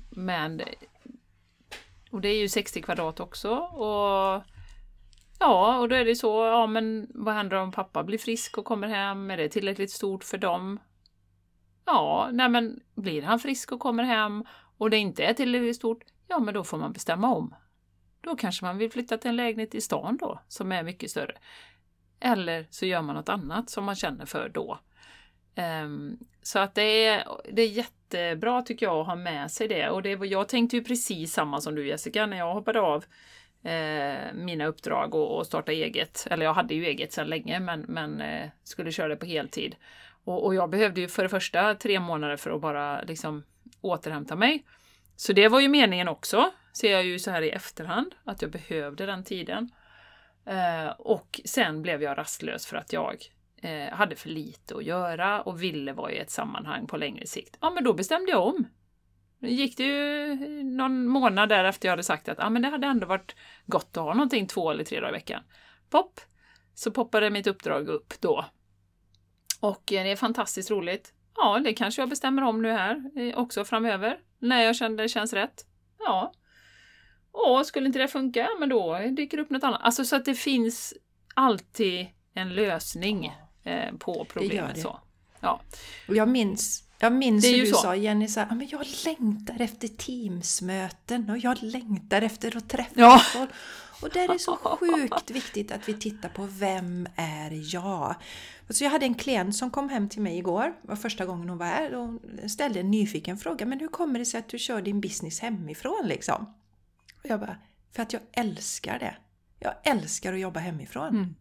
men 0.10 0.62
och 2.12 2.22
det 2.22 2.30
är 2.30 2.40
ju 2.40 2.50
60 2.50 2.82
kvadrat 2.82 3.20
också 3.20 3.50
och 3.56 4.44
Ja, 5.40 5.78
och 5.78 5.90
då 5.90 5.96
är 5.96 6.06
det 6.06 6.16
så, 6.16 6.46
ja 6.46 6.68
men 6.68 7.08
vad 7.14 7.34
händer 7.34 7.58
om 7.58 7.72
pappa 7.72 8.04
blir 8.04 8.18
frisk 8.18 8.58
och 8.58 8.66
kommer 8.66 8.88
hem? 8.88 9.32
Är 9.32 9.38
det 9.38 9.50
tillräckligt 9.50 9.92
stort 9.92 10.24
för 10.24 10.38
dem? 10.38 10.80
Ja, 11.92 12.30
nej 12.34 12.50
men 12.50 12.80
blir 12.96 13.22
han 13.22 13.40
frisk 13.40 13.72
och 13.72 13.80
kommer 13.80 14.04
hem 14.04 14.46
och 14.78 14.90
det 14.90 14.98
inte 14.98 15.24
är 15.24 15.34
tillräckligt 15.34 15.76
stort, 15.76 16.04
ja 16.28 16.40
men 16.40 16.54
då 16.54 16.64
får 16.64 16.78
man 16.78 16.94
bestämma 16.94 17.36
om. 17.36 17.56
Då 18.22 18.36
kanske 18.36 18.66
man 18.66 18.78
vill 18.78 18.92
flytta 18.92 19.18
till 19.18 19.30
en 19.30 19.36
lägenhet 19.36 19.76
i 19.76 19.82
stan 19.82 20.18
då, 20.18 20.40
som 20.48 20.72
är 20.72 20.84
mycket 20.84 21.12
större. 21.12 21.34
Eller 22.20 22.68
så 22.70 22.86
gör 22.86 23.02
man 23.02 23.16
något 23.16 23.30
annat 23.30 23.70
som 23.70 23.84
man 23.84 23.96
känner 23.96 24.26
för 24.26 24.50
då. 24.50 24.80
Ehm, 25.56 26.18
så 26.42 26.60
att 26.60 26.76
det 26.76 27.06
är, 27.06 27.28
det 27.52 27.62
är 27.62 27.68
jättebra 27.68 28.62
tycker 28.62 28.86
jag 28.86 28.96
att 28.96 29.08
ha 29.08 29.16
med 29.16 29.52
sig 29.52 29.68
det. 29.68 29.90
Och 29.90 30.04
det, 30.04 30.10
jag 30.10 30.48
tänkte 30.48 30.76
ju 30.76 30.84
precis 30.84 31.34
samma 31.34 31.62
som 31.62 31.76
du 31.76 31.88
Jessica 31.88 32.26
när 32.26 32.38
jag 32.38 32.54
hoppade 32.54 32.82
av 32.82 33.06
eh, 33.64 34.34
mina 34.34 34.66
uppdrag 34.66 35.16
och, 35.16 35.38
och 35.38 35.46
starta 35.46 35.72
eget. 35.72 36.28
Eller 36.30 36.46
jag 36.46 36.54
hade 36.54 36.74
ju 36.74 36.86
eget 36.86 37.14
sedan 37.14 37.28
länge 37.28 37.60
men, 37.60 37.82
men 37.82 38.22
eh, 38.22 38.50
skulle 38.64 38.92
köra 38.92 39.08
det 39.08 39.16
på 39.16 39.26
heltid. 39.26 39.76
Och, 40.30 40.46
och 40.46 40.56
jag 40.56 40.70
behövde 40.70 41.02
ju 41.02 41.08
för 41.08 41.24
det 41.24 41.30
första 41.30 41.76
tre 41.76 42.00
månader 42.00 42.38
för 42.38 42.52
att 42.52 42.62
bara 42.62 43.02
liksom 43.02 43.44
återhämta 43.82 44.36
mig. 44.36 44.66
Så 45.16 45.34
det 45.34 45.48
var 45.48 45.60
ju 45.60 45.68
meningen 45.68 46.08
också, 46.08 46.52
ser 46.74 46.92
jag 46.92 47.06
ju 47.06 47.20
så 47.20 47.32
här 47.32 47.42
i 47.42 47.50
efterhand, 47.50 48.16
att 48.24 48.42
jag 48.42 48.52
behövde 48.52 49.06
den 49.06 49.24
tiden. 49.24 49.70
Eh, 50.46 50.90
och 50.90 51.42
sen 51.46 51.82
blev 51.82 52.04
jag 52.04 52.18
rastlös 52.18 52.66
för 52.66 52.78
att 52.78 52.94
jag 52.94 53.16
eh, 53.62 53.94
hade 53.94 54.16
för 54.16 54.30
lite 54.30 54.76
att 54.76 54.84
göra 54.84 55.42
och 55.42 55.64
ville 55.64 55.94
vara 55.94 56.12
i 56.12 56.18
ett 56.18 56.32
sammanhang 56.32 56.88
på 56.88 56.98
längre 56.98 57.28
sikt. 57.28 57.58
Ja, 57.62 57.70
men 57.70 57.84
då 57.84 57.94
bestämde 57.94 58.32
jag 58.32 58.48
om. 58.48 58.68
Nu 59.40 59.50
gick 59.50 59.78
det 59.78 59.84
ju 59.84 60.36
någon 60.64 61.08
månad 61.08 61.50
därefter 61.50 61.88
jag 61.88 61.92
hade 61.94 62.04
sagt 62.04 62.30
att 62.30 62.40
ah, 62.40 62.50
men 62.50 62.62
det 62.62 62.70
hade 62.70 62.88
ändå 62.88 63.08
varit 63.08 63.36
gott 63.66 63.98
att 63.98 64.04
ha 64.04 64.14
någonting 64.14 64.48
två 64.48 64.72
eller 64.72 64.84
tre 64.84 65.00
dagar 65.00 65.10
i 65.10 65.14
veckan. 65.14 65.44
Pop! 65.90 66.20
Så 66.74 66.92
poppade 66.92 67.30
mitt 67.30 67.48
uppdrag 67.48 67.88
upp 67.88 68.14
då. 68.20 68.46
Och 69.60 69.94
eh, 69.94 70.04
det 70.04 70.12
är 70.12 70.16
fantastiskt 70.16 70.72
roligt. 70.72 71.14
Ja, 71.36 71.60
det 71.64 71.74
kanske 71.74 72.02
jag 72.02 72.10
bestämmer 72.10 72.42
om 72.42 72.62
nu 72.62 72.72
här 72.72 73.04
eh, 73.16 73.38
också 73.38 73.66
framöver. 73.66 74.18
När 74.40 74.62
jag 74.64 74.76
känner 74.76 74.98
det 74.98 75.10
känns 75.10 75.34
rätt. 75.34 75.66
Ja. 76.00 76.34
Och 77.32 77.66
skulle 77.66 77.86
inte 77.88 78.00
det 78.00 78.08
funka, 78.08 78.50
men 78.60 78.70
då 78.70 79.00
dyker 79.12 79.38
det 79.38 79.44
upp 79.44 79.50
något 79.50 79.64
annat. 79.64 79.82
Alltså 79.84 80.06
så 80.06 80.16
att 80.16 80.26
det 80.26 80.36
finns 80.36 80.94
alltid 81.34 82.08
en 82.34 82.56
lösning 82.56 83.34
eh, 83.64 83.94
på 84.00 84.26
problemet. 84.30 84.76
det. 84.76 84.82
Så. 84.82 85.00
Ja. 85.40 85.62
Och 86.08 86.16
jag 86.16 86.30
minns, 86.30 86.84
jag 87.00 87.14
minns 87.14 87.46
hur 87.46 87.58
du 87.62 87.66
så. 87.66 87.78
sa 87.78 87.96
Jenny, 87.96 88.28
så 88.28 88.40
här, 88.40 88.48
"Ja, 88.50 88.56
men 88.56 88.68
jag 88.72 88.86
längtar 89.06 89.62
efter 89.62 89.88
Teamsmöten 89.88 91.30
och 91.30 91.38
jag 91.38 91.58
längtar 91.64 92.22
efter 92.22 92.58
att 92.58 92.70
träffa 92.70 92.92
Ja. 92.96 93.20
folk. 93.34 93.50
Och 94.02 94.10
där 94.10 94.24
är 94.24 94.28
det 94.28 94.40
så 94.40 94.56
sjukt 94.56 95.32
viktigt 95.32 95.72
att 95.72 95.90
vi 95.90 95.94
tittar 95.94 96.30
på 96.30 96.46
vem 96.52 97.08
är 97.16 97.74
jag? 97.76 98.16
Så 98.70 98.84
jag 98.84 98.92
hade 98.92 99.06
en 99.06 99.16
klient 99.16 99.56
som 99.56 99.72
kom 99.72 99.90
hem 99.90 100.10
till 100.10 100.22
mig 100.22 100.38
igår, 100.38 100.74
var 100.82 100.96
första 100.96 101.26
gången 101.26 101.50
hon 101.50 101.58
var 101.58 101.66
här, 101.66 101.96
och 101.96 102.22
ställde 102.52 102.80
en 102.80 102.92
nyfiken 102.92 103.38
fråga. 103.38 103.66
Men 103.66 103.80
hur 103.80 103.88
kommer 103.88 104.20
det 104.20 104.26
sig 104.26 104.40
att 104.40 104.50
du 104.50 104.60
kör 104.60 104.82
din 104.82 105.02
business 105.02 105.40
hemifrån 105.40 106.06
liksom? 106.08 106.54
Och 107.24 107.30
jag 107.30 107.40
bara, 107.40 107.58
för 107.92 108.04
att 108.04 108.14
jag 108.14 108.22
älskar 108.32 109.00
det. 109.00 109.16
Jag 109.60 109.74
älskar 109.84 110.34
att 110.34 110.40
jobba 110.40 110.60
hemifrån. 110.60 111.08
Mm. 111.08 111.36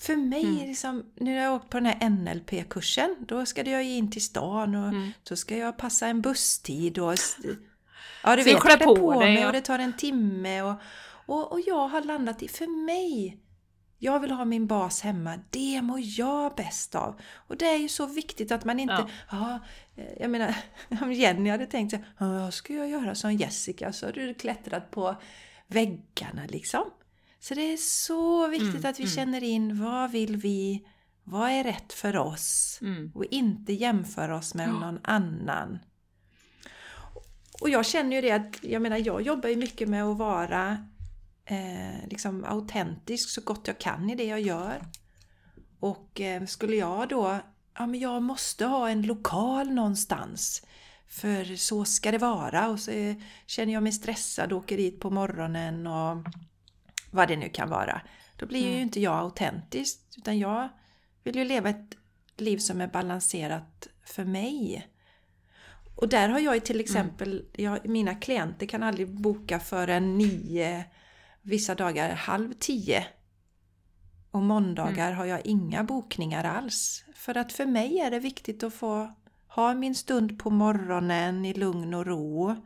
För 0.00 0.16
mig, 0.16 0.62
är 0.62 0.66
liksom, 0.66 1.04
nu 1.16 1.36
har 1.36 1.42
jag 1.42 1.54
åkt 1.54 1.70
på 1.70 1.80
den 1.80 1.86
här 1.86 2.10
NLP-kursen, 2.10 3.16
då 3.28 3.46
ska 3.46 3.70
jag 3.70 3.84
in 3.84 4.10
till 4.10 4.24
stan 4.24 4.74
och 4.74 4.88
Mm. 4.88 5.12
så 5.22 5.36
ska 5.36 5.56
jag 5.56 5.76
passa 5.76 6.06
en 6.06 6.20
busstid 6.20 6.98
och... 6.98 7.14
Ja, 8.24 8.36
du 8.36 8.42
Så 8.42 8.44
vet, 8.44 8.52
jag 8.52 8.62
klär 8.62 8.76
på 8.76 8.96
på 8.96 9.18
mig 9.18 9.46
och 9.46 9.52
det 9.52 9.60
tar 9.60 9.78
en 9.78 9.92
timme 9.96 10.62
och, 10.62 10.74
och, 11.26 11.52
och 11.52 11.60
jag 11.60 11.88
har 11.88 12.02
landat 12.02 12.42
i, 12.42 12.48
för 12.48 12.84
mig, 12.84 13.38
jag 14.02 14.20
vill 14.20 14.30
ha 14.30 14.44
min 14.44 14.66
bas 14.66 15.00
hemma, 15.00 15.38
det 15.50 15.82
mår 15.82 16.00
jag 16.02 16.54
bäst 16.56 16.94
av. 16.94 17.20
Och 17.34 17.56
det 17.56 17.66
är 17.66 17.76
ju 17.78 17.88
så 17.88 18.06
viktigt 18.06 18.52
att 18.52 18.64
man 18.64 18.80
inte, 18.80 19.06
Ja. 19.30 19.58
eh, 19.96 20.04
jag 20.20 20.30
menar, 20.30 20.54
om 21.02 21.12
Jenny 21.12 21.50
hade 21.50 21.66
tänkt 21.66 21.90
sig, 21.90 22.04
ja, 22.18 22.28
vad 22.38 22.54
ska 22.54 22.74
jag 22.74 22.88
göra 22.88 23.14
som 23.14 23.32
Jessica? 23.32 23.92
Så 23.92 24.06
har 24.06 24.12
du 24.12 24.34
klättrat 24.34 24.90
på 24.90 25.16
väggarna 25.66 26.42
liksom. 26.48 26.84
Så 27.40 27.54
det 27.54 27.72
är 27.72 27.76
så 27.76 28.48
viktigt 28.48 28.74
Mm, 28.74 28.90
att 28.90 28.98
vi 29.00 29.04
mm. 29.04 29.14
känner 29.14 29.42
in 29.44 29.84
vad 29.84 30.10
vill 30.10 30.36
vi, 30.36 30.86
vad 31.24 31.50
är 31.50 31.64
rätt 31.64 31.92
för 31.92 32.16
oss 32.16 32.78
Mm. 32.82 33.12
och 33.14 33.24
inte 33.24 33.72
jämföra 33.72 34.36
oss 34.36 34.54
med 34.54 34.68
någon 34.68 34.98
annan. 35.04 35.78
Och 37.62 37.68
jag 37.70 37.86
känner 37.86 38.16
ju 38.16 38.22
det 38.22 38.30
att, 38.30 38.64
jag 38.64 38.82
menar 38.82 38.96
jag 39.06 39.22
jobbar 39.22 39.48
ju 39.48 39.56
mycket 39.56 39.88
med 39.88 40.04
att 40.04 40.18
vara 40.18 40.86
eh, 41.50 42.08
liksom 42.08 42.44
autentisk 42.44 43.30
så 43.30 43.40
gott 43.40 43.66
jag 43.66 43.78
kan 43.78 44.10
i 44.10 44.14
det 44.14 44.24
jag 44.24 44.40
gör. 44.40 44.82
Och 45.80 46.20
eh, 46.20 46.44
skulle 46.46 46.76
jag 46.76 47.08
då, 47.08 47.38
ja 47.78 47.86
men 47.86 48.00
jag 48.00 48.22
måste 48.22 48.64
ha 48.66 48.88
en 48.90 49.02
lokal 49.02 49.70
någonstans. 49.70 50.66
För 51.08 51.56
så 51.56 51.84
ska 51.84 52.10
det 52.10 52.18
vara 52.18 52.68
och 52.68 52.80
så 52.80 52.90
eh, 52.90 53.16
känner 53.46 53.72
jag 53.72 53.82
mig 53.82 53.92
stressad 53.92 54.52
och 54.52 54.58
åker 54.58 54.76
dit 54.76 55.00
på 55.00 55.10
morgonen 55.10 55.86
och 55.86 56.16
vad 57.10 57.28
det 57.28 57.36
nu 57.36 57.48
kan 57.48 57.70
vara. 57.70 58.00
Då 58.36 58.46
blir 58.46 58.60
ju 58.60 58.70
Mm. 58.70 58.80
inte 58.82 59.00
jag 59.00 59.18
autentisk 59.18 60.00
utan 60.16 60.38
jag 60.38 60.68
vill 61.24 61.36
ju 61.36 61.44
leva 61.44 61.68
ett 61.68 61.96
liv 62.36 62.58
som 62.58 62.80
är 62.80 62.86
balanserat 62.88 63.88
för 64.04 64.24
mig. 64.24 64.86
Och 65.96 66.08
där 66.08 66.28
har 66.28 66.38
jag 66.38 66.54
ju 66.54 66.60
till 66.60 66.80
exempel, 66.80 67.44
jag, 67.52 67.88
mina 67.88 68.14
klienter 68.14 68.66
kan 68.66 68.82
aldrig 68.82 69.08
boka 69.20 69.60
förrän 69.60 70.18
nio, 70.18 70.84
vissa 71.42 71.74
dagar 71.74 72.14
halv 72.14 72.52
tio. 72.52 73.06
Och 74.30 74.42
måndagar 74.42 75.12
har 75.12 75.24
jag 75.24 75.46
inga 75.46 75.84
bokningar 75.84 76.44
alls. 76.44 77.04
För 77.14 77.36
att 77.36 77.52
för 77.52 77.66
mig 77.66 77.98
är 77.98 78.10
det 78.10 78.18
viktigt 78.18 78.62
att 78.62 78.74
få 78.74 79.14
ha 79.46 79.74
min 79.74 79.94
stund 79.94 80.38
på 80.38 80.50
morgonen 80.50 81.44
i 81.44 81.54
lugn 81.54 81.94
och 81.94 82.06
ro. 82.06 82.56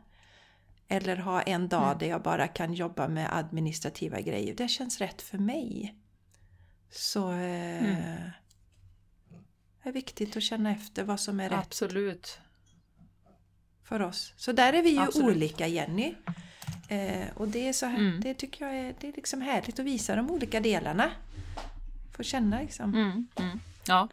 Eller 0.87 1.17
ha 1.17 1.41
en 1.41 1.67
dag 1.67 1.85
mm. 1.85 1.97
där 1.97 2.07
jag 2.07 2.21
bara 2.21 2.47
kan 2.47 2.73
jobba 2.73 3.07
med 3.07 3.37
administrativa 3.37 4.21
grejer. 4.21 4.55
Det 4.55 4.67
känns 4.67 4.99
rätt 4.99 5.21
för 5.21 5.37
mig. 5.37 5.95
Så 6.91 7.31
eh, 7.31 7.83
mm. 7.83 8.31
det 9.83 9.89
är 9.89 9.93
viktigt 9.93 10.37
att 10.37 10.43
känna 10.43 10.71
efter 10.71 11.03
vad 11.03 11.19
som 11.19 11.39
är 11.39 11.49
rätt. 11.49 11.59
Absolut. 11.59 12.39
För 13.83 14.01
oss. 14.01 14.33
Så 14.37 14.51
där 14.51 14.73
är 14.73 14.83
vi 14.83 14.89
ju 14.89 14.99
Absolut. 14.99 15.35
olika 15.35 15.67
Jenny. 15.67 16.15
Eh, 16.87 17.27
och 17.35 17.47
det 17.47 17.67
är 17.67 17.73
så 17.73 17.85
här, 17.85 17.97
mm. 17.97 18.21
det 18.21 18.33
tycker 18.33 18.65
jag 18.65 18.75
är, 18.75 18.95
det 18.99 19.07
är 19.07 19.13
liksom 19.15 19.41
härligt 19.41 19.79
att 19.79 19.85
visa 19.85 20.15
de 20.15 20.31
olika 20.31 20.59
delarna. 20.59 21.11
Få 22.17 22.23
känna 22.23 22.61
liksom. 22.61 22.95
Mm, 22.95 23.27
mm. 23.35 23.59
Ja. 23.87 24.07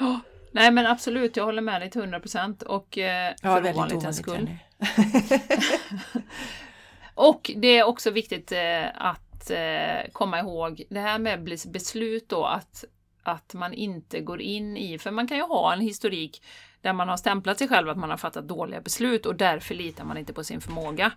Oh. 0.00 0.18
Nej 0.52 0.70
men 0.70 0.86
absolut, 0.86 1.36
jag 1.36 1.44
håller 1.44 1.62
med 1.62 1.80
dig 1.80 1.90
till 1.90 2.00
100% 2.00 2.62
och 2.62 2.98
eh, 2.98 3.34
ja, 3.42 3.56
för 3.56 3.70
ovanlighetens 3.70 4.16
skull. 4.16 4.50
och 7.14 7.50
det 7.56 7.68
är 7.68 7.84
också 7.84 8.10
viktigt 8.10 8.52
eh, 8.52 8.86
att 8.94 9.50
eh, 9.50 10.10
komma 10.12 10.38
ihåg 10.38 10.82
det 10.90 11.00
här 11.00 11.18
med 11.18 11.58
beslut 11.66 12.28
då 12.28 12.44
att, 12.44 12.84
att 13.22 13.54
man 13.54 13.72
inte 13.72 14.20
går 14.20 14.40
in 14.40 14.76
i, 14.76 14.98
för 14.98 15.10
man 15.10 15.28
kan 15.28 15.36
ju 15.36 15.42
ha 15.42 15.72
en 15.72 15.80
historik 15.80 16.42
där 16.82 16.92
man 16.92 17.08
har 17.08 17.16
stämplat 17.16 17.58
sig 17.58 17.68
själv 17.68 17.88
att 17.88 17.96
man 17.96 18.10
har 18.10 18.16
fattat 18.16 18.48
dåliga 18.48 18.80
beslut 18.80 19.26
och 19.26 19.34
därför 19.34 19.74
litar 19.74 20.04
man 20.04 20.16
inte 20.16 20.32
på 20.32 20.44
sin 20.44 20.60
förmåga. 20.60 21.12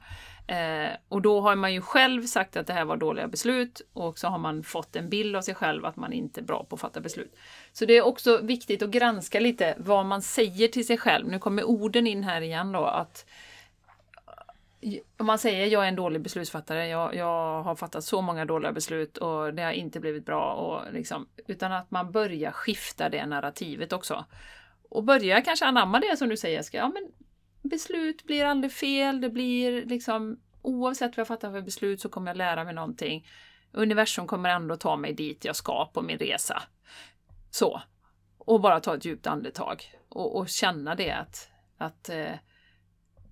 Eh, 0.48 0.92
och 1.08 1.22
då 1.22 1.42
har 1.42 1.56
man 1.56 1.74
ju 1.74 1.82
själv 1.82 2.26
sagt 2.26 2.58
att 2.58 2.68
det 2.68 2.74
här 2.74 2.86
var 2.86 2.98
dåliga 2.98 3.28
beslut 3.28 3.82
och 3.94 4.20
så 4.20 4.28
har 4.28 4.38
man 4.38 4.64
fått 4.64 4.96
en 4.96 5.10
bild 5.10 5.36
av 5.36 5.42
sig 5.42 5.56
själv 5.56 5.86
att 5.86 5.96
man 5.96 6.14
inte 6.14 6.42
är 6.42 6.44
bra 6.44 6.64
på 6.64 6.76
att 6.76 6.82
fatta 6.82 7.00
beslut. 7.00 7.36
Så 7.74 7.86
det 7.86 7.94
är 7.94 8.02
också 8.02 8.38
viktigt 8.42 8.82
att 8.82 8.90
granska 8.90 9.40
lite 9.40 9.76
vad 9.78 10.06
man 10.06 10.22
säger 10.22 10.68
till 10.68 10.88
sig 10.88 10.98
själv. 10.98 11.28
Nu 11.28 11.40
kommer 11.40 11.64
orden 11.64 12.08
in 12.08 12.24
här 12.24 12.42
igen 12.42 12.72
då 12.72 12.86
att 12.86 13.26
om 15.18 15.26
man 15.26 15.40
säger 15.40 15.68
jag 15.68 15.84
är 15.84 15.88
en 15.88 15.96
dålig 15.96 16.22
beslutsfattare, 16.22 16.88
jag, 16.88 17.16
jag 17.16 17.64
har 17.64 17.76
fattat 17.76 18.04
så 18.04 18.22
många 18.22 18.46
dåliga 18.46 18.72
beslut 18.72 19.18
och 19.18 19.54
det 19.54 19.64
har 19.64 19.72
inte 19.72 20.00
blivit 20.00 20.26
bra. 20.26 20.54
Och 20.54 20.94
liksom, 20.94 21.28
utan 21.48 21.72
att 21.72 21.92
man 21.92 22.12
börjar 22.12 22.52
skifta 22.52 23.10
det 23.10 23.26
narrativet 23.26 23.94
också. 23.94 24.26
Och 24.94 25.04
börja 25.04 25.42
kanske 25.42 25.66
anamma 25.66 26.00
det 26.00 26.18
som 26.18 26.30
du 26.30 26.38
säger, 26.38 26.62
ska, 26.62 26.78
ja 26.78 26.88
men 26.90 27.12
beslut 27.62 28.24
blir 28.24 28.46
aldrig 28.46 28.72
fel, 28.72 29.22
det 29.22 29.30
blir 29.30 29.86
liksom 29.86 30.40
oavsett 30.62 31.18
vad 31.18 31.22
jag 31.22 31.28
fattar 31.28 31.52
för 31.52 31.62
beslut 31.62 32.02
så 32.02 32.10
kommer 32.10 32.32
jag 32.32 32.38
lära 32.38 32.64
mig 32.64 32.74
någonting. 32.74 33.28
Universum 33.72 34.28
kommer 34.28 34.50
ändå 34.50 34.76
ta 34.76 34.96
mig 34.98 35.14
dit 35.14 35.46
jag 35.46 35.56
ska 35.56 35.86
på 35.94 36.02
min 36.02 36.18
resa. 36.18 36.64
Så. 37.50 37.82
Och 38.38 38.62
bara 38.62 38.80
ta 38.80 38.96
ett 38.96 39.06
djupt 39.06 39.28
andetag 39.28 39.84
och, 40.10 40.38
och 40.38 40.50
känna 40.50 40.96
det 40.96 41.12
att, 41.12 41.50
att 41.78 42.10
eh, 42.10 42.36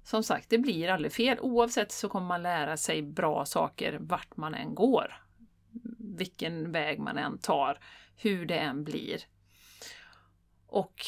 som 0.04 0.24
sagt, 0.24 0.50
det 0.50 0.58
blir 0.58 0.90
aldrig 0.90 1.14
fel. 1.14 1.40
Oavsett 1.40 1.92
så 1.92 2.10
kommer 2.10 2.28
man 2.28 2.44
lära 2.44 2.78
sig 2.78 3.02
bra 3.02 3.46
saker 3.46 3.98
vart 4.02 4.38
man 4.38 4.54
än 4.54 4.76
går. 4.76 5.24
Vilken 6.18 6.72
väg 6.72 7.00
man 7.00 7.18
än 7.18 7.38
tar, 7.38 7.80
hur 8.16 8.46
det 8.46 8.58
än 8.58 8.84
blir. 8.84 9.22
Och 10.68 11.02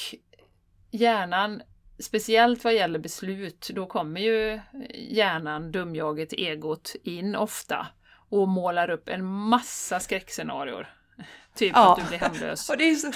hjärnan, 0.93 1.61
speciellt 1.99 2.63
vad 2.63 2.73
gäller 2.73 2.99
beslut, 2.99 3.69
då 3.73 3.85
kommer 3.85 4.21
ju 4.21 4.59
hjärnan, 4.93 5.71
dumjaget, 5.71 6.33
egot 6.33 6.95
in 7.03 7.35
ofta 7.35 7.87
och 8.29 8.47
målar 8.47 8.89
upp 8.89 9.09
en 9.09 9.25
massa 9.25 9.99
skräckscenarier. 9.99 10.93
Typ 11.55 11.71
ja. 11.75 11.93
att 11.93 11.99
du 11.99 12.07
blir 12.07 12.17
hemlös. 12.17 12.65
så... 12.65 12.73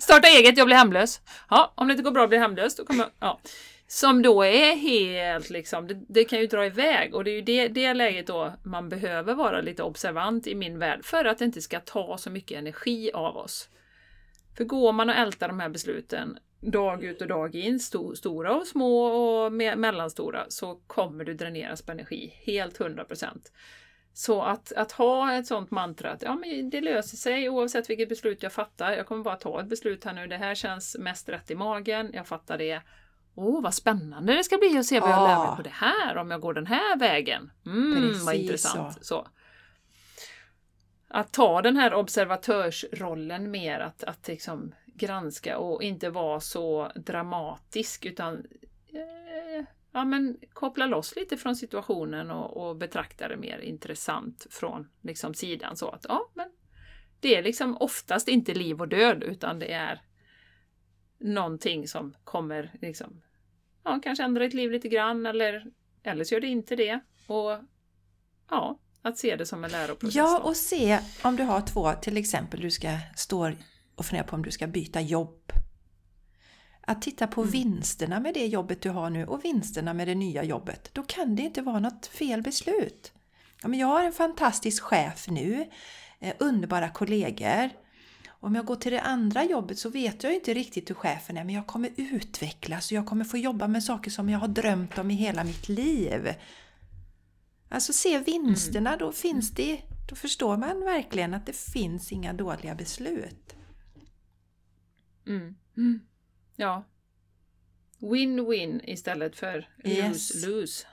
Starta 0.00 0.28
eget, 0.28 0.58
jag 0.58 0.66
blir 0.66 0.76
hemlös. 0.76 1.20
Ja, 1.50 1.72
om 1.74 1.88
det 1.88 1.92
inte 1.92 2.02
går 2.02 2.10
bra 2.10 2.26
blir 2.26 2.38
jag 2.38 2.42
hemlös. 2.42 2.76
Då 2.76 2.84
kommer 2.84 3.04
jag... 3.04 3.10
ja. 3.20 3.40
Som 3.86 4.22
då 4.22 4.42
är 4.42 4.76
helt 4.76 5.50
liksom, 5.50 5.86
det, 5.86 5.94
det, 6.08 6.24
kan 6.24 6.38
ju 6.38 6.46
dra 6.46 6.66
iväg 6.66 7.14
och 7.14 7.24
det 7.24 7.30
är 7.30 7.34
ju 7.34 7.42
det, 7.42 7.68
det 7.68 7.94
läget 7.94 8.26
då 8.26 8.52
man 8.62 8.88
behöver 8.88 9.34
vara 9.34 9.60
lite 9.60 9.82
observant 9.82 10.46
i 10.46 10.54
min 10.54 10.78
värld 10.78 11.04
för 11.04 11.24
att 11.24 11.38
det 11.38 11.44
inte 11.44 11.62
ska 11.62 11.80
ta 11.80 12.18
så 12.18 12.30
mycket 12.30 12.58
energi 12.58 13.10
av 13.14 13.36
oss. 13.36 13.68
För 14.58 14.64
går 14.64 14.92
man 14.92 15.10
och 15.10 15.16
ältar 15.16 15.48
de 15.48 15.60
här 15.60 15.68
besluten 15.68 16.38
dag 16.60 17.04
ut 17.04 17.20
och 17.20 17.28
dag 17.28 17.54
in, 17.54 17.80
sto 17.80 18.16
stora 18.16 18.56
och 18.56 18.66
små 18.66 19.04
och 19.04 19.52
me 19.52 19.76
mellanstora, 19.76 20.44
så 20.48 20.80
kommer 20.86 21.24
du 21.24 21.34
dräneras 21.34 21.82
på 21.82 21.92
energi, 21.92 22.34
helt 22.46 22.78
100%. 22.78 23.26
Så 24.12 24.42
att, 24.42 24.72
att 24.72 24.92
ha 24.92 25.34
ett 25.34 25.46
sånt 25.46 25.70
mantra 25.70 26.10
att 26.10 26.22
ja, 26.22 26.34
men 26.34 26.70
det 26.70 26.80
löser 26.80 27.16
sig 27.16 27.48
oavsett 27.48 27.90
vilket 27.90 28.08
beslut 28.08 28.42
jag 28.42 28.52
fattar. 28.52 28.92
Jag 28.92 29.06
kommer 29.06 29.24
bara 29.24 29.36
ta 29.36 29.60
ett 29.60 29.68
beslut 29.68 30.04
här 30.04 30.12
nu. 30.12 30.26
Det 30.26 30.36
här 30.36 30.54
känns 30.54 30.96
mest 30.98 31.28
rätt 31.28 31.50
i 31.50 31.54
magen. 31.54 32.10
Jag 32.12 32.26
fattar 32.26 32.58
det. 32.58 32.80
Åh, 33.34 33.58
oh, 33.58 33.62
vad 33.62 33.74
spännande 33.74 34.34
det 34.34 34.44
ska 34.44 34.58
bli 34.58 34.78
att 34.78 34.86
se 34.86 35.00
vad 35.00 35.10
jag 35.10 35.28
lär 35.28 35.46
mig 35.46 35.56
på 35.56 35.62
det 35.62 35.72
här 35.74 36.16
om 36.16 36.30
jag 36.30 36.40
går 36.40 36.54
den 36.54 36.66
här 36.66 36.98
vägen. 36.98 37.50
Mm, 37.66 37.94
Precis 37.94 38.26
vad 38.26 38.34
intressant. 38.34 38.94
Så. 38.94 39.04
så 39.04 39.28
att 41.08 41.32
ta 41.32 41.62
den 41.62 41.76
här 41.76 41.94
observatörsrollen 41.94 43.50
mer, 43.50 43.80
att, 43.80 44.04
att 44.04 44.28
liksom 44.28 44.74
granska 44.86 45.58
och 45.58 45.82
inte 45.82 46.10
vara 46.10 46.40
så 46.40 46.92
dramatisk 46.94 48.04
utan 48.04 48.46
eh, 48.88 49.64
ja, 49.92 50.04
men 50.04 50.36
koppla 50.52 50.86
loss 50.86 51.16
lite 51.16 51.36
från 51.36 51.56
situationen 51.56 52.30
och, 52.30 52.68
och 52.68 52.76
betrakta 52.76 53.28
det 53.28 53.36
mer 53.36 53.58
intressant 53.58 54.46
från 54.50 54.88
liksom, 55.02 55.34
sidan. 55.34 55.76
Så 55.76 55.88
att 55.88 56.06
ja, 56.08 56.30
men 56.34 56.48
det 57.20 57.36
är 57.36 57.42
liksom 57.42 57.76
oftast 57.76 58.28
inte 58.28 58.54
liv 58.54 58.80
och 58.80 58.88
död 58.88 59.22
utan 59.22 59.58
det 59.58 59.72
är 59.72 60.00
någonting 61.18 61.88
som 61.88 62.14
kommer 62.24 62.70
liksom, 62.80 63.22
ja, 63.84 64.00
kanske 64.02 64.24
ändra 64.24 64.44
ett 64.44 64.54
liv 64.54 64.70
lite 64.70 64.88
grann 64.88 65.26
eller, 65.26 65.66
eller 66.02 66.24
så 66.24 66.34
gör 66.34 66.40
det 66.40 66.46
inte 66.46 66.76
det. 66.76 67.00
Och 67.26 67.58
ja, 68.50 68.78
att 69.02 69.18
se 69.18 69.36
det 69.36 69.46
som 69.46 69.64
en 69.64 69.70
läroprocess. 69.70 70.14
Ja, 70.14 70.38
och 70.38 70.56
se 70.56 70.98
om 71.22 71.36
du 71.36 71.42
har 71.42 71.60
två, 71.60 71.92
till 71.92 72.16
exempel 72.16 72.60
du 72.60 72.70
ska 72.70 72.98
stå 73.16 73.52
och 73.94 74.06
fundera 74.06 74.24
på 74.24 74.36
om 74.36 74.42
du 74.42 74.50
ska 74.50 74.66
byta 74.66 75.00
jobb. 75.00 75.52
Att 76.80 77.02
titta 77.02 77.26
på 77.26 77.40
mm. 77.40 77.52
vinsterna 77.52 78.20
med 78.20 78.34
det 78.34 78.46
jobbet 78.46 78.82
du 78.82 78.90
har 78.90 79.10
nu 79.10 79.26
och 79.26 79.44
vinsterna 79.44 79.94
med 79.94 80.08
det 80.08 80.14
nya 80.14 80.44
jobbet. 80.44 80.90
Då 80.92 81.02
kan 81.02 81.36
det 81.36 81.42
inte 81.42 81.62
vara 81.62 81.78
något 81.78 82.06
fel 82.06 82.42
beslut. 82.42 83.12
Ja, 83.62 83.68
men 83.68 83.78
jag 83.78 83.86
har 83.86 84.04
en 84.04 84.12
fantastisk 84.12 84.82
chef 84.82 85.28
nu, 85.28 85.68
eh, 86.20 86.34
underbara 86.38 86.88
kollegor. 86.88 87.70
Om 88.40 88.54
jag 88.54 88.66
går 88.66 88.76
till 88.76 88.92
det 88.92 89.00
andra 89.00 89.44
jobbet 89.44 89.78
så 89.78 89.88
vet 89.88 90.22
jag 90.22 90.34
inte 90.34 90.54
riktigt 90.54 90.90
hur 90.90 90.94
chefen 90.94 91.36
är 91.36 91.44
men 91.44 91.54
jag 91.54 91.66
kommer 91.66 91.90
utvecklas 91.96 92.86
och 92.86 92.92
jag 92.92 93.06
kommer 93.06 93.24
få 93.24 93.36
jobba 93.36 93.68
med 93.68 93.84
saker 93.84 94.10
som 94.10 94.28
jag 94.28 94.38
har 94.38 94.48
drömt 94.48 94.98
om 94.98 95.10
i 95.10 95.14
hela 95.14 95.44
mitt 95.44 95.68
liv. 95.68 96.34
Alltså 97.68 97.92
se 97.92 98.18
vinsterna, 98.18 98.90
mm. 98.90 98.98
då 98.98 99.12
finns 99.12 99.50
det, 99.50 99.80
då 100.08 100.14
förstår 100.14 100.56
man 100.56 100.80
verkligen 100.80 101.34
att 101.34 101.46
det 101.46 101.56
finns 101.56 102.12
inga 102.12 102.32
dåliga 102.32 102.74
beslut. 102.74 103.56
Mm. 105.26 105.54
Mm. 105.76 106.00
Ja. 106.56 106.84
Win-win 107.98 108.80
istället 108.84 109.36
för 109.36 109.68
lose-lose. 109.84 110.60
Yes. 110.60 110.86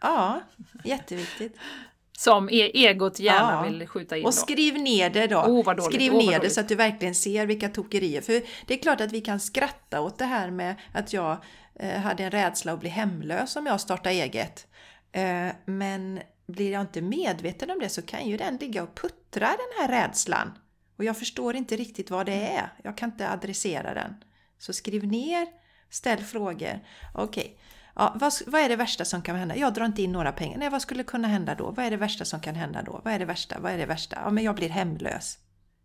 Ja, 0.00 0.40
jätteviktigt. 0.84 1.56
Som 2.18 2.48
e 2.50 2.70
egot 2.74 3.18
gärna 3.18 3.52
ja. 3.52 3.62
vill 3.62 3.86
skjuta 3.86 4.16
in. 4.16 4.26
Och 4.26 4.34
skriv 4.34 4.74
ner 4.74 5.10
det 5.10 5.26
då. 5.26 5.36
Oh, 5.36 5.88
skriv 5.90 6.12
oh, 6.12 6.26
ner 6.26 6.40
det 6.40 6.50
så 6.50 6.60
att 6.60 6.68
du 6.68 6.74
verkligen 6.74 7.14
ser 7.14 7.46
vilka 7.46 7.68
tokerier. 7.68 8.20
För 8.20 8.42
det 8.66 8.74
är 8.74 8.78
klart 8.78 9.00
att 9.00 9.12
vi 9.12 9.20
kan 9.20 9.40
skratta 9.40 10.00
åt 10.00 10.18
det 10.18 10.24
här 10.24 10.50
med 10.50 10.74
att 10.92 11.12
jag 11.12 11.44
eh, 11.74 12.00
hade 12.00 12.24
en 12.24 12.30
rädsla 12.30 12.72
att 12.72 12.80
bli 12.80 12.88
hemlös 12.88 13.56
om 13.56 13.66
jag 13.66 13.80
startar 13.80 14.10
eget. 14.10 14.67
Eh, 15.12 15.48
men 15.64 16.20
blir 16.46 16.72
jag 16.72 16.80
inte 16.80 17.02
medveten 17.02 17.70
om 17.70 17.78
det 17.78 17.88
så 17.88 18.02
kan 18.02 18.26
ju 18.26 18.36
den 18.36 18.56
ligga 18.56 18.82
och 18.82 18.94
puttra 18.94 19.46
den 19.46 19.80
här 19.80 19.88
rädslan. 19.88 20.58
Och 20.96 21.04
jag 21.04 21.18
förstår 21.18 21.56
inte 21.56 21.76
riktigt 21.76 22.10
vad 22.10 22.26
det 22.26 22.48
är. 22.48 22.72
Jag 22.82 22.96
kan 22.96 23.10
inte 23.10 23.30
adressera 23.30 23.94
den. 23.94 24.14
Så 24.58 24.72
skriv 24.72 25.06
ner, 25.06 25.46
ställ 25.90 26.18
frågor. 26.18 26.80
Okej, 27.14 27.42
okay. 27.42 27.56
ja, 27.94 28.16
vad, 28.16 28.32
vad, 28.46 28.60
är 28.60 28.68
det 28.68 28.76
värsta 28.76 29.04
som 29.04 29.22
kan 29.22 29.36
hända? 29.36 29.56
Jag 29.56 29.74
drar 29.74 29.84
inte 29.84 30.02
in 30.02 30.12
några 30.12 30.32
pengar. 30.32 30.58
Nej, 30.58 30.70
vad 30.70 30.82
skulle 30.82 31.04
kunna 31.04 31.28
hända 31.28 31.54
då? 31.54 31.70
Vad 31.70 31.86
är 31.86 31.90
det 31.90 31.96
värsta 31.96 32.24
som 32.24 32.40
kan 32.40 32.54
hända 32.54 32.82
då? 32.82 33.00
Vad 33.04 33.14
är 33.14 33.18
det 33.18 33.24
värsta? 33.24 33.60
Vad 33.60 33.72
är 33.72 33.78
det 33.78 33.86
värsta? 33.86 34.18
Ja, 34.24 34.30
men 34.30 34.44
jag 34.44 34.54
blir 34.54 34.68
hemlös. 34.68 35.38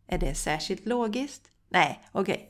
Är 0.08 0.18
det 0.18 0.36
särskilt 0.36 0.86
logiskt? 0.86 1.52
Nej, 1.70 2.04
okej. 2.12 2.34
Okay. 2.34 2.48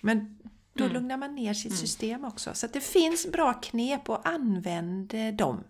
Men 0.00 0.38
då 0.74 0.84
mm. 0.84 0.94
lugnar 0.94 1.16
man 1.16 1.34
ner 1.34 1.54
sitt 1.54 1.72
mm. 1.72 1.80
system 1.80 2.24
också. 2.24 2.54
Så 2.54 2.66
det 2.66 2.80
finns 2.80 3.32
bra 3.32 3.54
knep 3.54 4.08
och 4.08 4.28
använd 4.28 5.14
dem. 5.36 5.64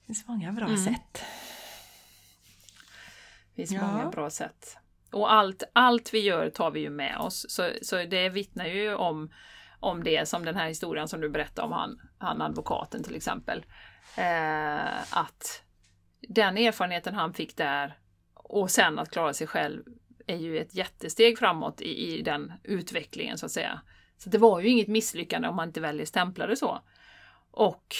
Det 0.00 0.06
finns 0.06 0.28
många 0.28 0.52
bra 0.52 0.66
mm. 0.66 0.84
sätt. 0.84 1.22
Det 3.54 3.56
finns 3.56 3.70
ja. 3.70 3.86
många 3.86 4.10
bra 4.10 4.30
sätt. 4.30 4.76
Och 5.10 5.32
allt, 5.32 5.62
allt 5.72 6.14
vi 6.14 6.18
gör 6.18 6.50
tar 6.50 6.70
vi 6.70 6.80
ju 6.80 6.90
med 6.90 7.18
oss. 7.18 7.46
Så, 7.48 7.70
så 7.82 8.04
det 8.04 8.28
vittnar 8.28 8.66
ju 8.66 8.94
om, 8.94 9.30
om 9.80 10.04
det 10.04 10.28
som 10.28 10.44
den 10.44 10.56
här 10.56 10.68
historien 10.68 11.08
som 11.08 11.20
du 11.20 11.28
berättade 11.28 11.66
om 11.66 11.72
han, 11.72 12.00
han 12.18 12.42
advokaten 12.42 13.02
till 13.02 13.16
exempel. 13.16 13.64
Eh, 14.16 15.16
att 15.16 15.62
den 16.28 16.58
erfarenheten 16.58 17.14
han 17.14 17.34
fick 17.34 17.56
där 17.56 17.98
och 18.34 18.70
sen 18.70 18.98
att 18.98 19.10
klara 19.10 19.32
sig 19.34 19.46
själv 19.46 19.82
är 20.28 20.36
ju 20.36 20.58
ett 20.58 20.74
jättesteg 20.74 21.38
framåt 21.38 21.80
i, 21.80 22.14
i 22.14 22.22
den 22.22 22.52
utvecklingen 22.64 23.38
så 23.38 23.46
att 23.46 23.52
säga. 23.52 23.80
Så 24.18 24.30
det 24.30 24.38
var 24.38 24.60
ju 24.60 24.68
inget 24.68 24.88
misslyckande 24.88 25.48
om 25.48 25.56
man 25.56 25.68
inte 25.68 25.80
väljer 25.80 26.06
stämplade 26.06 26.56
så. 26.56 26.82
Och 27.50 27.94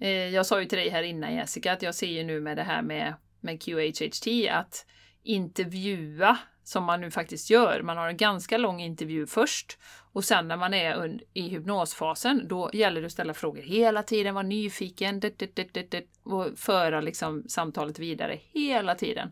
eh, 0.00 0.08
jag 0.08 0.46
sa 0.46 0.60
ju 0.60 0.66
till 0.66 0.78
dig 0.78 0.88
här 0.88 1.02
innan 1.02 1.34
Jessica 1.34 1.72
att 1.72 1.82
jag 1.82 1.94
ser 1.94 2.06
ju 2.06 2.24
nu 2.24 2.40
med 2.40 2.56
det 2.56 2.62
här 2.62 2.82
med, 2.82 3.14
med 3.40 3.62
QHHT 3.62 4.50
att 4.50 4.86
intervjua 5.22 6.38
som 6.64 6.84
man 6.84 7.00
nu 7.00 7.10
faktiskt 7.10 7.50
gör. 7.50 7.82
Man 7.82 7.96
har 7.96 8.08
en 8.08 8.16
ganska 8.16 8.58
lång 8.58 8.80
intervju 8.80 9.26
först 9.26 9.78
och 10.12 10.24
sen 10.24 10.48
när 10.48 10.56
man 10.56 10.74
är 10.74 11.20
i 11.32 11.48
hypnosfasen 11.48 12.48
då 12.48 12.70
gäller 12.72 13.00
det 13.00 13.06
att 13.06 13.12
ställa 13.12 13.34
frågor 13.34 13.62
hela 13.62 14.02
tiden, 14.02 14.34
vara 14.34 14.46
nyfiken 14.46 15.20
det, 15.20 15.38
det, 15.38 15.90
det, 15.90 16.04
och 16.22 16.58
föra 16.58 17.00
liksom 17.00 17.44
samtalet 17.48 17.98
vidare 17.98 18.38
hela 18.52 18.94
tiden. 18.94 19.30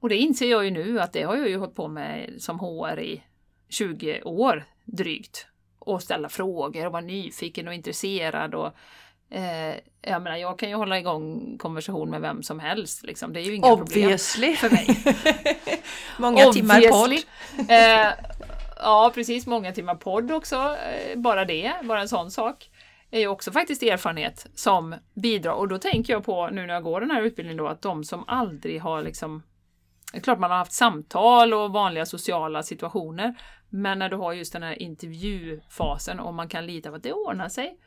Och 0.00 0.08
det 0.08 0.16
inser 0.16 0.50
jag 0.50 0.64
ju 0.64 0.70
nu 0.70 1.00
att 1.00 1.12
det 1.12 1.22
har 1.22 1.36
jag 1.36 1.48
ju 1.48 1.56
hållit 1.56 1.74
på 1.74 1.88
med 1.88 2.34
som 2.38 2.58
HR 2.60 3.00
i 3.00 3.22
20 3.68 4.22
år 4.22 4.64
drygt. 4.84 5.46
Och 5.78 6.02
ställa 6.02 6.28
frågor 6.28 6.86
och 6.86 6.92
vara 6.92 7.02
nyfiken 7.02 7.68
och 7.68 7.74
intresserad 7.74 8.54
och 8.54 8.74
Eh, 9.30 9.74
jag 10.02 10.22
menar, 10.22 10.36
jag 10.36 10.58
kan 10.58 10.68
ju 10.68 10.74
hålla 10.74 10.98
igång 10.98 11.56
konversation 11.58 12.10
med 12.10 12.20
vem 12.20 12.42
som 12.42 12.60
helst. 12.60 13.02
Liksom. 13.02 13.32
Det 13.32 13.40
är 13.40 13.44
ju 13.44 13.54
inga 13.54 13.72
Obviously. 13.72 14.56
problem 14.56 14.56
för 14.56 14.70
mig. 14.70 15.16
många 16.18 16.46
Obviously. 16.46 16.60
timmar 16.60 16.90
podd. 16.90 17.70
Eh, 17.70 18.12
ja, 18.76 19.10
precis. 19.14 19.46
Många 19.46 19.72
timmar 19.72 19.94
podd 19.94 20.32
också. 20.32 20.56
Eh, 20.56 21.18
bara 21.18 21.44
det, 21.44 21.72
bara 21.82 22.00
en 22.00 22.08
sån 22.08 22.30
sak 22.30 22.70
är 23.10 23.20
ju 23.20 23.26
också 23.26 23.52
faktiskt 23.52 23.82
erfarenhet 23.82 24.46
som 24.54 24.94
bidrar. 25.14 25.52
Och 25.52 25.68
då 25.68 25.78
tänker 25.78 26.12
jag 26.12 26.24
på, 26.24 26.48
nu 26.52 26.66
när 26.66 26.74
jag 26.74 26.82
går 26.82 27.00
den 27.00 27.10
här 27.10 27.22
utbildningen, 27.22 27.56
då, 27.56 27.68
att 27.68 27.82
de 27.82 28.04
som 28.04 28.24
aldrig 28.26 28.80
har 28.82 29.02
liksom 29.02 29.42
det 30.12 30.18
är 30.18 30.22
klart 30.22 30.38
man 30.38 30.50
har 30.50 30.58
haft 30.58 30.72
samtal 30.72 31.54
och 31.54 31.72
vanliga 31.72 32.06
sociala 32.06 32.62
situationer. 32.62 33.34
Men 33.68 33.98
när 33.98 34.08
du 34.08 34.16
har 34.16 34.32
just 34.32 34.52
den 34.52 34.62
här 34.62 34.82
intervjufasen 34.82 36.20
och 36.20 36.34
man 36.34 36.48
kan 36.48 36.66
lita 36.66 36.90
på 36.90 36.96
att 36.96 37.02
det 37.02 37.12
ordnar 37.12 37.48
sig. 37.48 37.78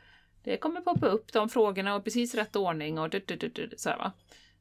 Det 0.44 0.56
kommer 0.56 0.80
poppa 0.80 1.06
upp 1.06 1.32
de 1.32 1.48
frågorna 1.48 1.94
och 1.94 2.04
precis 2.04 2.34
rätt 2.34 2.56
ordning 2.56 2.98
och 2.98 3.14
så 3.76 3.90
här, 3.90 3.98
va. 3.98 4.12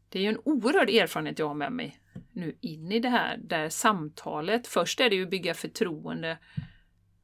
Det 0.09 0.19
är 0.19 0.23
ju 0.23 0.29
en 0.29 0.41
oerhörd 0.45 0.89
erfarenhet 0.89 1.39
jag 1.39 1.47
har 1.47 1.55
med 1.55 1.71
mig 1.71 1.99
nu 2.31 2.57
in 2.61 2.91
i 2.91 2.99
det 2.99 3.09
här 3.09 3.37
där 3.37 3.69
samtalet, 3.69 4.67
först 4.67 4.99
är 4.99 5.09
det 5.09 5.15
ju 5.15 5.23
att 5.23 5.29
bygga 5.29 5.53
förtroende 5.53 6.37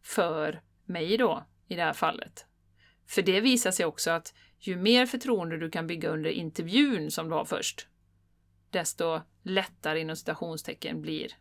för 0.04 0.62
mig 0.86 1.18
då 1.18 1.44
i 1.68 1.76
det 1.76 1.84
här 1.84 1.94
fallet. 1.94 2.46
För 3.08 3.22
det 3.22 3.42
visar 3.42 3.72
sig 3.72 3.86
också 3.86 4.12
att 4.12 4.34
ju 4.60 4.76
mer 4.76 5.06
förtroende 5.06 5.58
du 5.58 5.72
kan 5.72 5.88
bygga 5.88 6.10
under 6.10 6.30
intervjun 6.30 7.12
som 7.12 7.30
du 7.30 7.36
har 7.36 7.46
först, 7.46 7.88
desto 8.72 9.22
lättare 9.44 10.00
inom 10.00 10.16
citationstecken 10.16 11.02
blir 11.02 11.32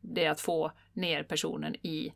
det 0.00 0.26
att 0.26 0.40
få 0.40 0.72
ner 0.92 1.22
personen 1.22 1.74
i, 1.74 2.12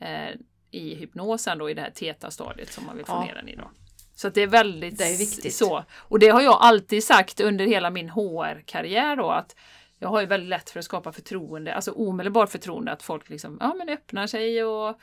eh, 0.00 0.30
i 0.70 0.94
hypnosen 0.94 1.58
då 1.58 1.70
i 1.70 1.74
det 1.74 1.80
här 1.80 1.90
teta-stadiet 1.90 2.72
som 2.72 2.86
man 2.86 2.96
vill 2.96 3.06
få 3.06 3.12
ja. 3.12 3.24
ner 3.24 3.34
den 3.34 3.48
i 3.48 3.56
då. 3.56 3.70
Så 4.14 4.28
det 4.28 4.42
är 4.42 4.46
väldigt 4.46 4.98
det 4.98 5.04
är 5.04 5.18
viktigt. 5.18 5.54
så. 5.54 5.84
Och 5.92 6.18
det 6.18 6.28
har 6.28 6.40
jag 6.40 6.58
alltid 6.60 7.04
sagt 7.04 7.40
under 7.40 7.66
hela 7.66 7.90
min 7.90 8.08
HR-karriär 8.08 9.16
då 9.16 9.30
att 9.30 9.56
jag 9.98 10.08
har 10.08 10.20
ju 10.20 10.26
väldigt 10.26 10.48
lätt 10.48 10.70
för 10.70 10.78
att 10.78 10.84
skapa 10.84 11.12
förtroende, 11.12 11.74
alltså 11.74 11.92
omedelbart 11.92 12.50
förtroende 12.50 12.92
att 12.92 13.02
folk 13.02 13.28
liksom, 13.28 13.58
ja 13.60 13.74
men 13.74 13.88
öppnar 13.88 14.26
sig 14.26 14.64
och 14.64 14.98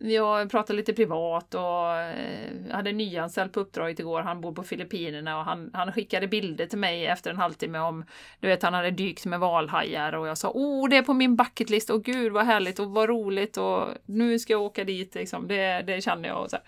jag 0.00 0.50
pratade 0.50 0.76
lite 0.76 0.92
privat 0.92 1.54
och 1.54 1.96
eh, 1.96 2.70
hade 2.70 2.92
nyanställd 2.92 3.52
på 3.52 3.60
uppdraget 3.60 3.98
igår. 3.98 4.22
Han 4.22 4.40
bor 4.40 4.52
på 4.52 4.62
Filippinerna 4.62 5.38
och 5.38 5.44
han, 5.44 5.70
han 5.72 5.92
skickade 5.92 6.28
bilder 6.28 6.66
till 6.66 6.78
mig 6.78 7.06
efter 7.06 7.30
en 7.30 7.36
halvtimme 7.36 7.78
om, 7.78 8.04
du 8.40 8.48
vet, 8.48 8.62
han 8.62 8.74
hade 8.74 8.90
dykt 8.90 9.26
med 9.26 9.40
valhajar 9.40 10.12
och 10.12 10.28
jag 10.28 10.38
sa, 10.38 10.50
oh, 10.50 10.88
det 10.88 10.96
är 10.96 11.02
på 11.02 11.14
min 11.14 11.36
bucketlist 11.36 11.90
och 11.90 12.04
gud 12.04 12.32
vad 12.32 12.46
härligt 12.46 12.78
och 12.78 12.90
vad 12.90 13.08
roligt 13.08 13.56
och 13.56 13.88
nu 14.06 14.38
ska 14.38 14.52
jag 14.52 14.62
åka 14.62 14.84
dit 14.84 15.14
liksom. 15.14 15.48
Det, 15.48 15.82
det 15.86 16.00
känner 16.00 16.28
jag. 16.28 16.42
Och 16.42 16.50
så 16.50 16.58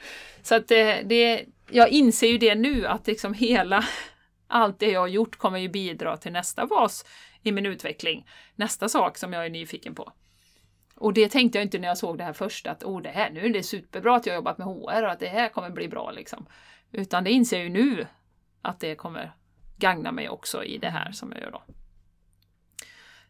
så 0.43 0.55
att 0.55 0.69
det, 0.69 1.03
det, 1.03 1.45
jag 1.71 1.89
inser 1.89 2.27
ju 2.27 2.39
det 2.39 2.55
nu 2.55 2.87
att 2.87 3.07
liksom 3.07 3.35
hela, 3.35 3.85
allt 4.49 4.79
det 4.79 4.91
jag 4.91 5.01
har 5.01 5.09
gjort 5.09 5.37
kommer 5.37 5.59
ju 5.59 5.69
bidra 5.69 6.17
till 6.17 6.33
nästa 6.33 6.69
fas 6.69 7.05
i 7.43 7.53
min 7.53 7.67
utveckling. 7.67 8.27
Nästa 8.57 8.89
sak 8.89 9.19
som 9.19 9.33
jag 9.33 9.47
är 9.47 9.51
nyfiken 9.51 9.95
på. 9.95 10.13
Och 11.05 11.13
det 11.13 11.29
tänkte 11.29 11.59
jag 11.59 11.67
inte 11.67 11.79
när 11.79 11.89
jag 11.89 11.99
såg 11.99 12.19
det 12.19 12.25
här 12.25 12.33
först 12.33 12.67
att 12.67 12.85
oh, 12.85 13.03
det 13.03 13.09
här, 13.09 13.31
nu 13.31 13.41
är 13.41 13.53
det 13.53 13.63
superbra 13.63 14.17
att 14.17 14.27
jag 14.27 14.35
jobbat 14.35 14.59
med 14.59 14.67
HR 14.67 15.03
och 15.03 15.11
att 15.11 15.21
det 15.21 15.29
här 15.29 15.49
kommer 15.49 15.71
bli 15.71 15.89
bra 15.89 16.11
liksom. 16.11 16.47
Utan 16.93 17.25
det 17.25 17.31
inser 17.31 17.57
jag 17.57 17.65
ju 17.65 17.73
nu 17.73 18.07
att 18.63 18.81
det 18.81 18.95
kommer 18.95 19.35
gagna 19.77 20.13
mig 20.13 20.29
också 20.29 20.65
i 20.65 20.79
det 20.79 20.91
här 20.91 21.13
som 21.13 21.33
jag 21.33 21.41
gör 21.41 21.51
då. 21.51 21.63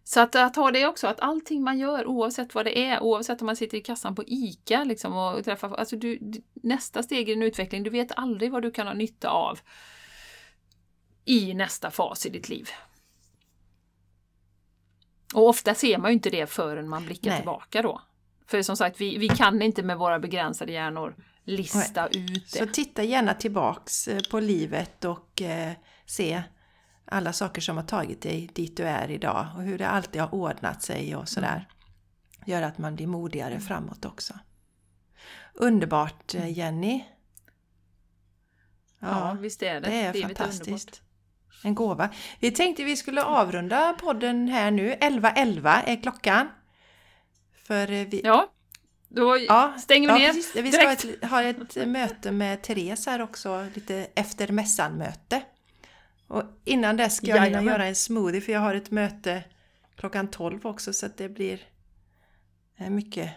Så 0.04 0.20
att, 0.20 0.34
att 0.34 0.56
ha 0.56 0.70
det 0.70 0.86
också, 0.86 1.06
att 1.06 1.20
allting 1.20 1.62
man 1.62 1.78
gör 1.78 2.06
oavsett 2.06 2.54
vad 2.54 2.64
det 2.64 2.78
är, 2.78 3.02
oavsett 3.02 3.40
om 3.40 3.46
man 3.46 3.56
sitter 3.56 3.78
i 3.78 3.80
kassan 3.80 4.14
på 4.14 4.24
ICA 4.26 4.84
liksom, 4.84 5.16
och 5.16 5.44
träffar, 5.44 5.74
alltså 5.74 5.96
du, 5.96 6.32
nästa 6.54 7.02
steg 7.02 7.28
i 7.28 7.34
din 7.34 7.42
utveckling, 7.42 7.82
du 7.82 7.90
vet 7.90 8.12
aldrig 8.18 8.52
vad 8.52 8.62
du 8.62 8.70
kan 8.70 8.86
ha 8.86 8.94
nytta 8.94 9.28
av 9.28 9.60
i 11.24 11.54
nästa 11.54 11.90
fas 11.90 12.26
i 12.26 12.30
ditt 12.30 12.48
liv. 12.48 12.68
Och 15.34 15.48
ofta 15.48 15.74
ser 15.74 15.98
man 15.98 16.10
ju 16.10 16.14
inte 16.14 16.30
det 16.30 16.46
förrän 16.46 16.88
man 16.88 17.04
blickar 17.04 17.30
Nej. 17.30 17.38
tillbaka 17.38 17.82
då. 17.82 18.00
För 18.46 18.62
som 18.62 18.76
sagt, 18.76 19.00
vi, 19.00 19.18
vi 19.18 19.28
kan 19.28 19.62
inte 19.62 19.82
med 19.82 19.98
våra 19.98 20.18
begränsade 20.18 20.72
hjärnor 20.72 21.16
lista 21.44 22.08
Nej. 22.12 22.36
ut 22.36 22.52
det. 22.52 22.58
Så 22.58 22.66
titta 22.66 23.02
gärna 23.02 23.34
tillbaks 23.34 24.08
eh, 24.08 24.20
på 24.30 24.40
livet 24.40 25.04
och 25.04 25.42
eh, 25.42 25.72
se 26.06 26.42
alla 27.04 27.32
saker 27.32 27.60
som 27.60 27.76
har 27.76 27.84
tagit 27.84 28.22
dig 28.22 28.50
dit 28.54 28.76
du 28.76 28.82
är 28.82 29.10
idag 29.10 29.46
och 29.56 29.62
hur 29.62 29.78
det 29.78 29.88
alltid 29.88 30.20
har 30.20 30.34
ordnat 30.34 30.82
sig 30.82 31.16
och 31.16 31.28
sådär. 31.28 31.54
Mm. 31.56 32.50
Gör 32.50 32.62
att 32.62 32.78
man 32.78 32.94
blir 32.96 33.06
modigare 33.06 33.60
framåt 33.60 34.04
också. 34.04 34.34
Underbart 35.54 36.34
eh, 36.34 36.58
Jenny! 36.58 37.04
Ja, 38.98 39.08
ja 39.08 39.36
visst 39.40 39.62
är 39.62 39.80
det. 39.80 39.80
Det 39.80 40.00
är 40.00 40.12
Livet 40.12 40.38
fantastiskt. 40.38 40.88
Är 40.88 41.13
en 41.64 41.74
gåva. 41.74 42.08
Vi 42.40 42.50
tänkte 42.50 42.84
vi 42.84 42.96
skulle 42.96 43.22
avrunda 43.22 43.96
podden 44.00 44.48
här 44.48 44.70
nu. 44.70 44.92
11.11 44.92 45.82
är 45.86 46.02
klockan. 46.02 46.48
För 47.66 47.92
eh, 47.92 48.06
vi... 48.06 48.20
Ja, 48.24 48.50
då 49.08 49.38
ja, 49.38 49.74
stänger 49.78 50.14
vi 50.14 50.22
ja, 50.22 50.26
ner 50.26 50.34
precis. 50.34 50.56
Vi 50.56 50.72
ska 50.72 50.84
ha 50.84 50.92
ett, 50.92 51.24
ha 51.24 51.42
ett 51.42 51.88
möte 51.88 52.32
med 52.32 52.62
Therese 52.62 53.06
här 53.06 53.22
också, 53.22 53.66
lite 53.74 54.06
efter 54.14 54.48
mässan-möte. 54.48 55.42
Och 56.26 56.42
innan 56.64 56.96
dess 56.96 57.16
ska 57.16 57.26
jag 57.26 57.44
hinna 57.44 57.62
göra 57.62 57.86
en 57.86 57.94
smoothie 57.94 58.40
för 58.40 58.52
jag 58.52 58.60
har 58.60 58.74
ett 58.74 58.90
möte 58.90 59.44
klockan 59.96 60.28
12 60.28 60.66
också 60.66 60.92
så 60.92 61.06
att 61.06 61.16
det 61.16 61.28
blir 61.28 61.60
eh, 62.76 62.90
mycket 62.90 63.30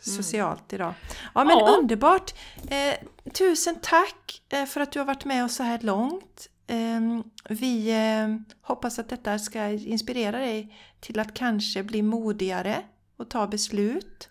socialt 0.00 0.72
idag. 0.72 0.94
Ja 1.34 1.44
men 1.44 1.58
ja. 1.58 1.76
underbart! 1.78 2.34
Eh, 2.70 2.94
tusen 3.32 3.78
tack 3.82 4.42
eh, 4.48 4.64
för 4.64 4.80
att 4.80 4.92
du 4.92 4.98
har 4.98 5.06
varit 5.06 5.24
med 5.24 5.44
oss 5.44 5.54
så 5.54 5.62
här 5.62 5.78
långt. 5.80 6.48
Ehm, 6.70 7.22
vi 7.48 7.90
ehm, 7.92 8.44
hoppas 8.60 8.98
att 8.98 9.08
detta 9.08 9.38
ska 9.38 9.68
inspirera 9.68 10.38
dig 10.38 10.76
till 11.00 11.18
att 11.18 11.34
kanske 11.34 11.82
bli 11.82 12.02
modigare 12.02 12.82
och 13.16 13.30
ta 13.30 13.46
beslut. 13.46 14.28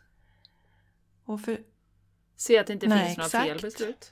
Och 1.25 1.41
för... 1.41 1.59
Se 2.35 2.57
att 2.57 2.67
det 2.67 2.73
inte 2.73 2.87
Nej, 2.87 3.05
finns 3.05 3.17
några 3.17 3.25
exakt. 3.25 3.45
fel 3.45 3.61
beslut. 3.61 4.11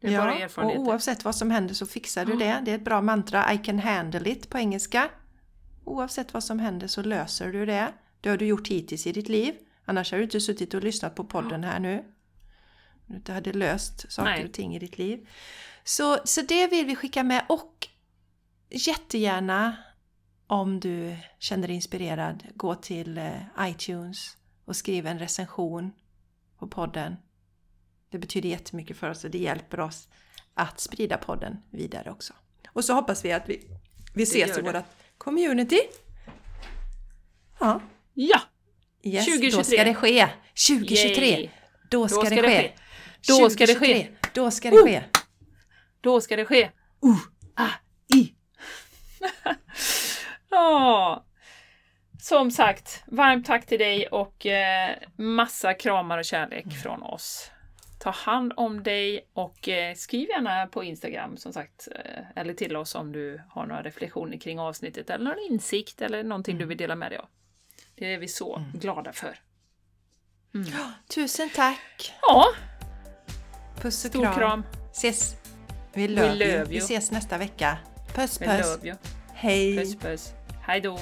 Det 0.00 0.06
är 0.06 0.12
ja, 0.12 0.20
bara 0.20 0.34
erfarenheter. 0.34 0.80
och 0.80 0.86
oavsett 0.86 1.24
vad 1.24 1.36
som 1.36 1.50
händer 1.50 1.74
så 1.74 1.86
fixar 1.86 2.24
du 2.24 2.36
det. 2.36 2.62
Det 2.64 2.70
är 2.70 2.74
ett 2.74 2.84
bra 2.84 3.00
mantra, 3.00 3.52
I 3.52 3.58
can 3.58 3.78
handle 3.78 4.30
it 4.30 4.48
på 4.48 4.58
engelska. 4.58 5.08
Oavsett 5.84 6.34
vad 6.34 6.44
som 6.44 6.58
händer 6.58 6.86
så 6.86 7.02
löser 7.02 7.52
du 7.52 7.66
det. 7.66 7.92
Det 8.20 8.28
har 8.28 8.36
du 8.36 8.46
gjort 8.46 8.68
hittills 8.68 9.06
i 9.06 9.12
ditt 9.12 9.28
liv. 9.28 9.54
Annars 9.84 10.10
har 10.10 10.18
du 10.18 10.24
inte 10.24 10.40
suttit 10.40 10.74
och 10.74 10.84
lyssnat 10.84 11.14
på 11.14 11.24
podden 11.24 11.64
här 11.64 11.80
nu. 11.80 12.04
Du 13.24 13.32
hade 13.32 13.52
löst 13.52 14.12
saker 14.12 14.30
Nej. 14.30 14.44
och 14.44 14.52
ting 14.52 14.76
i 14.76 14.78
ditt 14.78 14.98
liv. 14.98 15.28
Så, 15.84 16.18
så 16.24 16.42
det 16.42 16.66
vill 16.66 16.86
vi 16.86 16.96
skicka 16.96 17.22
med 17.22 17.44
och 17.48 17.88
jättegärna 18.70 19.76
om 20.46 20.80
du 20.80 21.16
känner 21.38 21.68
dig 21.68 21.76
inspirerad, 21.76 22.44
gå 22.54 22.74
till 22.74 23.18
eh, 23.18 23.32
iTunes 23.60 24.36
och 24.64 24.76
skriv 24.76 25.06
en 25.06 25.18
recension 25.18 25.92
på 26.58 26.66
podden. 26.66 27.16
Det 28.10 28.18
betyder 28.18 28.48
jättemycket 28.48 28.96
för 28.96 29.10
oss 29.10 29.24
och 29.24 29.30
det 29.30 29.38
hjälper 29.38 29.80
oss 29.80 30.08
att 30.54 30.80
sprida 30.80 31.16
podden 31.16 31.56
vidare 31.70 32.10
också. 32.10 32.32
Och 32.68 32.84
så 32.84 32.94
hoppas 32.94 33.24
vi 33.24 33.32
att 33.32 33.48
vi, 33.48 33.60
vi 34.14 34.22
ses 34.22 34.58
i 34.58 34.60
vårt 34.60 34.84
community. 35.18 35.80
Ja. 37.60 37.80
Ja! 38.14 38.40
Yes, 39.02 39.24
2023. 39.24 39.58
Då 39.58 39.64
ska 39.64 39.84
det 39.84 39.94
ske! 39.94 40.28
2023! 40.68 41.26
Yay. 41.26 41.48
Då 41.90 42.08
ska, 42.08 42.20
då 42.20 42.26
ska 42.26 42.34
det, 42.34 42.42
ske. 42.42 42.48
ske! 42.48 42.72
Då 43.28 43.50
ska 43.50 43.66
det 43.66 43.74
ske! 43.74 44.08
Då 44.34 44.50
ska 44.50 44.70
det 44.70 44.76
ske! 44.76 45.02
Då 46.00 46.20
ska 46.20 46.36
det 46.36 46.44
ske! 46.44 46.62
Uh, 47.04 47.18
ah, 47.54 47.70
i! 48.14 48.34
oh. 50.50 51.22
Som 52.22 52.50
sagt, 52.50 53.04
varmt 53.06 53.46
tack 53.46 53.66
till 53.66 53.78
dig 53.78 54.06
och 54.06 54.46
eh, 54.46 54.96
massa 55.16 55.74
kramar 55.74 56.18
och 56.18 56.24
kärlek 56.24 56.64
mm. 56.64 56.76
från 56.76 57.02
oss. 57.02 57.50
Ta 58.00 58.10
hand 58.10 58.52
om 58.56 58.82
dig 58.82 59.28
och 59.32 59.68
eh, 59.68 59.94
skriv 59.94 60.28
gärna 60.28 60.66
på 60.66 60.84
Instagram 60.84 61.36
som 61.36 61.52
sagt 61.52 61.88
eh, 61.94 62.24
eller 62.36 62.54
till 62.54 62.76
oss 62.76 62.94
om 62.94 63.12
du 63.12 63.42
har 63.48 63.66
några 63.66 63.82
reflektioner 63.82 64.36
kring 64.36 64.58
avsnittet 64.58 65.10
eller 65.10 65.24
någon 65.24 65.38
insikt 65.50 66.02
eller 66.02 66.24
någonting 66.24 66.58
du 66.58 66.64
vill 66.64 66.78
dela 66.78 66.96
med 66.96 67.10
dig 67.10 67.18
av. 67.18 67.28
Det 67.94 68.14
är 68.14 68.18
vi 68.18 68.28
så 68.28 68.64
glada 68.74 69.12
för. 69.12 69.38
Tusen 71.14 71.50
tack! 71.50 72.14
Ja, 72.22 72.46
Puss 73.82 74.04
och 74.04 74.10
stor 74.10 74.22
kram. 74.22 74.34
kram. 74.34 74.62
Ses. 74.92 75.36
We 75.94 76.08
love, 76.08 76.34
love 76.34 76.44
you. 76.44 76.54
you. 76.54 76.64
Vi 76.64 76.78
ses 76.78 77.10
nästa 77.10 77.38
vecka. 77.38 77.78
Puss 78.14 78.40
We 78.40 78.46
puss. 78.46 78.98
Hej. 79.34 79.76
Puss 79.76 79.96
puss. 79.96 80.32
Hej 80.60 80.80
då. 80.80 80.98